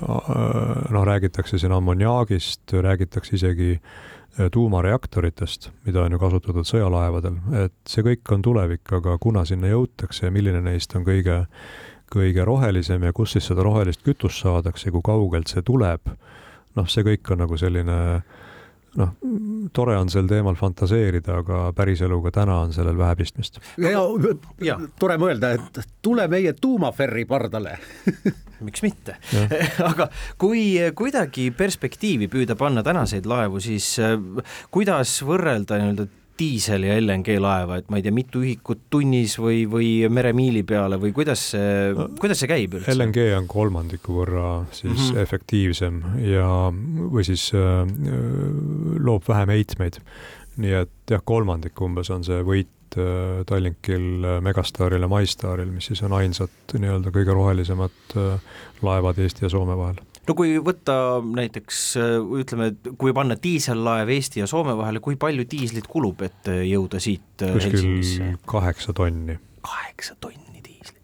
noh, 0.01 1.05
räägitakse 1.05 1.61
siin 1.61 1.77
ammoniaagist, 1.77 2.73
räägitakse 2.73 3.37
isegi 3.37 3.77
tuumareaktoritest, 4.55 5.69
mida 5.85 6.07
on 6.07 6.17
ju 6.17 6.19
kasutatud 6.23 6.65
sõjalaevadel, 6.65 7.37
et 7.67 7.77
see 7.91 8.07
kõik 8.07 8.33
on 8.33 8.43
tulevik, 8.47 8.89
aga 8.97 9.19
kuna 9.21 9.45
sinna 9.45 9.69
jõutakse 9.69 10.29
ja 10.29 10.33
milline 10.33 10.63
neist 10.65 10.97
on 10.97 11.05
kõige 11.05 11.43
kõige 12.11 12.45
rohelisem 12.45 13.05
ja 13.07 13.13
kus 13.15 13.37
siis 13.37 13.47
seda 13.47 13.63
rohelist 13.63 14.03
kütust 14.03 14.43
saadakse, 14.43 14.91
kui 14.91 15.03
kaugelt 15.05 15.51
see 15.51 15.63
tuleb, 15.67 16.11
noh, 16.75 16.89
see 16.91 17.05
kõik 17.07 17.31
on 17.31 17.45
nagu 17.45 17.59
selline 17.61 17.99
noh, 18.99 19.15
tore 19.73 19.97
on 19.99 20.11
sel 20.11 20.29
teemal 20.31 20.57
fantaseerida, 20.59 21.41
aga 21.43 21.63
päriseluga 21.77 22.33
täna 22.35 22.61
on 22.65 22.75
sellel 22.75 22.99
vähe 22.99 23.17
pistmist. 23.21 23.61
ja, 23.79 24.03
ja 24.65 24.79
tore 24.99 25.19
mõelda, 25.21 25.55
et 25.57 25.83
tule 26.03 26.27
meie 26.33 26.55
tuumaferri 26.59 27.27
pardale. 27.29 27.79
Miks 28.67 28.83
mitte? 28.85 29.17
Aga 29.91 30.11
kui 30.41 30.75
kuidagi 30.97 31.47
perspektiivi 31.57 32.29
püüda 32.29 32.59
panna 32.61 32.83
tänaseid 32.85 33.25
laevu, 33.29 33.61
siis 33.65 33.95
äh, 34.03 34.19
kuidas 34.75 35.15
võrrelda 35.25 35.79
nii-öelda 35.81 36.07
diisel- 36.41 36.87
ja 36.89 36.97
LNG-laeva, 37.01 37.81
et 37.81 37.91
ma 37.93 38.01
ei 38.01 38.05
tea, 38.05 38.15
mitu 38.15 38.43
ühikut 38.45 38.87
tunnis 38.93 39.37
või, 39.41 39.63
või 39.71 39.91
meremiili 40.13 40.63
peale 40.67 40.99
või 41.01 41.13
kuidas 41.17 41.51
see, 41.53 41.95
kuidas 42.21 42.43
see 42.43 42.51
käib 42.51 42.79
üldse? 42.79 42.95
LNG 42.97 43.29
on 43.37 43.49
kolmandiku 43.51 44.21
võrra 44.21 44.49
siis 44.73 44.97
mm 44.97 45.07
-hmm. 45.07 45.23
efektiivsem 45.23 46.03
ja, 46.25 46.51
või 47.15 47.25
siis 47.29 47.51
äh, 47.55 47.87
loob 48.99 49.29
vähem 49.29 49.55
heitmeid. 49.57 50.01
nii 50.61 50.73
et 50.83 51.11
jah, 51.11 51.23
kolmandik 51.25 51.79
umbes 51.81 52.11
on 52.11 52.25
see 52.25 52.43
võit 52.45 52.99
äh, 52.99 53.45
Tallinkil, 53.47 54.25
äh, 54.25 54.41
Megastaril 54.45 55.01
ja 55.01 55.09
MyStaril, 55.09 55.71
mis 55.71 55.87
siis 55.87 56.03
on 56.03 56.13
ainsad 56.13 56.75
nii-öelda 56.75 57.13
kõige 57.15 57.37
rohelisemad 57.37 58.17
äh, 58.17 58.41
laevad 58.83 59.19
Eesti 59.19 59.47
ja 59.47 59.53
Soome 59.53 59.77
vahel 59.77 60.01
no 60.31 60.37
kui 60.39 60.55
võtta 60.63 60.95
näiteks 61.27 61.81
ütleme, 62.41 62.71
kui 63.01 63.15
panna 63.17 63.37
diisellaev 63.41 64.13
Eesti 64.15 64.45
ja 64.45 64.49
Soome 64.51 64.77
vahele, 64.79 65.03
kui 65.03 65.19
palju 65.21 65.47
diislit 65.51 65.91
kulub, 65.91 66.23
et 66.27 66.53
jõuda 66.69 67.03
siit 67.03 67.45
äh, 67.47 67.57
kuskil 67.57 68.39
kaheksa 68.51 68.95
tonni. 68.97 69.41
kaheksa 69.67 70.17
tonni 70.23 70.63
diislit. 70.63 71.03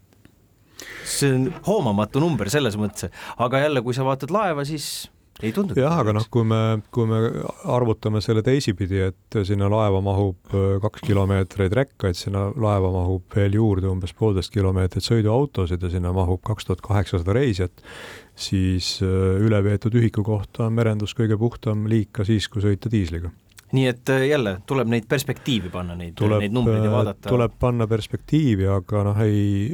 see 1.03 1.33
on 1.35 1.51
hoomamatu 1.67 2.23
number 2.23 2.49
selles 2.53 2.79
mõttes, 2.79 3.11
aga 3.37 3.67
jälle, 3.67 3.83
kui 3.85 3.95
sa 3.97 4.07
vaatad 4.07 4.33
laeva, 4.33 4.65
siis 4.67 5.07
ei 5.43 5.51
tundu. 5.53 5.75
jah, 5.77 5.99
aga 6.01 6.15
noh, 6.17 6.25
kui 6.33 6.45
me, 6.47 6.59
kui 6.93 7.05
me 7.09 7.19
arvutame 7.69 8.21
selle 8.25 8.41
teisipidi, 8.45 9.01
et 9.11 9.39
sinna 9.47 9.69
laeva 9.71 10.01
mahub 10.03 10.53
äh, 10.53 10.77
kaks 10.83 11.03
kilomeetrit 11.05 11.75
rekkaid, 11.77 12.17
sinna 12.17 12.47
laeva 12.55 12.89
mahub 12.95 13.27
veel 13.35 13.59
juurde 13.59 13.89
umbes 13.91 14.15
poolteist 14.17 14.53
kilomeetrit 14.55 15.05
sõiduautosid 15.05 15.83
ja 15.83 15.91
sinna 15.93 16.13
mahub 16.15 16.41
kaks 16.47 16.69
tuhat 16.69 16.81
kaheksasada 16.85 17.37
reisijat, 17.37 17.85
siis 18.37 18.97
äh, 19.01 19.41
üleveetud 19.43 19.97
ühiku 19.97 20.23
kohta 20.23 20.67
on 20.67 20.77
merendus 20.77 21.15
kõige 21.17 21.37
puhtam 21.41 21.87
liik 21.89 22.13
ka 22.19 22.25
siis, 22.27 22.47
kui 22.51 22.63
sõita 22.63 22.91
diisliga 22.93 23.33
nii 23.75 23.87
et 23.89 24.09
äh, 24.13 24.27
jälle 24.29 24.57
tuleb 24.65 24.87
neid 24.91 25.07
perspektiivi 25.09 25.71
panna, 25.73 25.95
neid, 25.99 26.19
neid 26.39 26.53
numbreid 26.55 26.85
ja 26.85 26.91
vaadata. 26.91 27.29
tuleb 27.29 27.57
panna 27.59 27.87
perspektiivi, 27.87 28.67
aga 28.71 29.03
noh, 29.09 29.19
ei, 29.25 29.67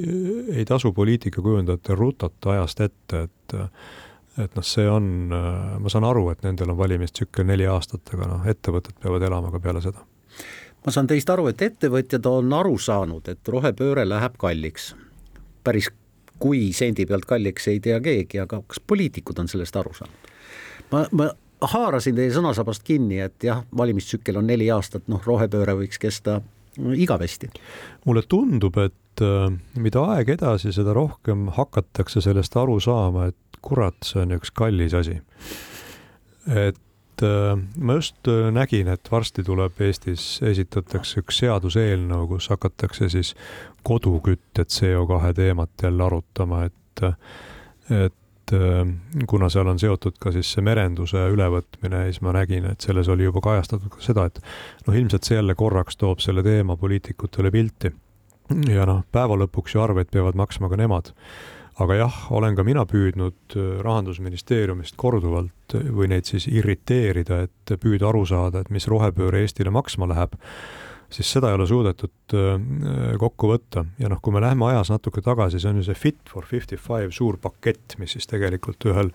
ei 0.55 0.65
tasu 0.65 0.93
poliitikakujundajatel 0.97 1.99
rutata 1.99 2.55
ajast 2.57 2.81
ette, 2.87 3.27
et 3.27 3.59
et 4.41 4.55
noh, 4.57 4.65
see 4.65 4.85
on, 4.89 5.05
äh, 5.29 5.79
ma 5.79 5.91
saan 5.93 6.07
aru, 6.09 6.25
et 6.33 6.41
nendel 6.45 6.73
on 6.73 6.77
valimistsükkel 6.79 7.45
neli 7.45 7.67
aastat, 7.69 8.15
aga 8.15 8.31
noh, 8.31 8.47
ettevõtted 8.49 8.97
peavad 9.01 9.27
elama 9.29 9.51
ka 9.53 9.61
peale 9.61 9.83
seda. 9.83 10.05
ma 10.85 10.91
saan 10.91 11.07
teist 11.07 11.29
aru, 11.29 11.47
et 11.51 11.61
ettevõtjad 11.61 12.25
on 12.31 12.53
aru 12.53 12.77
saanud, 12.81 13.27
et 13.29 13.47
rohepööre 13.47 14.07
läheb 14.09 14.39
kalliks. 14.41 14.95
päris 15.63 15.91
kui 16.43 16.71
sendi 16.75 17.05
pealt 17.07 17.25
kalliks 17.29 17.69
ei 17.71 17.79
tea 17.83 17.99
keegi, 18.03 18.41
aga 18.43 18.59
kas 18.67 18.81
poliitikud 18.87 19.39
on 19.39 19.49
sellest 19.51 19.79
aru 19.79 19.95
saanud? 19.95 20.31
ma, 20.91 21.05
ma 21.15 21.29
haarasin 21.73 22.17
teie 22.17 22.33
sõnasabast 22.35 22.83
kinni, 22.87 23.21
et 23.23 23.47
jah, 23.47 23.63
valimistsükkel 23.77 24.39
on 24.41 24.49
neli 24.49 24.67
aastat, 24.73 25.07
noh, 25.11 25.23
rohepööre 25.25 25.77
võiks 25.79 26.01
kesta 26.01 26.41
igavesti. 26.95 27.49
mulle 28.05 28.23
tundub, 28.27 28.77
et 28.83 29.23
äh, 29.23 29.47
mida 29.79 30.05
aeg 30.15 30.33
edasi, 30.35 30.73
seda 30.75 30.95
rohkem 30.95 31.47
hakatakse 31.55 32.21
sellest 32.21 32.57
aru 32.59 32.79
saama, 32.83 33.29
et 33.31 33.61
kurat, 33.63 33.99
see 34.03 34.23
on 34.25 34.35
üks 34.37 34.51
kallis 34.51 34.95
asi. 34.97 35.19
et 36.47 36.79
ma 37.21 37.93
just 37.93 38.27
äh, 38.27 38.49
nägin, 38.51 38.87
et 38.87 39.11
varsti 39.11 39.43
tuleb 39.43 39.79
Eestis, 39.81 40.39
esitatakse 40.45 41.21
üks 41.21 41.39
seaduseelnõu, 41.43 42.27
kus 42.31 42.49
hakatakse 42.53 43.09
siis 43.13 43.33
kodukütte 43.83 44.65
CO2 44.65 45.33
teemat 45.37 45.83
jälle 45.83 46.03
arutama, 46.05 46.63
et, 46.65 47.03
et 47.91 48.55
äh, 48.55 48.93
kuna 49.27 49.49
seal 49.53 49.69
on 49.69 49.79
seotud 49.79 50.17
ka 50.19 50.33
siis 50.35 50.53
see 50.55 50.65
merenduse 50.65 51.27
ülevõtmine, 51.33 52.05
siis 52.09 52.21
ma 52.25 52.35
nägin, 52.39 52.69
et 52.71 52.81
selles 52.81 53.09
oli 53.11 53.27
juba 53.27 53.43
kajastatud 53.43 53.93
ka 53.93 54.03
seda, 54.03 54.27
et 54.31 54.39
noh, 54.87 54.95
ilmselt 54.95 55.27
see 55.27 55.37
jälle 55.37 55.55
korraks 55.59 55.99
toob 55.99 56.23
selle 56.23 56.43
teema 56.45 56.77
poliitikutele 56.77 57.51
pilti. 57.51 57.93
ja 58.69 58.87
noh, 58.89 59.03
päeva 59.11 59.37
lõpuks 59.39 59.75
ju 59.75 59.83
arveid 59.83 60.09
peavad 60.11 60.39
maksma 60.39 60.69
ka 60.69 60.79
nemad 60.79 61.13
aga 61.81 61.95
jah, 61.97 62.17
olen 62.35 62.55
ka 62.55 62.65
mina 62.67 62.85
püüdnud 62.89 63.57
äh, 63.57 63.67
rahandusministeeriumist 63.85 64.97
korduvalt 64.99 65.77
äh, 65.77 65.89
või 65.89 66.11
neid 66.11 66.29
siis 66.29 66.47
irriteerida, 66.51 67.43
et 67.47 67.75
püüda 67.81 68.11
aru 68.11 68.25
saada, 68.29 68.61
et 68.61 68.69
mis 68.73 68.87
rohepööre 68.91 69.41
Eestile 69.41 69.73
maksma 69.73 70.09
läheb, 70.11 70.37
siis 71.13 71.29
seda 71.29 71.51
ei 71.51 71.57
ole 71.57 71.67
suudetud 71.69 72.33
kokku 73.21 73.49
võtta. 73.51 73.83
Ja 74.01 74.09
noh, 74.09 74.17
kui 74.17 74.33
me 74.33 74.41
läheme 74.41 74.65
ajas 74.71 74.89
natuke 74.89 75.21
tagasi, 75.21 75.59
see 75.61 75.69
on 75.69 75.77
ju 75.77 75.83
see 75.85 75.99
Fit 75.99 76.29
for 76.29 76.47
fifty 76.49 76.79
five 76.81 77.13
suur 77.13 77.37
pakett, 77.37 77.99
mis 78.01 78.15
siis 78.15 78.25
tegelikult 78.31 78.81
ühel 78.89 79.11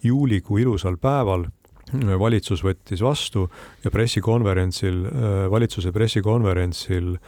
juulikuu 0.00 0.62
ilusal 0.62 0.96
päeval 0.96 1.44
valitsus 1.92 2.62
võttis 2.64 3.02
vastu 3.04 3.50
ja 3.84 3.92
pressikonverentsil, 3.92 5.02
valitsuse 5.52 5.92
pressikonverentsil 5.92 7.18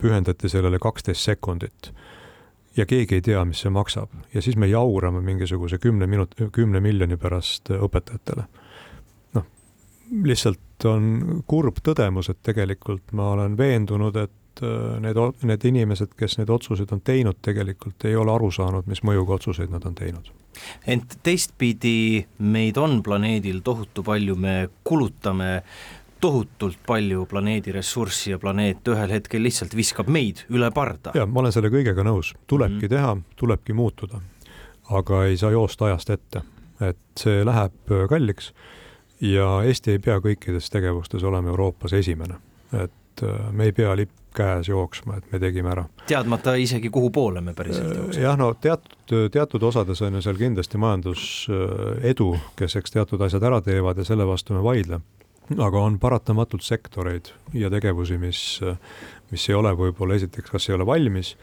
pühendati 0.00 0.48
sellele 0.48 0.80
kaksteist 0.80 1.28
sekundit 1.28 1.92
ja 2.76 2.86
keegi 2.86 3.18
ei 3.18 3.24
tea, 3.24 3.44
mis 3.44 3.62
see 3.64 3.72
maksab 3.72 4.12
ja 4.34 4.42
siis 4.42 4.56
me 4.56 4.68
jaurame 4.70 5.22
mingisuguse 5.24 5.78
kümne 5.78 6.06
minut-, 6.10 6.36
kümne 6.52 6.80
miljoni 6.80 7.16
pärast 7.16 7.70
õpetajatele. 7.74 8.46
noh, 9.38 9.50
lihtsalt 10.22 10.88
on 10.88 11.42
kurb 11.46 11.80
tõdemus, 11.84 12.30
et 12.30 12.40
tegelikult 12.42 13.12
ma 13.12 13.30
olen 13.36 13.56
veendunud, 13.58 14.16
et 14.16 14.62
äh, 14.62 15.00
need, 15.04 15.20
need 15.42 15.66
inimesed, 15.70 16.14
kes 16.18 16.38
neid 16.38 16.50
otsuseid 16.50 16.92
on 16.92 17.00
teinud, 17.00 17.40
tegelikult 17.42 18.04
ei 18.08 18.16
ole 18.16 18.34
aru 18.34 18.50
saanud, 18.50 18.88
mis 18.90 19.04
mõjuga 19.06 19.38
otsuseid 19.38 19.72
nad 19.72 19.86
on 19.86 19.94
teinud. 19.94 20.32
ent 20.86 21.18
teistpidi 21.22 22.26
meid 22.38 22.78
on 22.78 23.02
planeedil 23.02 23.62
tohutu 23.64 24.02
palju, 24.02 24.36
me 24.36 24.68
kulutame 24.84 25.62
tohutult 26.24 26.78
palju 26.86 27.26
planeedi 27.28 27.72
ressurssi 27.74 28.30
ja 28.32 28.38
planeet 28.40 28.88
ühel 28.88 29.12
hetkel 29.12 29.42
lihtsalt 29.44 29.74
viskab 29.76 30.08
meid 30.08 30.44
üle 30.48 30.70
parda. 30.72 31.12
ja 31.14 31.26
ma 31.28 31.42
olen 31.42 31.52
selle 31.52 31.68
kõigega 31.72 32.04
nõus, 32.06 32.32
tulebki 32.48 32.86
mm 32.86 32.86
-hmm. 32.86 32.94
teha, 32.94 33.16
tulebki 33.36 33.76
muutuda. 33.76 34.20
aga 34.90 35.24
ei 35.24 35.36
saa 35.36 35.50
joosta 35.50 35.84
ajast 35.84 36.10
ette, 36.10 36.42
et 36.80 37.20
see 37.20 37.44
läheb 37.44 37.92
äh, 37.92 38.08
kalliks 38.08 38.52
ja 39.20 39.62
Eesti 39.64 39.90
ei 39.90 39.98
pea 39.98 40.18
kõikides 40.18 40.70
tegevustes 40.70 41.22
olema 41.22 41.48
Euroopas 41.48 41.92
esimene, 41.92 42.34
et 42.72 43.22
äh, 43.22 43.52
me 43.52 43.64
ei 43.64 43.72
pea 43.72 43.96
lipp 43.96 44.12
käes 44.34 44.68
jooksma, 44.68 45.16
et 45.16 45.32
me 45.32 45.38
tegime 45.38 45.70
ära. 45.70 45.84
teadmata 46.06 46.54
isegi, 46.54 46.90
kuhu 46.90 47.10
poole 47.10 47.40
me 47.40 47.54
päriselt 47.54 47.90
äh, 47.90 47.98
jookseme. 47.98 48.24
jah, 48.24 48.38
no 48.38 48.54
teatud, 48.54 49.28
teatud 49.32 49.62
osades 49.62 50.02
on 50.02 50.14
ju 50.14 50.22
seal 50.22 50.40
kindlasti 50.40 50.78
majandusedu, 50.78 52.30
kes 52.56 52.76
eks 52.76 52.96
teatud 52.96 53.20
asjad 53.20 53.42
ära 53.42 53.60
teevad 53.60 53.98
ja 53.98 54.04
selle 54.04 54.26
vastu 54.26 54.54
me 54.54 54.62
vaidle 54.62 55.00
aga 55.52 55.80
on 55.80 55.98
paratamatult 56.00 56.64
sektoreid 56.64 57.28
ja 57.52 57.70
tegevusi, 57.72 58.16
mis, 58.18 58.40
mis 59.30 59.48
ei 59.48 59.56
ole 59.58 59.74
võib-olla 59.76 60.16
esiteks, 60.16 60.50
kas 60.50 60.68
ei 60.70 60.76
ole 60.78 60.86
valmis 60.88 61.34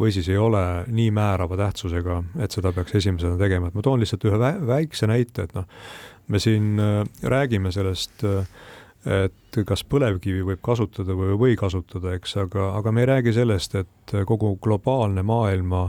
või 0.00 0.12
siis 0.14 0.30
ei 0.32 0.38
ole 0.40 0.62
nii 0.88 1.10
määrava 1.12 1.58
tähtsusega, 1.60 2.22
et 2.40 2.54
seda 2.56 2.72
peaks 2.72 2.94
esimesena 3.02 3.36
tegema, 3.40 3.68
et 3.68 3.76
ma 3.76 3.84
toon 3.84 4.00
lihtsalt 4.00 4.24
ühe 4.28 4.52
väikse 4.66 5.08
näite, 5.10 5.44
et 5.44 5.56
noh, 5.56 5.66
me 6.28 6.40
siin 6.40 6.80
äh, 6.80 7.02
räägime 7.22 7.72
sellest, 7.74 8.24
äh, 8.24 8.46
et 9.24 9.60
kas 9.66 9.82
põlevkivi 9.88 10.44
võib 10.46 10.62
kasutada 10.64 11.16
või 11.16 11.34
ei 11.34 11.40
või 11.42 11.58
kasutada, 11.60 12.14
eks, 12.16 12.36
aga, 12.40 12.70
aga 12.78 12.92
me 12.92 13.04
ei 13.04 13.10
räägi 13.12 13.34
sellest, 13.36 13.76
et 13.80 14.16
kogu 14.28 14.54
globaalne 14.62 15.24
maailma 15.26 15.86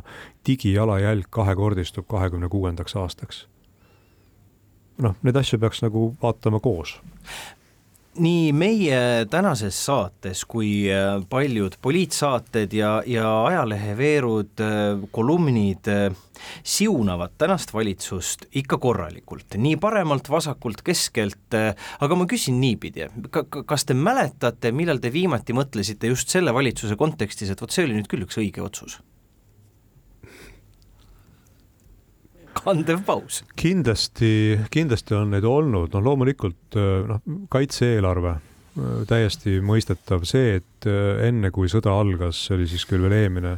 digijalajälg 0.47 1.27
kahekordistub 1.29 2.07
kahekümne 2.11 2.51
kuuendaks 2.51 2.95
aastaks. 2.95 3.47
noh, 5.01 5.15
neid 5.23 5.35
asju 5.39 5.59
peaks 5.59 5.81
nagu 5.81 6.11
vaatama 6.21 6.59
koos 6.59 6.99
nii 8.19 8.51
meie 8.55 8.97
tänases 9.31 9.77
saates 9.85 10.43
kui 10.49 10.89
äh, 10.91 11.21
paljud 11.29 11.77
poliitsaated 11.81 12.73
ja, 12.75 12.91
ja 13.07 13.29
ajaleheveerud, 13.45 14.59
äh, 14.59 15.05
kolumnid 15.11 15.87
äh, 15.87 16.17
siunavad 16.63 17.37
tänast 17.37 17.73
valitsust 17.73 18.47
ikka 18.57 18.77
korralikult, 18.81 19.55
nii 19.57 19.77
paremalt, 19.79 20.29
vasakult, 20.29 20.81
keskelt, 20.83 21.53
aga 22.01 22.17
ma 22.17 22.25
küsin 22.25 22.57
niipidi, 22.61 23.05
kas 23.29 23.85
te 23.85 23.93
mäletate, 23.93 24.73
millal 24.73 24.99
te 24.99 25.13
viimati 25.13 25.53
mõtlesite 25.53 26.09
just 26.09 26.33
selle 26.33 26.53
valitsuse 26.53 26.97
kontekstis, 26.97 27.53
et 27.53 27.61
vot 27.61 27.71
see 27.71 27.85
oli 27.85 27.99
nüüd 27.99 28.09
küll 28.09 28.25
üks 28.25 28.41
õige 28.41 28.65
otsus? 28.65 28.97
Kandev 32.63 33.03
paus. 33.05 33.41
kindlasti, 33.59 34.59
kindlasti 34.73 35.17
on 35.17 35.33
neid 35.35 35.45
olnud, 35.47 35.93
no 35.93 36.03
loomulikult 36.05 36.77
äh, 36.79 36.91
noh, 37.09 37.21
kaitse-eelarve 37.53 38.35
äh, 38.35 38.91
täiesti 39.09 39.57
mõistetav, 39.65 40.25
see, 40.29 40.59
et 40.61 40.89
äh, 40.89 41.25
enne 41.29 41.51
kui 41.53 41.71
sõda 41.71 41.93
algas, 42.01 42.45
see 42.45 42.59
oli 42.59 42.69
siis 42.71 42.87
küll 42.89 43.07
veel 43.07 43.19
eelmine 43.23 43.57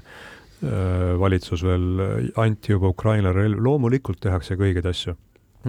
valitsus 1.19 1.59
veel, 1.67 1.99
anti 2.39 2.71
juba 2.71 2.87
Ukrainale 2.93 3.35
relv, 3.35 3.59
loomulikult 3.59 4.21
tehakse 4.23 4.55
ka 4.55 4.63
õigeid 4.63 4.85
asju. 4.87 5.11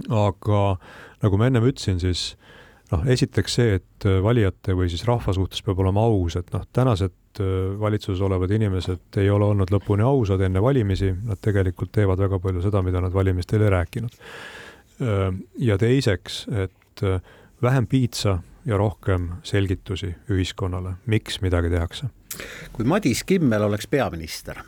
aga 0.07 0.61
nagu 1.25 1.41
ma 1.41 1.49
ennem 1.51 1.67
ütlesin, 1.67 1.99
siis 1.99 2.37
noh, 2.93 3.05
esiteks 3.11 3.61
see, 3.61 3.79
et 3.81 4.07
valijate 4.23 4.75
või 4.77 4.91
siis 4.93 5.07
rahva 5.09 5.33
suhtes 5.33 5.63
peab 5.65 5.81
olema 5.81 6.05
aus, 6.05 6.37
et 6.37 6.51
noh, 6.53 6.67
tänased 6.73 7.15
Äh, 7.41 7.81
valitsuses 7.81 8.21
olevad 8.21 8.51
inimesed 8.51 9.17
ei 9.17 9.31
ole 9.31 9.45
olnud 9.45 9.71
lõpuni 9.75 10.05
ausad 10.07 10.43
enne 10.47 10.61
valimisi, 10.63 11.09
nad 11.27 11.41
tegelikult 11.43 11.91
teevad 11.97 12.21
väga 12.23 12.39
palju 12.39 12.61
seda, 12.63 12.83
mida 12.87 13.01
nad 13.03 13.15
valimistel 13.15 13.65
ei 13.65 13.73
rääkinud. 13.75 14.15
Äh, 15.03 15.25
ja 15.59 15.79
teiseks, 15.79 16.45
et 16.47 17.03
äh, 17.03 17.19
vähem 17.63 17.89
piitsa 17.91 18.37
ja 18.65 18.79
rohkem 18.79 19.33
selgitusi 19.43 20.13
ühiskonnale, 20.31 20.95
miks 21.07 21.41
midagi 21.43 21.73
tehakse. 21.75 22.07
kui 22.73 22.85
Madis 22.85 23.25
Kimmel 23.25 23.63
oleks 23.63 23.87
peaminister 23.87 24.63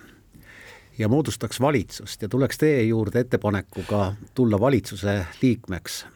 ja 0.98 1.08
moodustaks 1.08 1.60
valitsust 1.60 2.22
ja 2.22 2.28
tuleks 2.28 2.58
teie 2.58 2.82
juurde 2.82 3.20
ettepanekuga 3.20 4.12
tulla 4.34 4.60
valitsuse 4.60 5.26
liikmeks 5.42 6.06
Äh, 6.06 6.15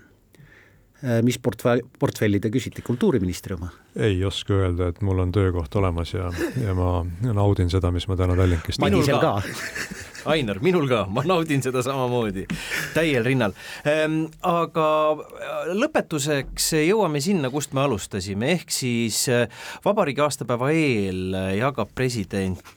mis 1.25 1.39
portfell, 1.41 1.81
portfelli 1.99 2.41
te 2.43 2.51
küsite, 2.53 2.83
kultuuriministri 2.85 3.57
oma? 3.57 3.71
ei 3.97 4.21
oska 4.25 4.55
öelda, 4.55 4.91
et 4.93 5.01
mul 5.07 5.23
on 5.25 5.33
töökoht 5.35 5.75
olemas 5.81 6.13
ja, 6.15 6.29
ja 6.61 6.75
ma 6.77 7.01
naudin 7.33 7.71
seda, 7.73 7.91
mis 7.95 8.07
ma 8.11 8.19
täna 8.21 8.37
Tallinkist 8.39 8.81
teen. 8.81 8.93
minul 8.93 9.23
ka 9.23 9.39
Ainar, 10.31 10.61
minul 10.61 10.85
ka, 10.91 11.07
ma 11.09 11.25
naudin 11.25 11.63
seda 11.65 11.81
samamoodi, 11.85 12.45
täiel 12.93 13.25
rinnal 13.25 13.55
ehm,. 13.89 14.27
aga 14.45 14.87
äh, 15.17 15.71
lõpetuseks 15.81 16.75
jõuame 16.85 17.23
sinna, 17.25 17.51
kust 17.53 17.73
me 17.77 17.85
alustasime, 17.87 18.53
ehk 18.59 18.75
siis 18.75 19.23
äh, 19.33 19.47
vabariigi 19.85 20.25
aastapäeva 20.27 20.73
eel 20.77 21.39
jagab 21.57 21.95
president 21.97 22.77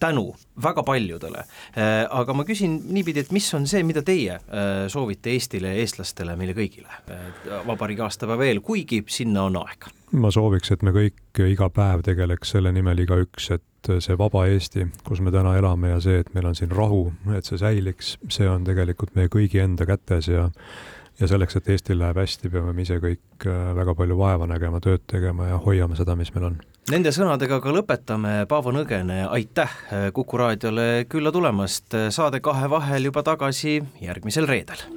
tänu 0.00 0.34
väga 0.62 0.82
paljudele. 0.82 1.44
Äh, 1.76 2.06
aga 2.10 2.34
ma 2.34 2.44
küsin 2.48 2.80
niipidi, 2.92 3.24
et 3.24 3.32
mis 3.34 3.48
on 3.54 3.66
see, 3.70 3.82
mida 3.86 4.02
teie 4.06 4.36
äh, 4.36 4.84
soovite 4.92 5.32
Eestile, 5.34 5.72
eestlastele, 5.82 6.36
meile 6.38 6.54
kõigile 6.56 6.90
äh, 6.90 7.24
vabariigi 7.66 8.04
aastapäeva 8.06 8.46
eel, 8.48 8.62
kuigi 8.64 9.02
sinna 9.08 9.48
on 9.48 9.58
aeg? 9.62 9.90
ma 10.10 10.30
sooviks, 10.34 10.72
et 10.74 10.80
me 10.82 10.90
kõik 10.90 11.38
iga 11.46 11.68
päev 11.70 12.02
tegeleks 12.02 12.56
selle 12.56 12.72
nimel 12.74 12.98
igaüks, 13.04 13.52
et 13.54 13.90
see 14.02 14.16
vaba 14.18 14.42
Eesti, 14.50 14.88
kus 15.06 15.20
me 15.22 15.30
täna 15.30 15.54
elame 15.56 15.92
ja 15.92 16.00
see, 16.02 16.18
et 16.24 16.32
meil 16.34 16.50
on 16.50 16.56
siin 16.58 16.72
rahu, 16.74 17.12
et 17.36 17.46
see 17.46 17.60
säiliks, 17.60 18.16
see 18.28 18.48
on 18.50 18.66
tegelikult 18.66 19.14
meie 19.14 19.30
kõigi 19.30 19.62
enda 19.62 19.86
kätes 19.88 20.28
ja 20.28 20.48
ja 21.20 21.28
selleks, 21.28 21.56
et 21.56 21.68
Eestil 21.68 21.98
läheb 22.00 22.16
hästi, 22.16 22.50
peame 22.52 22.72
me 22.72 22.82
ise 22.86 22.96
kõik 23.02 23.46
väga 23.76 23.94
palju 23.94 24.16
vaeva 24.18 24.48
nägema, 24.48 24.80
tööd 24.80 25.04
tegema 25.10 25.50
ja 25.50 25.60
hoiame 25.60 25.98
seda, 25.98 26.16
mis 26.16 26.32
meil 26.34 26.50
on 26.52 26.60
Nende 26.90 27.12
sõnadega 27.14 27.60
ka 27.62 27.70
lõpetame, 27.70 28.46
Paavo 28.50 28.72
Nõgene, 28.74 29.20
aitäh 29.30 29.74
Kuku 30.16 30.40
raadiole 30.40 31.04
külla 31.12 31.30
tulemast, 31.30 31.94
saade 32.10 32.40
Kahe 32.42 32.70
vahel 32.72 33.10
juba 33.10 33.22
tagasi 33.22 33.78
järgmisel 34.02 34.48
reedel. 34.50 34.88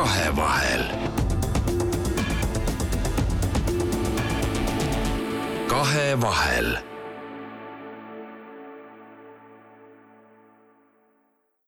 kahevahel. 0.00 0.84
kahevahel 5.68 6.89